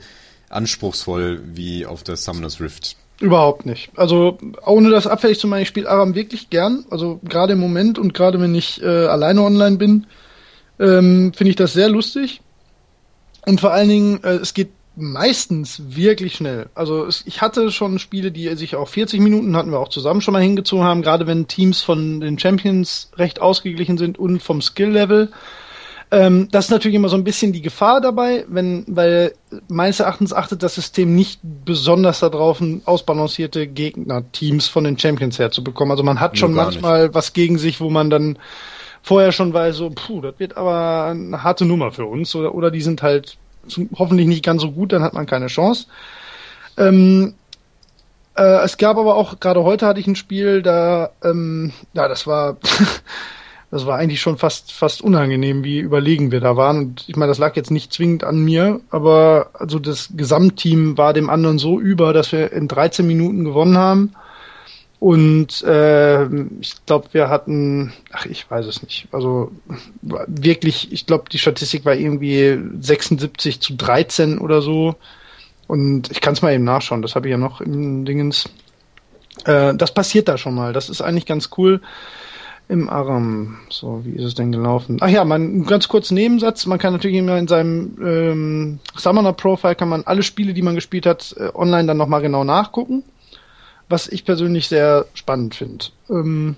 anspruchsvoll 0.51 1.43
wie 1.57 1.87
auf 1.87 2.03
der 2.03 2.17
Summoner's 2.17 2.61
Rift. 2.61 2.97
Überhaupt 3.21 3.66
nicht. 3.66 3.91
Also 3.97 4.39
ohne 4.64 4.89
das 4.89 5.07
abfällig 5.07 5.39
zu 5.39 5.47
meinen, 5.47 5.62
ich 5.62 5.68
spiele 5.68 5.89
Aram 5.89 6.14
wirklich 6.14 6.49
gern. 6.49 6.87
Also 6.91 7.21
gerade 7.23 7.53
im 7.53 7.61
Moment 7.61 7.99
und 7.99 8.14
gerade 8.14 8.41
wenn 8.41 8.55
ich 8.55 8.83
äh, 8.83 8.87
alleine 8.87 9.43
online 9.43 9.77
bin, 9.77 10.07
ähm, 10.79 11.33
finde 11.35 11.51
ich 11.51 11.57
das 11.57 11.75
sehr 11.75 11.91
lustig. 11.91 12.41
Und 13.47 13.61
vor 13.61 13.73
allen 13.73 13.91
Dingen, 13.91 14.25
äh, 14.25 14.37
es 14.37 14.55
geht 14.55 14.71
meistens 14.97 15.83
wirklich 15.97 16.35
schnell. 16.35 16.71
Also 16.75 17.05
es, 17.05 17.23
ich 17.27 17.43
hatte 17.43 17.71
schon 17.71 17.99
Spiele, 17.99 18.33
die 18.33 18.55
sich 18.57 18.75
auch 18.75 18.89
40 18.89 19.21
Minuten 19.21 19.55
hatten 19.55 19.71
wir 19.71 19.79
auch 19.79 19.89
zusammen 19.89 20.23
schon 20.23 20.33
mal 20.33 20.43
hingezogen 20.43 20.85
haben, 20.85 21.03
gerade 21.03 21.27
wenn 21.27 21.47
Teams 21.47 21.83
von 21.83 22.21
den 22.21 22.39
Champions 22.39 23.11
recht 23.16 23.41
ausgeglichen 23.41 23.99
sind 23.99 24.18
und 24.18 24.43
vom 24.43 24.62
Skill-Level. 24.62 25.31
Ähm, 26.13 26.49
das 26.51 26.67
ist 26.67 26.71
natürlich 26.71 26.97
immer 26.97 27.09
so 27.09 27.17
ein 27.17 27.23
bisschen 27.23 27.53
die 27.53 27.63
Gefahr 27.63 28.01
dabei, 28.01 28.45
wenn, 28.49 28.85
weil 28.89 29.33
meines 29.69 30.01
Erachtens 30.01 30.33
achtet 30.33 30.63
das 30.63 30.75
System 30.75 31.15
nicht 31.15 31.41
besonders 31.43 32.21
darauf, 32.21 32.61
ausbalancierte 32.85 33.69
Gegner-Teams 33.69 34.67
von 34.67 34.85
den 34.85 34.99
Champions 34.99 35.39
herzubekommen. 35.39 35.93
Also 35.93 36.03
man 36.03 36.19
hat 36.19 36.37
schon 36.37 36.53
manchmal 36.53 37.05
nicht. 37.05 37.15
was 37.15 37.33
gegen 37.33 37.59
sich, 37.59 37.81
wo 37.81 37.91
man 37.91 38.11
dann 38.11 38.39
vorher 39.03 39.31
schon 39.31 39.55
weiß, 39.55 39.77
so, 39.77 39.91
puh, 39.91 40.21
das 40.21 40.35
wird 40.39 40.57
aber 40.57 41.07
eine 41.07 41.43
harte 41.45 41.65
Nummer 41.65 41.93
für 41.93 42.07
uns. 42.07 42.35
Oder, 42.35 42.55
oder 42.55 42.71
die 42.71 42.83
sind 42.83 43.03
halt 43.03 43.37
hoffentlich 43.97 44.27
nicht 44.27 44.45
ganz 44.45 44.63
so 44.63 44.73
gut, 44.73 44.93
dann 44.93 45.03
hat 45.03 45.15
man 45.15 45.27
keine 45.27 45.47
Chance. 45.47 45.87
Ähm, 46.77 47.35
äh, 48.37 48.65
es 48.65 48.79
gab 48.79 48.97
aber 48.97 49.17
auch, 49.17 49.39
gerade 49.39 49.63
heute 49.63 49.87
hatte 49.87 50.01
ich 50.01 50.07
ein 50.07 50.17
Spiel, 50.17 50.63
da, 50.63 51.11
ähm, 51.23 51.73
ja, 51.93 52.09
das 52.09 52.27
war, 52.27 52.57
das 53.71 53.87
war 53.87 53.99
eigentlich 53.99 54.21
schon 54.21 54.37
fast, 54.37 54.73
fast 54.73 55.01
unangenehm, 55.01 55.62
wie 55.62 55.79
überlegen 55.79 56.33
wir 56.33 56.41
da 56.41 56.57
waren. 56.57 56.79
Und 56.79 57.05
ich 57.07 57.14
meine, 57.14 57.31
das 57.31 57.39
lag 57.39 57.55
jetzt 57.55 57.71
nicht 57.71 57.93
zwingend 57.93 58.25
an 58.25 58.41
mir, 58.41 58.81
aber 58.91 59.51
also 59.55 59.79
das 59.79 60.11
Gesamtteam 60.16 60.99
war 60.99 61.12
dem 61.12 61.31
anderen 61.31 61.59
so 61.59 61.79
über, 61.79 62.12
dass 62.12 62.33
wir 62.33 62.53
in 62.53 62.66
13 62.66 63.07
Minuten 63.07 63.45
gewonnen 63.45 63.79
haben. 63.79 64.12
Und 64.99 65.62
äh, 65.62 66.27
ich 66.61 66.85
glaube, 66.85 67.09
wir 67.12 67.31
hatten, 67.31 67.93
ach, 68.12 68.27
ich 68.27 68.51
weiß 68.51 68.66
es 68.66 68.83
nicht. 68.83 69.07
Also 69.12 69.53
wirklich, 70.03 70.93
ich 70.93 71.07
glaube, 71.07 71.31
die 71.31 71.39
Statistik 71.39 71.85
war 71.85 71.95
irgendwie 71.95 72.59
76 72.81 73.61
zu 73.61 73.75
13 73.77 74.39
oder 74.39 74.62
so. 74.62 74.97
Und 75.68 76.11
ich 76.11 76.21
kann 76.21 76.35
es 76.35 76.43
mal 76.43 76.53
eben 76.53 76.64
nachschauen, 76.64 77.03
das 77.03 77.14
habe 77.14 77.29
ich 77.29 77.31
ja 77.31 77.39
noch 77.39 77.61
im 77.61 78.05
Dingens. 78.05 78.51
Äh, 79.45 79.75
das 79.77 79.95
passiert 79.95 80.27
da 80.27 80.37
schon 80.37 80.57
mal. 80.57 80.73
Das 80.73 80.91
ist 80.91 81.01
eigentlich 81.01 81.27
ganz 81.27 81.51
cool 81.57 81.81
im 82.71 82.89
Aram. 82.89 83.59
So, 83.68 84.05
wie 84.05 84.12
ist 84.12 84.25
es 84.25 84.35
denn 84.35 84.53
gelaufen? 84.53 84.99
Ach 85.01 85.09
ja, 85.09 85.25
man, 85.25 85.64
ganz 85.64 85.89
kurz 85.89 86.11
Nebensatz. 86.11 86.66
Man 86.66 86.79
kann 86.79 86.93
natürlich 86.93 87.16
immer 87.16 87.37
in 87.37 87.49
seinem 87.49 87.99
ähm, 88.03 88.79
Summoner 88.97 89.33
Profile 89.33 89.75
kann 89.75 89.89
man 89.89 90.05
alle 90.05 90.23
Spiele, 90.23 90.55
die 90.55 90.62
man 90.62 90.75
gespielt 90.75 91.07
hat, 91.07 91.35
äh, 91.39 91.51
online 91.55 91.87
dann 91.87 91.97
nochmal 91.97 92.23
genau 92.23 92.45
nachgucken 92.45 93.05
was 93.91 94.09
ich 94.09 94.25
persönlich 94.25 94.68
sehr 94.68 95.07
spannend 95.14 95.55
finde. 95.57 95.87
Ähm, 96.09 96.57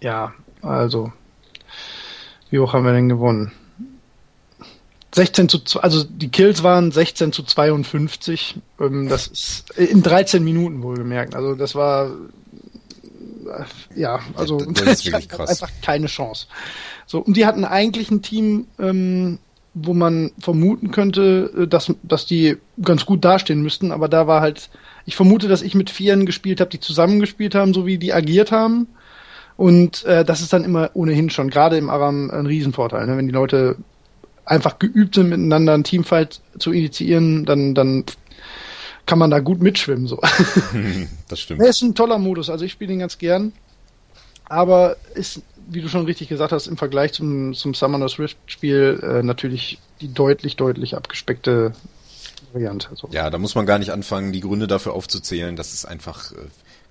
ja, 0.00 0.34
also, 0.62 1.12
wie 2.50 2.58
hoch 2.60 2.74
haben 2.74 2.84
wir 2.84 2.92
denn 2.92 3.08
gewonnen? 3.08 3.52
16 5.14 5.48
zu, 5.48 5.80
also 5.80 6.04
die 6.04 6.28
Kills 6.28 6.62
waren 6.62 6.92
16 6.92 7.32
zu 7.32 7.42
52. 7.42 8.56
Ähm, 8.78 9.08
das 9.08 9.26
ist 9.26 9.70
in 9.78 10.02
13 10.02 10.44
Minuten 10.44 10.82
wohlgemerkt. 10.82 11.34
Also 11.34 11.54
das 11.54 11.74
war, 11.74 12.10
ja, 13.94 14.20
also 14.34 14.58
das, 14.58 15.02
das 15.02 15.30
einfach 15.40 15.70
keine 15.82 16.06
Chance. 16.06 16.46
So, 17.06 17.20
und 17.20 17.36
die 17.36 17.46
hatten 17.46 17.64
eigentlich 17.64 18.10
ein 18.10 18.22
Team, 18.22 18.66
ähm, 18.78 19.38
wo 19.74 19.94
man 19.94 20.32
vermuten 20.38 20.90
könnte, 20.90 21.52
äh, 21.56 21.66
dass, 21.66 21.92
dass 22.02 22.26
die 22.26 22.56
ganz 22.82 23.06
gut 23.06 23.24
dastehen 23.24 23.62
müssten, 23.62 23.92
aber 23.92 24.08
da 24.08 24.26
war 24.26 24.40
halt 24.40 24.70
ich 25.08 25.16
vermute, 25.16 25.48
dass 25.48 25.62
ich 25.62 25.74
mit 25.74 25.88
Vieren 25.88 26.26
gespielt 26.26 26.60
habe, 26.60 26.68
die 26.68 26.80
zusammengespielt 26.80 27.54
haben, 27.54 27.72
so 27.72 27.86
wie 27.86 27.96
die 27.96 28.12
agiert 28.12 28.52
haben. 28.52 28.88
Und 29.56 30.04
äh, 30.04 30.22
das 30.22 30.42
ist 30.42 30.52
dann 30.52 30.64
immer 30.64 30.90
ohnehin 30.92 31.30
schon, 31.30 31.48
gerade 31.48 31.78
im 31.78 31.88
Aram, 31.88 32.30
ein 32.30 32.44
Riesenvorteil. 32.44 33.06
Ne? 33.06 33.16
Wenn 33.16 33.26
die 33.26 33.32
Leute 33.32 33.76
einfach 34.44 34.78
geübt 34.78 35.14
sind, 35.14 35.30
miteinander 35.30 35.72
einen 35.72 35.84
Teamfight 35.84 36.42
zu 36.58 36.72
initiieren, 36.72 37.46
dann, 37.46 37.74
dann 37.74 38.04
kann 39.08 39.18
man 39.18 39.30
da 39.30 39.40
gut 39.40 39.60
mitschwimmen. 39.60 40.06
So. 40.06 40.20
Das 41.28 41.40
stimmt. 41.40 41.60
Er 41.60 41.68
ist 41.68 41.82
ein 41.82 41.94
toller 41.94 42.18
Modus, 42.18 42.50
also 42.50 42.64
ich 42.64 42.72
spiele 42.72 42.92
ihn 42.92 43.00
ganz 43.00 43.18
gern. 43.18 43.52
Aber 44.44 44.96
ist, 45.14 45.42
wie 45.68 45.80
du 45.80 45.88
schon 45.88 46.04
richtig 46.04 46.28
gesagt 46.28 46.52
hast, 46.52 46.66
im 46.66 46.76
Vergleich 46.76 47.12
zum, 47.14 47.54
zum 47.54 47.74
Summoner's 47.74 48.18
Rift 48.18 48.36
Spiel 48.46 49.00
äh, 49.02 49.22
natürlich 49.22 49.78
die 50.00 50.12
deutlich, 50.12 50.56
deutlich 50.56 50.94
abgespeckte 50.94 51.72
Variante. 52.52 52.88
So. 52.94 53.08
Ja, 53.10 53.30
da 53.30 53.38
muss 53.38 53.54
man 53.54 53.66
gar 53.66 53.78
nicht 53.78 53.92
anfangen, 53.92 54.32
die 54.32 54.40
Gründe 54.40 54.66
dafür 54.66 54.92
aufzuzählen. 54.92 55.56
Das 55.56 55.72
ist 55.72 55.86
einfach 55.86 56.32
äh, 56.32 56.36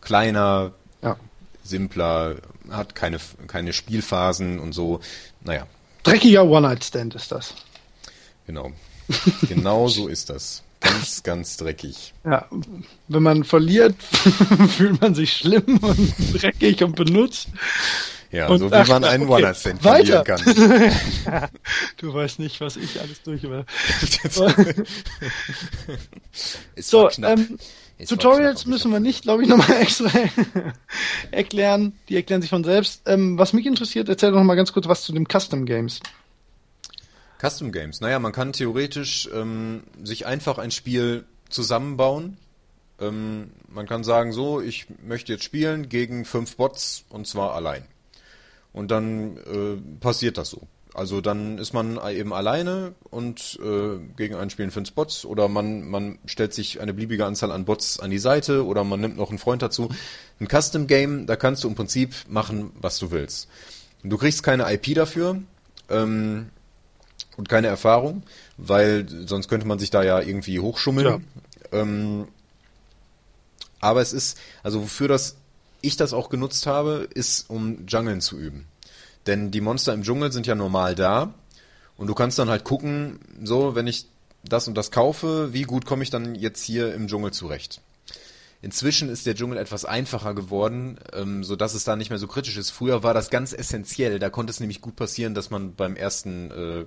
kleiner, 0.02 0.72
ja. 1.02 1.18
simpler, 1.64 2.36
hat 2.70 2.96
keine, 2.96 3.20
keine 3.48 3.74
Spielphasen 3.74 4.60
und 4.60 4.74
so. 4.74 5.00
Naja. 5.44 5.68
Dreckiger 6.04 6.46
One-Night-Stand 6.46 7.16
ist 7.16 7.32
das. 7.32 7.54
Genau. 8.46 8.72
genau 9.48 9.88
so 9.88 10.08
ist 10.08 10.30
das. 10.30 10.64
Ganz, 10.80 11.24
ganz 11.24 11.58
dreckig. 11.58 12.14
Ja, 12.24 12.48
wenn 13.08 13.24
man 13.24 13.44
verliert, 13.44 13.96
fühlt 14.78 15.02
man 15.02 15.16
sich 15.16 15.34
schlimm 15.34 15.78
und 15.82 16.14
dreckig 16.34 16.84
und 16.84 16.96
benutzt. 16.96 17.50
Ja, 18.32 18.48
und, 18.48 18.60
so 18.60 18.70
wie 18.70 18.76
ach, 18.76 18.88
man 18.88 19.04
einen 19.04 19.24
okay, 19.24 19.34
One-Night-Stand 19.34 19.82
verlieren 19.82 20.24
kann. 20.24 20.42
du 21.98 22.14
weißt 22.14 22.40
nicht, 22.40 22.60
was 22.60 22.76
ich 22.76 23.00
alles 23.00 23.22
durch 23.24 23.44
war. 23.50 23.66
so, 26.76 27.10
ähm, 27.24 27.58
Tutorials 28.06 28.66
müssen 28.66 28.92
wir 28.92 29.00
nicht, 29.00 29.24
glaube 29.24 29.44
ich, 29.44 29.50
nochmal 29.50 29.82
extra 29.82 30.10
erklären. 31.32 31.94
Die 32.10 32.16
erklären 32.16 32.42
sich 32.42 32.50
von 32.50 32.64
selbst. 32.64 33.04
Ähm, 33.06 33.38
was 33.38 33.54
mich 33.54 33.66
interessiert, 33.66 34.10
erzähl 34.10 34.32
doch 34.32 34.38
noch 34.38 34.44
mal 34.44 34.56
ganz 34.56 34.74
kurz 34.74 34.88
was 34.88 35.04
zu 35.04 35.14
den 35.14 35.26
Custom 35.26 35.66
Games. 35.66 36.02
Custom 37.40 37.72
Games, 37.72 38.02
naja, 38.02 38.20
man 38.20 38.32
kann 38.32 38.54
theoretisch 38.54 39.30
ähm, 39.34 39.84
sich 40.04 40.26
einfach 40.26 40.58
ein 40.58 40.72
Spiel 40.72 41.26
zusammenbauen. 41.50 42.38
Ähm, 43.00 43.52
man 43.70 43.88
kann 43.88 44.04
sagen, 44.04 44.32
so, 44.32 44.60
ich 44.62 44.88
möchte 45.06 45.34
jetzt 45.34 45.44
spielen 45.44 45.90
gegen 45.90 46.26
fünf 46.26 46.58
Bots 46.58 47.06
und 47.10 47.28
zwar 47.28 47.54
allein. 47.54 47.86
Und 48.74 48.92
dann 48.92 49.38
äh, 49.38 50.00
passiert 50.00 50.38
das 50.38 50.50
so. 50.50 50.62
Also 50.94 51.22
dann 51.22 51.60
ist 51.60 51.74
man 51.74 52.00
eben 52.10 52.34
alleine 52.34 52.96
und 53.12 53.60
äh, 53.62 54.00
gegen 54.16 54.34
einen 54.34 54.50
spielen 54.50 54.72
fünf 54.72 54.94
Bots 54.94 55.26
oder 55.26 55.48
man, 55.48 55.88
man 55.88 56.18
stellt 56.26 56.56
sich 56.56 56.82
eine 56.82 56.92
beliebige 56.92 57.24
Anzahl 57.24 57.52
an 57.52 57.66
Bots 57.66 58.00
an 58.00 58.10
die 58.10 58.18
Seite 58.18 58.66
oder 58.66 58.84
man 58.84 59.00
nimmt 59.00 59.16
noch 59.16 59.30
einen 59.30 59.38
Freund 59.38 59.62
dazu. 59.62 59.90
Ein 60.40 60.48
Custom 60.48 60.88
Game, 60.88 61.28
da 61.28 61.36
kannst 61.36 61.64
du 61.64 61.68
im 61.68 61.76
Prinzip 61.76 62.16
machen, 62.28 62.72
was 62.82 62.98
du 62.98 63.12
willst. 63.12 63.48
Du 64.02 64.18
kriegst 64.18 64.42
keine 64.42 64.74
IP 64.74 64.96
dafür 64.96 65.40
ähm, 65.90 66.50
und 67.38 67.48
keine 67.48 67.68
Erfahrung, 67.68 68.24
weil 68.58 69.08
sonst 69.26 69.48
könnte 69.48 69.68
man 69.68 69.80
sich 69.80 69.90
da 69.90 70.04
ja 70.04 70.20
irgendwie 70.20 70.60
hochschummeln. 70.60 71.24
Ja. 71.72 71.80
Ähm, 71.80 72.28
aber 73.80 74.02
es 74.02 74.12
ist, 74.12 74.38
also 74.64 74.82
wofür 74.82 75.08
das 75.08 75.38
ich 75.82 75.96
das 75.96 76.14
auch 76.14 76.30
genutzt 76.30 76.66
habe, 76.66 77.08
ist, 77.14 77.50
um 77.50 77.86
Jungeln 77.88 78.22
zu 78.22 78.38
üben. 78.38 78.68
Denn 79.28 79.52
die 79.52 79.62
Monster 79.62 79.94
im 79.94 80.04
Dschungel 80.04 80.32
sind 80.32 80.48
ja 80.48 80.56
normal 80.56 80.96
da. 80.96 81.34
Und 81.98 82.08
du 82.08 82.14
kannst 82.14 82.40
dann 82.40 82.50
halt 82.50 82.64
gucken, 82.64 83.20
so, 83.44 83.76
wenn 83.76 83.88
ich 83.88 84.08
das 84.44 84.68
und 84.68 84.76
das 84.76 84.92
kaufe, 84.92 85.54
wie 85.54 85.64
gut 85.64 85.86
komme 85.86 86.04
ich 86.04 86.10
dann 86.10 86.36
jetzt 86.36 86.64
hier 86.64 86.94
im 86.94 87.08
Dschungel 87.08 87.32
zurecht. 87.32 87.82
Inzwischen 88.62 89.10
ist 89.10 89.26
der 89.26 89.36
Dschungel 89.36 89.58
etwas 89.58 89.86
einfacher 89.86 90.34
geworden, 90.34 90.98
ähm, 91.14 91.44
so 91.44 91.56
dass 91.56 91.76
es 91.76 91.84
da 91.84 91.96
nicht 91.96 92.10
mehr 92.10 92.18
so 92.18 92.28
kritisch 92.28 92.58
ist. 92.58 92.72
Früher 92.72 93.04
war 93.04 93.14
das 93.14 93.30
ganz 93.30 93.54
essentiell. 93.54 94.18
Da 94.18 94.30
konnte 94.30 94.52
es 94.52 94.60
nämlich 94.60 94.82
gut 94.82 94.96
passieren, 94.96 95.36
dass 95.36 95.52
man 95.52 95.76
beim 95.76 95.96
ersten 95.96 96.52
äh, 96.52 96.86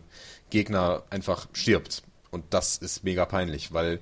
Gegner 0.50 1.02
einfach 1.10 1.48
stirbt. 1.52 2.02
Und 2.30 2.44
das 2.50 2.76
ist 2.78 3.04
mega 3.04 3.24
peinlich, 3.24 3.72
weil 3.72 4.00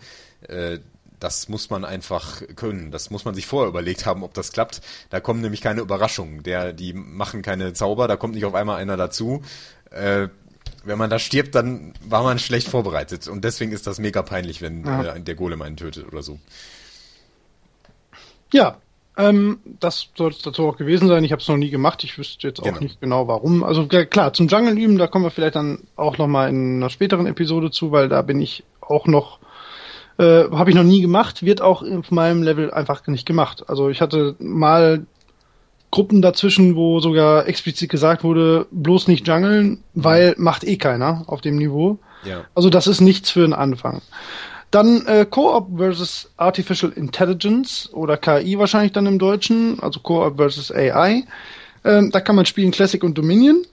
äh, 0.48 0.78
das 1.20 1.48
muss 1.48 1.70
man 1.70 1.84
einfach 1.84 2.42
können. 2.56 2.90
Das 2.90 3.10
muss 3.10 3.24
man 3.24 3.34
sich 3.34 3.46
vorher 3.46 3.68
überlegt 3.68 4.06
haben, 4.06 4.22
ob 4.22 4.34
das 4.34 4.52
klappt. 4.52 4.80
Da 5.10 5.20
kommen 5.20 5.40
nämlich 5.40 5.60
keine 5.60 5.80
Überraschungen. 5.80 6.42
Der, 6.42 6.72
die 6.72 6.92
machen 6.92 7.42
keine 7.42 7.72
Zauber, 7.72 8.08
da 8.08 8.16
kommt 8.16 8.34
nicht 8.34 8.44
auf 8.44 8.54
einmal 8.54 8.80
einer 8.80 8.96
dazu. 8.96 9.42
Äh, 9.90 10.28
wenn 10.84 10.98
man 10.98 11.10
da 11.10 11.18
stirbt, 11.18 11.54
dann 11.54 11.94
war 12.04 12.22
man 12.22 12.38
schlecht 12.38 12.68
vorbereitet. 12.68 13.26
Und 13.28 13.44
deswegen 13.44 13.72
ist 13.72 13.86
das 13.86 13.98
mega 13.98 14.22
peinlich, 14.22 14.62
wenn 14.62 14.84
ja. 14.84 15.14
äh, 15.14 15.20
der 15.20 15.34
Golem 15.34 15.62
einen 15.62 15.76
tötet 15.76 16.06
oder 16.06 16.22
so. 16.22 16.38
Ja, 18.52 18.78
ähm, 19.18 19.58
das 19.80 20.08
soll 20.16 20.30
es 20.30 20.38
dazu 20.38 20.66
auch 20.66 20.76
gewesen 20.76 21.08
sein. 21.08 21.24
Ich 21.24 21.32
habe 21.32 21.42
es 21.42 21.48
noch 21.48 21.56
nie 21.56 21.70
gemacht. 21.70 22.02
Ich 22.04 22.16
wüsste 22.16 22.46
jetzt 22.46 22.60
auch 22.60 22.64
genau. 22.64 22.80
nicht 22.80 23.00
genau 23.00 23.28
warum. 23.28 23.64
Also 23.64 23.86
klar, 23.86 24.32
zum 24.32 24.48
Jungle 24.48 24.78
üben, 24.78 24.96
da 24.96 25.06
kommen 25.06 25.24
wir 25.24 25.30
vielleicht 25.30 25.56
dann 25.56 25.80
auch 25.96 26.16
noch 26.18 26.28
mal 26.28 26.48
in 26.48 26.76
einer 26.76 26.90
späteren 26.90 27.26
Episode 27.26 27.70
zu, 27.70 27.92
weil 27.92 28.08
da 28.08 28.22
bin 28.22 28.40
ich 28.40 28.64
auch 28.80 29.06
noch 29.06 29.40
äh, 30.18 30.50
Habe 30.50 30.70
ich 30.70 30.76
noch 30.76 30.84
nie 30.84 31.00
gemacht, 31.00 31.44
wird 31.44 31.60
auch 31.60 31.82
auf 31.82 32.10
meinem 32.10 32.42
Level 32.42 32.72
einfach 32.72 33.06
nicht 33.06 33.24
gemacht. 33.24 33.64
Also 33.68 33.88
ich 33.88 34.00
hatte 34.00 34.34
mal 34.40 35.06
Gruppen 35.90 36.20
dazwischen, 36.20 36.74
wo 36.74 37.00
sogar 37.00 37.46
explizit 37.46 37.88
gesagt 37.88 38.24
wurde, 38.24 38.66
bloß 38.70 39.08
nicht 39.08 39.26
jungeln, 39.26 39.82
weil 39.94 40.34
macht 40.36 40.64
eh 40.64 40.76
keiner 40.76 41.24
auf 41.28 41.40
dem 41.40 41.56
Niveau. 41.56 41.98
Ja. 42.24 42.44
Also 42.54 42.68
das 42.68 42.88
ist 42.88 43.00
nichts 43.00 43.30
für 43.30 43.44
einen 43.44 43.52
Anfang. 43.52 44.02
Dann 44.70 45.06
äh, 45.06 45.26
Co-op 45.28 45.78
versus 45.78 46.30
Artificial 46.36 46.92
Intelligence 46.92 47.88
oder 47.92 48.16
KI 48.16 48.58
wahrscheinlich 48.58 48.92
dann 48.92 49.06
im 49.06 49.18
Deutschen, 49.18 49.80
also 49.80 50.00
Co-op 50.00 50.36
versus 50.36 50.70
AI. 50.70 51.24
Ähm, 51.84 52.10
da 52.10 52.20
kann 52.20 52.36
man 52.36 52.44
spielen 52.44 52.70
Classic 52.70 53.02
und 53.02 53.16
Dominion. 53.16 53.64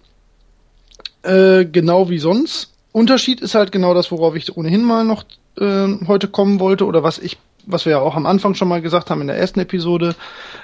Äh, 1.23 1.65
genau 1.65 2.09
wie 2.09 2.19
sonst. 2.19 2.71
Unterschied 2.91 3.41
ist 3.41 3.55
halt 3.55 3.73
genau 3.73 3.93
das, 3.93 4.11
worauf 4.11 4.35
ich 4.35 4.55
ohnehin 4.55 4.83
mal 4.83 5.03
noch 5.03 5.25
äh, 5.57 5.87
heute 6.07 6.29
kommen 6.29 6.61
wollte 6.61 6.85
oder 6.85 7.03
was 7.03 7.19
ich, 7.19 7.37
was 7.65 7.85
wir 7.85 7.91
ja 7.91 7.99
auch 7.99 8.15
am 8.15 8.25
Anfang 8.25 8.55
schon 8.55 8.69
mal 8.69 8.81
gesagt 8.81 9.09
haben 9.09 9.21
in 9.21 9.27
der 9.27 9.37
ersten 9.37 9.59
Episode, 9.59 10.15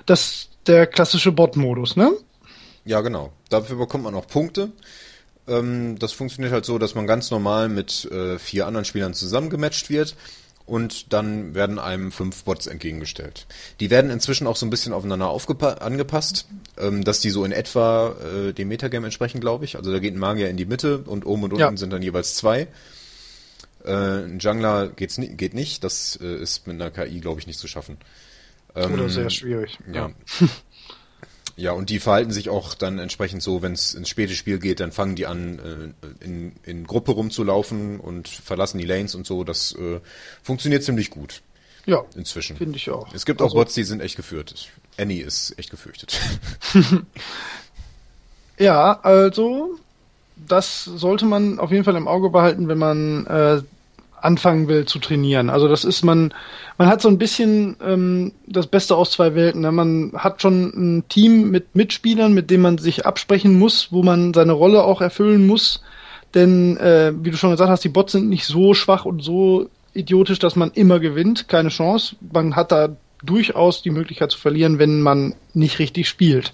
dass 0.06 0.48
der 0.68 0.88
klassische 0.88 1.32
Bot-Modus, 1.32 1.98
ne? 1.98 2.12
Ja, 2.86 3.02
genau. 3.02 3.32
Dafür 3.50 3.78
bekommt 3.78 4.06
man 4.06 4.16
auch 4.16 4.28
Punkte. 4.28 4.72
Ähm, 5.48 5.98
das 6.00 6.12
funktioniert 6.12 6.54
halt 6.54 6.66
so, 6.66 6.78
dass 6.78 6.96
man 6.96 7.08
ganz 7.08 7.32
normal 7.32 7.70
mit 7.70 8.06
äh, 8.12 8.38
vier 8.40 8.68
anderen 8.68 8.86
Spielern 8.86 9.14
zusammengematcht 9.14 9.90
wird 9.90 10.16
und 10.66 11.12
dann 11.12 11.54
werden 11.56 11.80
einem 11.80 12.12
fünf 12.12 12.44
Bots 12.44 12.68
entgegengestellt. 12.68 13.48
Die 13.80 13.90
werden 13.90 14.12
inzwischen 14.12 14.48
auch 14.48 14.56
so 14.56 14.66
ein 14.66 14.70
bisschen 14.70 14.94
aufeinander 14.94 15.36
angepasst, 15.82 16.48
ähm, 16.78 17.04
dass 17.04 17.20
die 17.20 17.30
so 17.30 17.44
in 17.44 17.52
etwa 17.52 18.16
äh, 18.24 18.54
dem 18.54 18.68
Metagame 18.68 19.08
entsprechen, 19.08 19.42
glaube 19.42 19.66
ich. 19.66 19.76
Also 19.76 19.92
da 19.92 20.00
geht 20.00 20.14
ein 20.14 20.20
Magier 20.20 20.50
in 20.50 20.58
die 20.58 20.66
Mitte 20.66 21.00
und 21.00 21.26
oben 21.26 21.44
und 21.44 21.54
unten 21.54 21.62
ja. 21.62 21.78
sind 21.78 21.92
dann 21.92 22.02
jeweils 22.02 22.36
zwei. 22.36 22.68
Äh, 23.84 23.92
ein 23.92 24.40
Jungler 24.40 24.90
geht's 24.90 25.18
ni 25.18 25.30
geht 25.30 25.54
nicht, 25.54 25.84
das 25.84 26.18
äh, 26.22 26.36
ist 26.42 26.68
mit 26.68 26.80
einer 26.80 26.92
KI, 26.92 27.20
glaube 27.20 27.40
ich, 27.40 27.48
nicht 27.48 27.60
zu 27.60 27.68
schaffen. 27.68 27.98
Ähm, 28.76 28.94
Oder 28.94 29.10
sehr 29.10 29.30
schwierig. 29.30 29.78
Ja. 29.92 30.12
ja. 30.40 30.48
Ja, 31.62 31.74
und 31.74 31.92
die 31.92 32.00
verhalten 32.00 32.32
sich 32.32 32.50
auch 32.50 32.74
dann 32.74 32.98
entsprechend 32.98 33.44
so, 33.44 33.62
wenn 33.62 33.74
es 33.74 33.94
ins 33.94 34.10
späte 34.10 34.34
Spiel 34.34 34.58
geht, 34.58 34.80
dann 34.80 34.92
fangen 34.92 35.16
die 35.16 35.28
an, 35.28 35.94
äh, 36.02 36.26
in, 36.26 36.54
in 36.64 36.88
Gruppe 36.88 37.12
rumzulaufen 37.12 38.00
und 38.00 38.28
verlassen 38.28 38.80
die 38.80 38.86
Lanes 38.86 39.14
und 39.14 39.28
so. 39.28 39.44
Das 39.44 39.72
äh, 39.74 40.00
funktioniert 40.42 40.84
ziemlich 40.84 41.12
gut. 41.12 41.44
Ja. 41.86 42.04
Inzwischen. 42.16 42.58
Finde 42.58 42.78
ich 42.78 42.90
auch. 42.90 43.14
Es 43.14 43.28
gibt 43.28 43.44
also, 43.44 43.54
auch 43.54 43.60
Bots, 43.60 43.76
die 43.76 43.84
sind 43.84 44.02
echt 44.02 44.16
geführt. 44.16 44.70
Annie 44.98 45.24
ist 45.24 45.54
echt 45.60 45.70
gefürchtet. 45.70 46.20
ja, 48.58 49.00
also 49.04 49.78
das 50.36 50.84
sollte 50.84 51.26
man 51.26 51.60
auf 51.60 51.70
jeden 51.70 51.84
Fall 51.84 51.96
im 51.96 52.08
Auge 52.08 52.32
behalten, 52.32 52.70
wenn 52.70 52.80
man 52.80 53.28
äh, 53.28 53.62
anfangen 54.22 54.68
will 54.68 54.86
zu 54.86 55.00
trainieren. 55.00 55.50
Also 55.50 55.68
das 55.68 55.84
ist 55.84 56.04
man, 56.04 56.34
man 56.78 56.88
hat 56.88 57.02
so 57.02 57.10
ein 57.10 57.18
bisschen 57.18 57.76
ähm, 57.84 58.32
das 58.48 58.68
Beste 58.68 58.96
aus 58.96 59.12
zwei 59.12 59.36
Welten. 59.36 59.62
Ne? 59.62 59.72
Man 59.72 60.12
hat 60.16 60.42
schon 60.42 60.72
ein 60.76 61.04
Team 61.10 61.52
mit 61.52 61.76
Mitspielern, 61.76 62.34
mit 62.34 62.50
dem 62.50 62.62
man 62.62 62.78
sich 62.78 63.06
absprechen 63.06 63.58
muss, 63.58 63.92
wo 63.92 64.04
man 64.04 64.34
seine 64.34 64.54
Rolle 64.54 64.84
auch 64.84 65.02
erfüllen 65.02 65.48
muss. 65.48 65.82
Denn, 66.34 66.78
äh, 66.78 67.12
wie 67.16 67.32
du 67.32 67.38
schon 67.38 67.52
gesagt 67.52 67.70
hast, 67.70 67.84
die 67.84 67.90
Bots 67.90 68.14
sind 68.14 68.30
nicht 68.30 68.46
so 68.46 68.74
schwach 68.74 69.06
und 69.06 69.22
so 69.22 69.68
idiotisch, 69.94 70.40
dass 70.40 70.56
man 70.56 70.72
immer 70.72 71.00
gewinnt. 71.00 71.48
Keine 71.48 71.70
Chance. 71.70 72.16
Man 72.32 72.56
hat 72.56 72.72
da 72.72 72.96
durchaus 73.24 73.82
die 73.82 73.92
Möglichkeit 73.92 74.32
zu 74.32 74.40
verlieren, 74.40 74.80
wenn 74.80 75.02
man 75.02 75.36
nicht 75.54 75.80
richtig 75.80 76.08
spielt. 76.08 76.54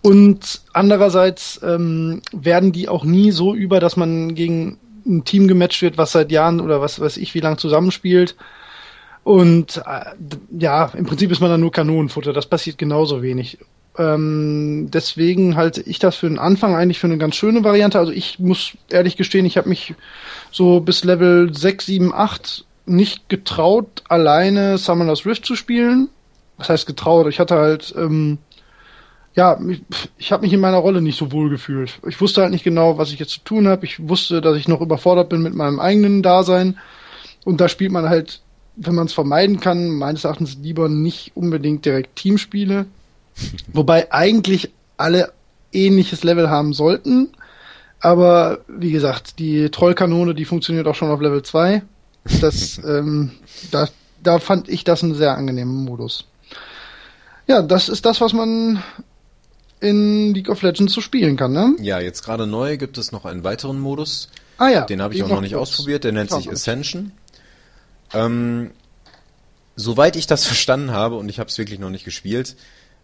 Und 0.00 0.60
andererseits 0.72 1.60
ähm, 1.62 2.22
werden 2.32 2.72
die 2.72 2.88
auch 2.88 3.04
nie 3.04 3.30
so 3.32 3.54
über, 3.54 3.80
dass 3.80 3.96
man 3.96 4.34
gegen 4.34 4.78
ein 5.08 5.24
Team 5.24 5.48
gematcht 5.48 5.82
wird, 5.82 5.98
was 5.98 6.12
seit 6.12 6.30
Jahren 6.30 6.60
oder 6.60 6.80
was 6.80 7.00
weiß 7.00 7.16
ich 7.16 7.34
wie 7.34 7.40
lang 7.40 7.58
zusammenspielt. 7.58 8.36
Und 9.24 9.82
äh, 9.84 10.04
ja, 10.58 10.90
im 10.94 11.06
Prinzip 11.06 11.30
ist 11.30 11.40
man 11.40 11.50
dann 11.50 11.60
nur 11.60 11.72
Kanonenfutter. 11.72 12.32
Das 12.32 12.46
passiert 12.46 12.78
genauso 12.78 13.22
wenig. 13.22 13.58
Ähm, 13.98 14.88
deswegen 14.92 15.56
halte 15.56 15.82
ich 15.82 15.98
das 15.98 16.16
für 16.16 16.28
den 16.28 16.38
Anfang 16.38 16.74
eigentlich 16.76 17.00
für 17.00 17.08
eine 17.08 17.18
ganz 17.18 17.34
schöne 17.34 17.64
Variante. 17.64 17.98
Also 17.98 18.12
ich 18.12 18.38
muss 18.38 18.72
ehrlich 18.90 19.16
gestehen, 19.16 19.44
ich 19.44 19.56
habe 19.56 19.68
mich 19.68 19.94
so 20.52 20.80
bis 20.80 21.04
Level 21.04 21.52
6, 21.54 21.86
7, 21.86 22.14
8 22.14 22.64
nicht 22.86 23.28
getraut, 23.28 24.02
alleine 24.08 24.78
Summoner's 24.78 25.26
Rift 25.26 25.44
zu 25.44 25.56
spielen. 25.56 26.08
Was 26.56 26.70
heißt 26.70 26.86
getraut? 26.86 27.26
Ich 27.28 27.40
hatte 27.40 27.56
halt 27.56 27.94
ähm, 27.96 28.38
ja, 29.38 29.56
ich, 30.18 30.32
habe 30.32 30.42
mich 30.42 30.52
in 30.52 30.58
meiner 30.58 30.78
Rolle 30.78 31.00
nicht 31.00 31.16
so 31.16 31.30
wohl 31.30 31.48
gefühlt. 31.48 32.00
Ich 32.08 32.20
wusste 32.20 32.42
halt 32.42 32.50
nicht 32.50 32.64
genau, 32.64 32.98
was 32.98 33.12
ich 33.12 33.20
jetzt 33.20 33.34
zu 33.34 33.40
tun 33.44 33.68
habe. 33.68 33.86
Ich 33.86 34.08
wusste, 34.08 34.40
dass 34.40 34.56
ich 34.56 34.66
noch 34.66 34.80
überfordert 34.80 35.28
bin 35.28 35.42
mit 35.42 35.54
meinem 35.54 35.78
eigenen 35.78 36.24
Dasein. 36.24 36.76
Und 37.44 37.60
da 37.60 37.68
spielt 37.68 37.92
man 37.92 38.08
halt, 38.08 38.40
wenn 38.74 38.96
man 38.96 39.06
es 39.06 39.12
vermeiden 39.12 39.60
kann, 39.60 39.90
meines 39.90 40.24
Erachtens 40.24 40.56
lieber 40.60 40.88
nicht 40.88 41.36
unbedingt 41.36 41.84
direkt 41.84 42.16
Teamspiele. 42.16 42.86
Wobei 43.72 44.10
eigentlich 44.10 44.72
alle 44.96 45.32
ähnliches 45.72 46.24
Level 46.24 46.50
haben 46.50 46.72
sollten. 46.72 47.28
Aber 48.00 48.58
wie 48.66 48.90
gesagt, 48.90 49.38
die 49.38 49.70
Trollkanone, 49.70 50.34
die 50.34 50.46
funktioniert 50.46 50.88
auch 50.88 50.96
schon 50.96 51.12
auf 51.12 51.20
Level 51.20 51.44
2. 51.44 51.82
Das, 52.40 52.78
ähm, 52.84 53.30
da, 53.70 53.88
da 54.20 54.40
fand 54.40 54.68
ich 54.68 54.82
das 54.82 55.04
einen 55.04 55.14
sehr 55.14 55.36
angenehmen 55.36 55.84
Modus. 55.84 56.24
Ja, 57.46 57.62
das 57.62 57.88
ist 57.88 58.04
das, 58.04 58.20
was 58.20 58.32
man 58.32 58.82
in 59.80 60.34
League 60.34 60.48
of 60.48 60.62
Legends 60.62 60.92
zu 60.92 61.00
spielen 61.00 61.36
kann, 61.36 61.52
ne? 61.52 61.74
Ja, 61.80 62.00
jetzt 62.00 62.24
gerade 62.24 62.46
neu 62.46 62.76
gibt 62.76 62.98
es 62.98 63.12
noch 63.12 63.24
einen 63.24 63.44
weiteren 63.44 63.78
Modus. 63.78 64.28
Ah 64.56 64.68
ja. 64.68 64.84
Den 64.84 65.00
habe 65.00 65.14
ich 65.14 65.22
auch 65.22 65.28
noch 65.28 65.40
nicht 65.40 65.54
kurz. 65.54 65.70
ausprobiert, 65.70 66.04
der 66.04 66.12
nennt 66.12 66.30
sich 66.30 66.50
Ascension. 66.50 67.12
Ähm, 68.12 68.72
soweit 69.76 70.16
ich 70.16 70.26
das 70.26 70.44
verstanden 70.46 70.90
habe, 70.90 71.16
und 71.16 71.28
ich 71.28 71.38
habe 71.38 71.48
es 71.48 71.58
wirklich 71.58 71.78
noch 71.78 71.90
nicht 71.90 72.04
gespielt, 72.04 72.56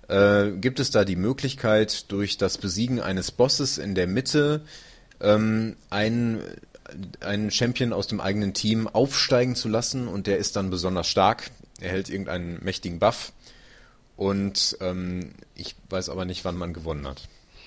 äh, 0.08 0.50
gibt 0.50 0.80
es 0.80 0.90
da 0.90 1.04
die 1.04 1.16
Möglichkeit, 1.16 2.10
durch 2.10 2.36
das 2.36 2.58
Besiegen 2.58 3.00
eines 3.00 3.30
Bosses 3.30 3.78
in 3.78 3.94
der 3.94 4.06
Mitte 4.06 4.62
ähm, 5.20 5.76
einen, 5.90 6.40
einen 7.20 7.50
Champion 7.50 7.92
aus 7.92 8.08
dem 8.08 8.20
eigenen 8.20 8.52
Team 8.52 8.88
aufsteigen 8.88 9.54
zu 9.54 9.68
lassen 9.68 10.08
und 10.08 10.26
der 10.26 10.38
ist 10.38 10.56
dann 10.56 10.70
besonders 10.70 11.06
stark, 11.08 11.50
erhält 11.80 12.10
irgendeinen 12.10 12.58
mächtigen 12.62 12.98
Buff 12.98 13.32
und 14.16 14.76
ähm, 14.80 15.30
ich 15.54 15.74
weiß 15.90 16.08
aber 16.08 16.24
nicht, 16.24 16.44
wann 16.44 16.56
man 16.56 16.72
gewonnen 16.72 17.06
hat. 17.06 17.22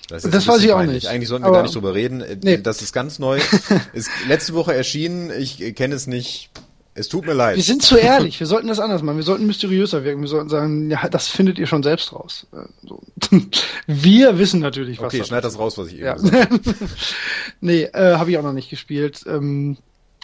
Das, 0.08 0.22
das 0.22 0.46
weiß 0.46 0.62
ich 0.62 0.72
auch 0.72 0.82
nicht. 0.82 1.06
Eigentlich 1.06 1.28
sollten 1.28 1.44
wir 1.44 1.48
aber 1.48 1.58
gar 1.58 1.62
nicht 1.62 1.74
drüber 1.74 1.94
reden. 1.94 2.22
Äh, 2.22 2.38
nee. 2.42 2.56
Das 2.56 2.80
ist 2.80 2.92
ganz 2.92 3.18
neu. 3.18 3.38
ist 3.92 4.10
letzte 4.26 4.54
Woche 4.54 4.74
erschienen. 4.74 5.30
Ich 5.38 5.74
kenne 5.74 5.94
es 5.94 6.06
nicht. 6.06 6.50
Es 6.94 7.08
tut 7.08 7.26
mir 7.26 7.34
leid. 7.34 7.56
Wir 7.56 7.62
sind 7.62 7.82
zu 7.82 7.96
ehrlich. 7.96 8.40
Wir 8.40 8.46
sollten 8.46 8.66
das 8.66 8.80
anders 8.80 9.02
machen. 9.02 9.18
Wir 9.18 9.24
sollten 9.24 9.46
mysteriöser 9.46 10.02
wirken. 10.02 10.20
Wir 10.22 10.28
sollten 10.28 10.48
sagen, 10.48 10.90
ja, 10.90 11.08
das 11.08 11.28
findet 11.28 11.58
ihr 11.58 11.66
schon 11.66 11.82
selbst 11.82 12.12
raus. 12.12 12.46
Äh, 12.52 12.64
so. 12.88 13.00
Wir 13.86 14.38
wissen 14.38 14.60
natürlich, 14.60 15.00
was. 15.00 15.14
Okay, 15.14 15.24
schneid 15.24 15.44
das 15.44 15.58
raus, 15.58 15.78
was 15.78 15.88
ich 15.88 15.94
eben 15.94 16.04
ja. 16.06 16.14
gesagt 16.14 16.50
habe. 16.50 16.60
nee, 17.60 17.82
äh, 17.82 18.16
habe 18.16 18.30
ich 18.30 18.38
auch 18.38 18.42
noch 18.42 18.52
nicht 18.52 18.70
gespielt. 18.70 19.24
Ähm, 19.28 19.76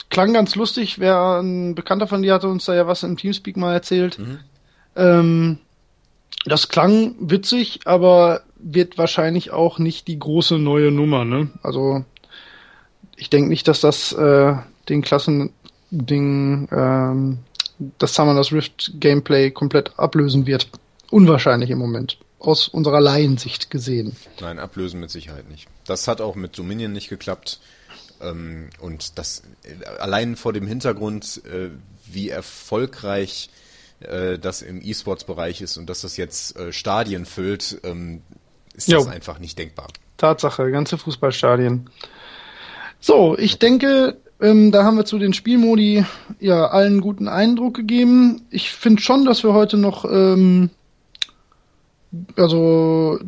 klang 0.08 0.32
ganz 0.32 0.56
lustig. 0.56 0.98
Wer 0.98 1.40
ein 1.42 1.74
Bekannter 1.74 2.08
von 2.08 2.22
dir 2.22 2.34
hatte 2.34 2.48
uns 2.48 2.64
da 2.64 2.74
ja 2.74 2.86
was 2.86 3.02
im 3.02 3.16
Teamspeak 3.16 3.56
mal 3.56 3.74
erzählt. 3.74 4.18
Mhm. 4.18 4.38
Ähm, 4.96 5.58
das 6.44 6.68
klang 6.68 7.14
witzig, 7.18 7.80
aber 7.84 8.42
wird 8.56 8.98
wahrscheinlich 8.98 9.50
auch 9.50 9.78
nicht 9.78 10.08
die 10.08 10.18
große 10.18 10.58
neue 10.58 10.90
Nummer, 10.90 11.24
ne? 11.24 11.50
Also 11.62 12.04
ich 13.16 13.30
denke 13.30 13.48
nicht, 13.48 13.68
dass 13.68 13.80
das 13.80 14.12
äh, 14.12 14.54
den 14.88 15.02
Klassen 15.02 15.52
Ding 15.90 16.68
ähm, 16.72 17.38
das 17.98 18.14
Summoners 18.14 18.52
Rift 18.52 18.92
Gameplay 19.00 19.50
komplett 19.50 19.98
ablösen 19.98 20.46
wird. 20.46 20.68
Unwahrscheinlich 21.10 21.70
im 21.70 21.78
Moment. 21.78 22.18
Aus 22.38 22.68
unserer 22.68 23.00
Laiensicht 23.00 23.70
gesehen. 23.70 24.16
Nein, 24.40 24.58
ablösen 24.58 25.00
mit 25.00 25.10
Sicherheit 25.10 25.48
nicht. 25.48 25.68
Das 25.86 26.08
hat 26.08 26.20
auch 26.20 26.34
mit 26.34 26.58
Dominion 26.58 26.92
nicht 26.92 27.08
geklappt. 27.08 27.60
Ähm, 28.20 28.70
und 28.80 29.18
das 29.18 29.42
äh, 29.62 29.84
allein 29.98 30.36
vor 30.36 30.52
dem 30.52 30.66
Hintergrund, 30.66 31.42
äh, 31.46 31.70
wie 32.06 32.28
erfolgreich 32.28 33.50
äh, 34.08 34.38
das 34.38 34.62
im 34.62 34.80
E-Sports-Bereich 34.82 35.60
ist 35.60 35.76
und 35.76 35.88
dass 35.88 36.02
das 36.02 36.16
jetzt 36.16 36.56
äh, 36.58 36.72
Stadien 36.72 37.26
füllt, 37.26 37.80
ähm, 37.84 38.22
ist 38.74 38.88
jo. 38.88 38.98
das 38.98 39.08
einfach 39.08 39.38
nicht 39.38 39.58
denkbar. 39.58 39.88
Tatsache, 40.16 40.70
ganze 40.70 40.98
Fußballstadien. 40.98 41.90
So, 43.00 43.36
ich 43.36 43.58
denke, 43.58 44.16
ähm, 44.40 44.72
da 44.72 44.84
haben 44.84 44.96
wir 44.96 45.04
zu 45.04 45.18
den 45.18 45.32
Spielmodi 45.32 46.04
ja 46.40 46.68
allen 46.68 47.00
guten 47.00 47.28
Eindruck 47.28 47.74
gegeben. 47.74 48.42
Ich 48.50 48.70
finde 48.70 49.02
schon, 49.02 49.24
dass 49.24 49.44
wir 49.44 49.52
heute 49.52 49.76
noch 49.76 50.04
ähm, 50.04 50.70
also 52.36 53.18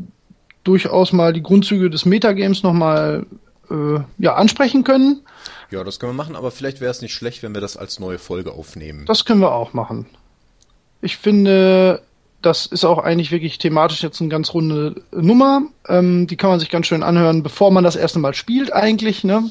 durchaus 0.65 1.13
mal 1.13 1.33
die 1.33 1.43
Grundzüge 1.43 1.91
des 1.91 2.05
Metagames 2.05 2.63
nochmal 2.63 3.27
äh, 3.71 4.01
ja, 4.19 4.35
ansprechen 4.35 4.85
können. 4.85 5.23
Ja, 5.71 5.83
das 5.85 5.99
können 5.99 6.13
wir 6.13 6.17
machen, 6.17 6.37
aber 6.37 6.51
vielleicht 6.51 6.81
wäre 6.81 6.91
es 6.91 7.03
nicht 7.03 7.15
schlecht, 7.15 7.43
wenn 7.43 7.55
wir 7.55 7.61
das 7.61 7.77
als 7.77 7.99
neue 7.99 8.19
Folge 8.19 8.53
aufnehmen. 8.53 9.05
Das 9.07 9.25
können 9.25 9.41
wir 9.41 9.53
auch 9.53 9.73
machen. 9.73 10.07
Ich 11.01 11.17
finde, 11.17 12.03
das 12.43 12.67
ist 12.67 12.85
auch 12.85 12.99
eigentlich 12.99 13.33
wirklich 13.33 13.59
thematisch 13.59 14.03
jetzt 14.03 14.21
eine 14.21 14.31
ganz 14.31 14.55
runde 14.55 15.03
Nummer. 15.13 15.63
Ähm, 15.89 16.27
die 16.27 16.37
kann 16.37 16.51
man 16.51 16.61
sich 16.61 16.71
ganz 16.71 16.87
schön 16.87 17.03
anhören, 17.03 17.43
bevor 17.43 17.71
man 17.71 17.85
das 17.85 17.97
erste 17.97 18.19
Mal 18.19 18.35
spielt 18.35 18.73
eigentlich. 18.73 19.25
Ne? 19.25 19.51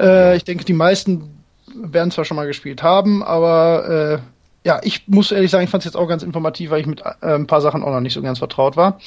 Äh, 0.00 0.36
ich 0.36 0.44
denke, 0.44 0.64
die 0.64 0.74
meisten 0.74 1.30
werden 1.74 2.10
zwar 2.10 2.24
schon 2.24 2.36
mal 2.36 2.46
gespielt 2.46 2.82
haben, 2.82 3.22
aber 3.22 4.20
äh, 4.22 4.68
ja, 4.68 4.80
ich 4.82 5.06
muss 5.08 5.32
ehrlich 5.32 5.50
sagen, 5.50 5.64
ich 5.64 5.70
fand 5.70 5.82
es 5.82 5.86
jetzt 5.86 5.96
auch 5.96 6.08
ganz 6.08 6.22
informativ, 6.22 6.70
weil 6.70 6.80
ich 6.80 6.86
mit 6.86 7.00
äh, 7.00 7.34
ein 7.34 7.46
paar 7.46 7.60
Sachen 7.60 7.82
auch 7.82 7.90
noch 7.90 8.00
nicht 8.00 8.14
so 8.14 8.22
ganz 8.22 8.38
vertraut 8.38 8.76
war. 8.76 8.98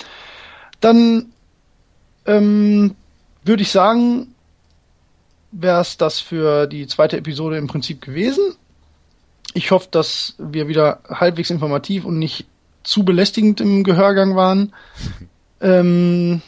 Dann 0.80 1.28
ähm, 2.26 2.96
würde 3.44 3.62
ich 3.62 3.72
sagen, 3.72 4.34
wäre 5.52 5.82
es 5.82 5.98
das 5.98 6.20
für 6.20 6.66
die 6.66 6.88
zweite 6.88 7.18
Episode 7.18 7.58
im 7.58 7.68
Prinzip 7.68 8.02
gewesen 8.02 8.56
ich 9.54 9.72
hoffe, 9.72 9.88
dass 9.91 10.36
wir 10.38 10.68
wieder 10.68 10.99
halbwegs 11.10 11.49
informativ 11.49 12.06
und 12.06 12.20
nicht 12.20 12.45
zu 12.84 13.04
belästigend 13.04 13.62
im 13.62 13.84
Gehörgang 13.84 14.36
waren. 14.36 14.74
ähm, 15.62 16.41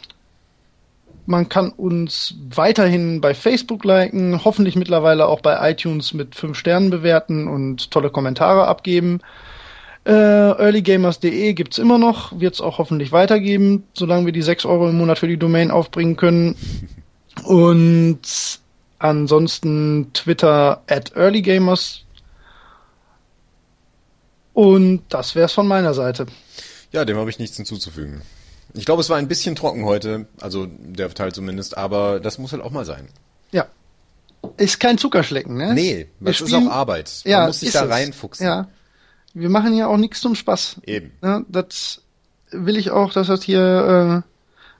Man 1.26 1.47
kann 1.47 1.70
uns 1.70 2.36
weiterhin 2.49 3.22
bei 3.22 3.34
Facebook 3.34 3.86
liken, 3.86 4.43
hoffentlich 4.43 4.76
mittlerweile 4.76 5.28
auch 5.28 5.39
bei 5.39 5.72
iTunes 5.72 6.14
mit 6.14 6.36
5 6.36 6.58
Sternen 6.58 6.89
bewerten 6.89 7.47
und 7.47 7.91
tolle 7.91 8.10
Kommentare 8.10 8.68
abgeben. 8.68 9.22
Äh, 10.06 10.12
earlygamers.de 10.12 11.54
gibt's 11.54 11.78
immer 11.78 11.97
noch, 11.97 12.38
wird's 12.38 12.60
auch 12.60 12.78
hoffentlich 12.78 13.14
weitergeben, 13.14 13.86
solange 13.93 14.26
wir 14.26 14.34
die 14.34 14.41
6 14.41 14.66
Euro 14.66 14.89
im 14.89 14.97
Monat 14.97 15.20
für 15.20 15.30
die 15.30 15.38
Domain 15.38 15.72
aufbringen 15.72 16.18
können. 16.18 16.56
Und 17.45 18.20
ansonsten 18.99 20.12
Twitter 20.14 20.82
at 20.88 21.16
earlygamers. 21.16 22.04
Und 24.54 25.04
das 25.10 25.36
wär's 25.36 25.54
von 25.54 25.68
meiner 25.68 25.93
Seite. 25.93 26.28
Ja, 26.91 27.06
dem 27.06 27.18
habe 27.18 27.30
ich 27.30 27.39
nichts 27.39 27.58
hinzuzufügen. 27.58 28.22
Ich 28.76 28.86
glaube, 28.86 29.01
es 29.01 29.10
war 29.10 29.18
ein 29.18 29.28
bisschen 29.28 29.56
trocken 29.56 29.86
heute, 29.86 30.28
also 30.39 30.68
der 30.68 31.14
Teil 31.14 31.32
zumindest, 31.32 31.78
aber 31.78 32.20
das 32.20 32.38
muss 32.38 32.54
halt 32.54 32.64
auch 32.64 32.72
mal 32.72 32.86
sein. 32.86 33.08
Ja. 33.51 33.68
Ist 34.58 34.80
kein 34.80 34.97
Zuckerschlecken, 34.97 35.56
ne? 35.56 35.74
Nee, 35.74 36.08
das 36.20 36.41
ist 36.41 36.54
auch 36.54 36.68
Arbeit. 36.68 37.22
Man 37.24 37.32
ja, 37.32 37.47
muss 37.47 37.60
sich 37.60 37.70
ist 37.70 37.76
da 37.76 37.86
es. 37.86 37.91
reinfuchsen. 37.91 38.45
Ja. 38.45 38.68
Wir 39.34 39.49
machen 39.49 39.76
ja 39.76 39.88
auch 39.88 39.97
nichts 39.97 40.22
zum 40.22 40.36
Spaß. 40.36 40.82
Eben. 40.86 41.12
Ja, 41.24 41.43
das 41.47 42.01
will 42.51 42.78
ich 42.78 42.91
auch, 42.91 43.14
dass 43.14 43.28
das 43.28 43.43
hier 43.43 44.24
äh, 44.24 44.30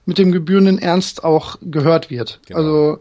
mit 0.06 0.18
dem 0.18 0.32
gebührenden 0.32 0.78
Ernst 0.78 1.24
auch 1.24 1.58
gehört 1.60 2.10
wird. 2.10 2.40
Genau. 2.46 2.58
Also 2.58 2.98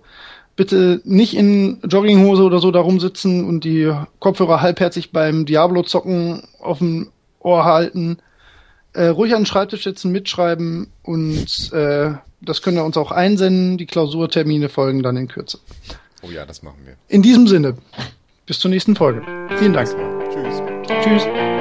bitte 0.56 1.02
nicht 1.04 1.36
in 1.36 1.80
Jogginghose 1.88 2.44
oder 2.44 2.60
so 2.60 2.72
da 2.72 2.80
rumsitzen 2.80 3.46
und 3.46 3.64
die 3.64 3.92
Kopfhörer 4.20 4.62
halbherzig 4.62 5.12
beim 5.12 5.46
Diablo-Zocken 5.46 6.44
auf 6.60 6.80
dem 6.80 7.10
Ohr 7.40 7.66
halten. 7.66 8.18
Äh, 8.94 9.08
ruhig 9.08 9.34
an 9.34 9.42
den 9.42 9.46
Schreibtisch 9.48 9.84
sitzen, 9.84 10.12
mitschreiben 10.12 10.88
und 11.02 11.74
äh, 11.74 12.12
das 12.42 12.62
können 12.62 12.78
wir 12.78 12.86
uns 12.86 12.98
auch 12.98 13.12
einsenden. 13.12 13.78
Die 13.78 13.88
Klausurtermine 13.88 14.70
folgen 14.70 15.02
dann 15.02 15.18
in 15.18 15.28
Kürze. 15.28 15.60
Oh 16.22 16.30
ja, 16.30 16.46
das 16.46 16.62
machen 16.62 16.80
wir. 16.86 16.96
In 17.08 17.22
diesem 17.22 17.48
Sinne, 17.48 17.76
bis 18.46 18.60
zur 18.60 18.70
nächsten 18.70 18.96
Folge. 18.96 19.24
Vielen 19.58 19.74
Dank. 19.74 19.90
Tschüss. 20.32 20.62
Tschüss. 21.04 21.53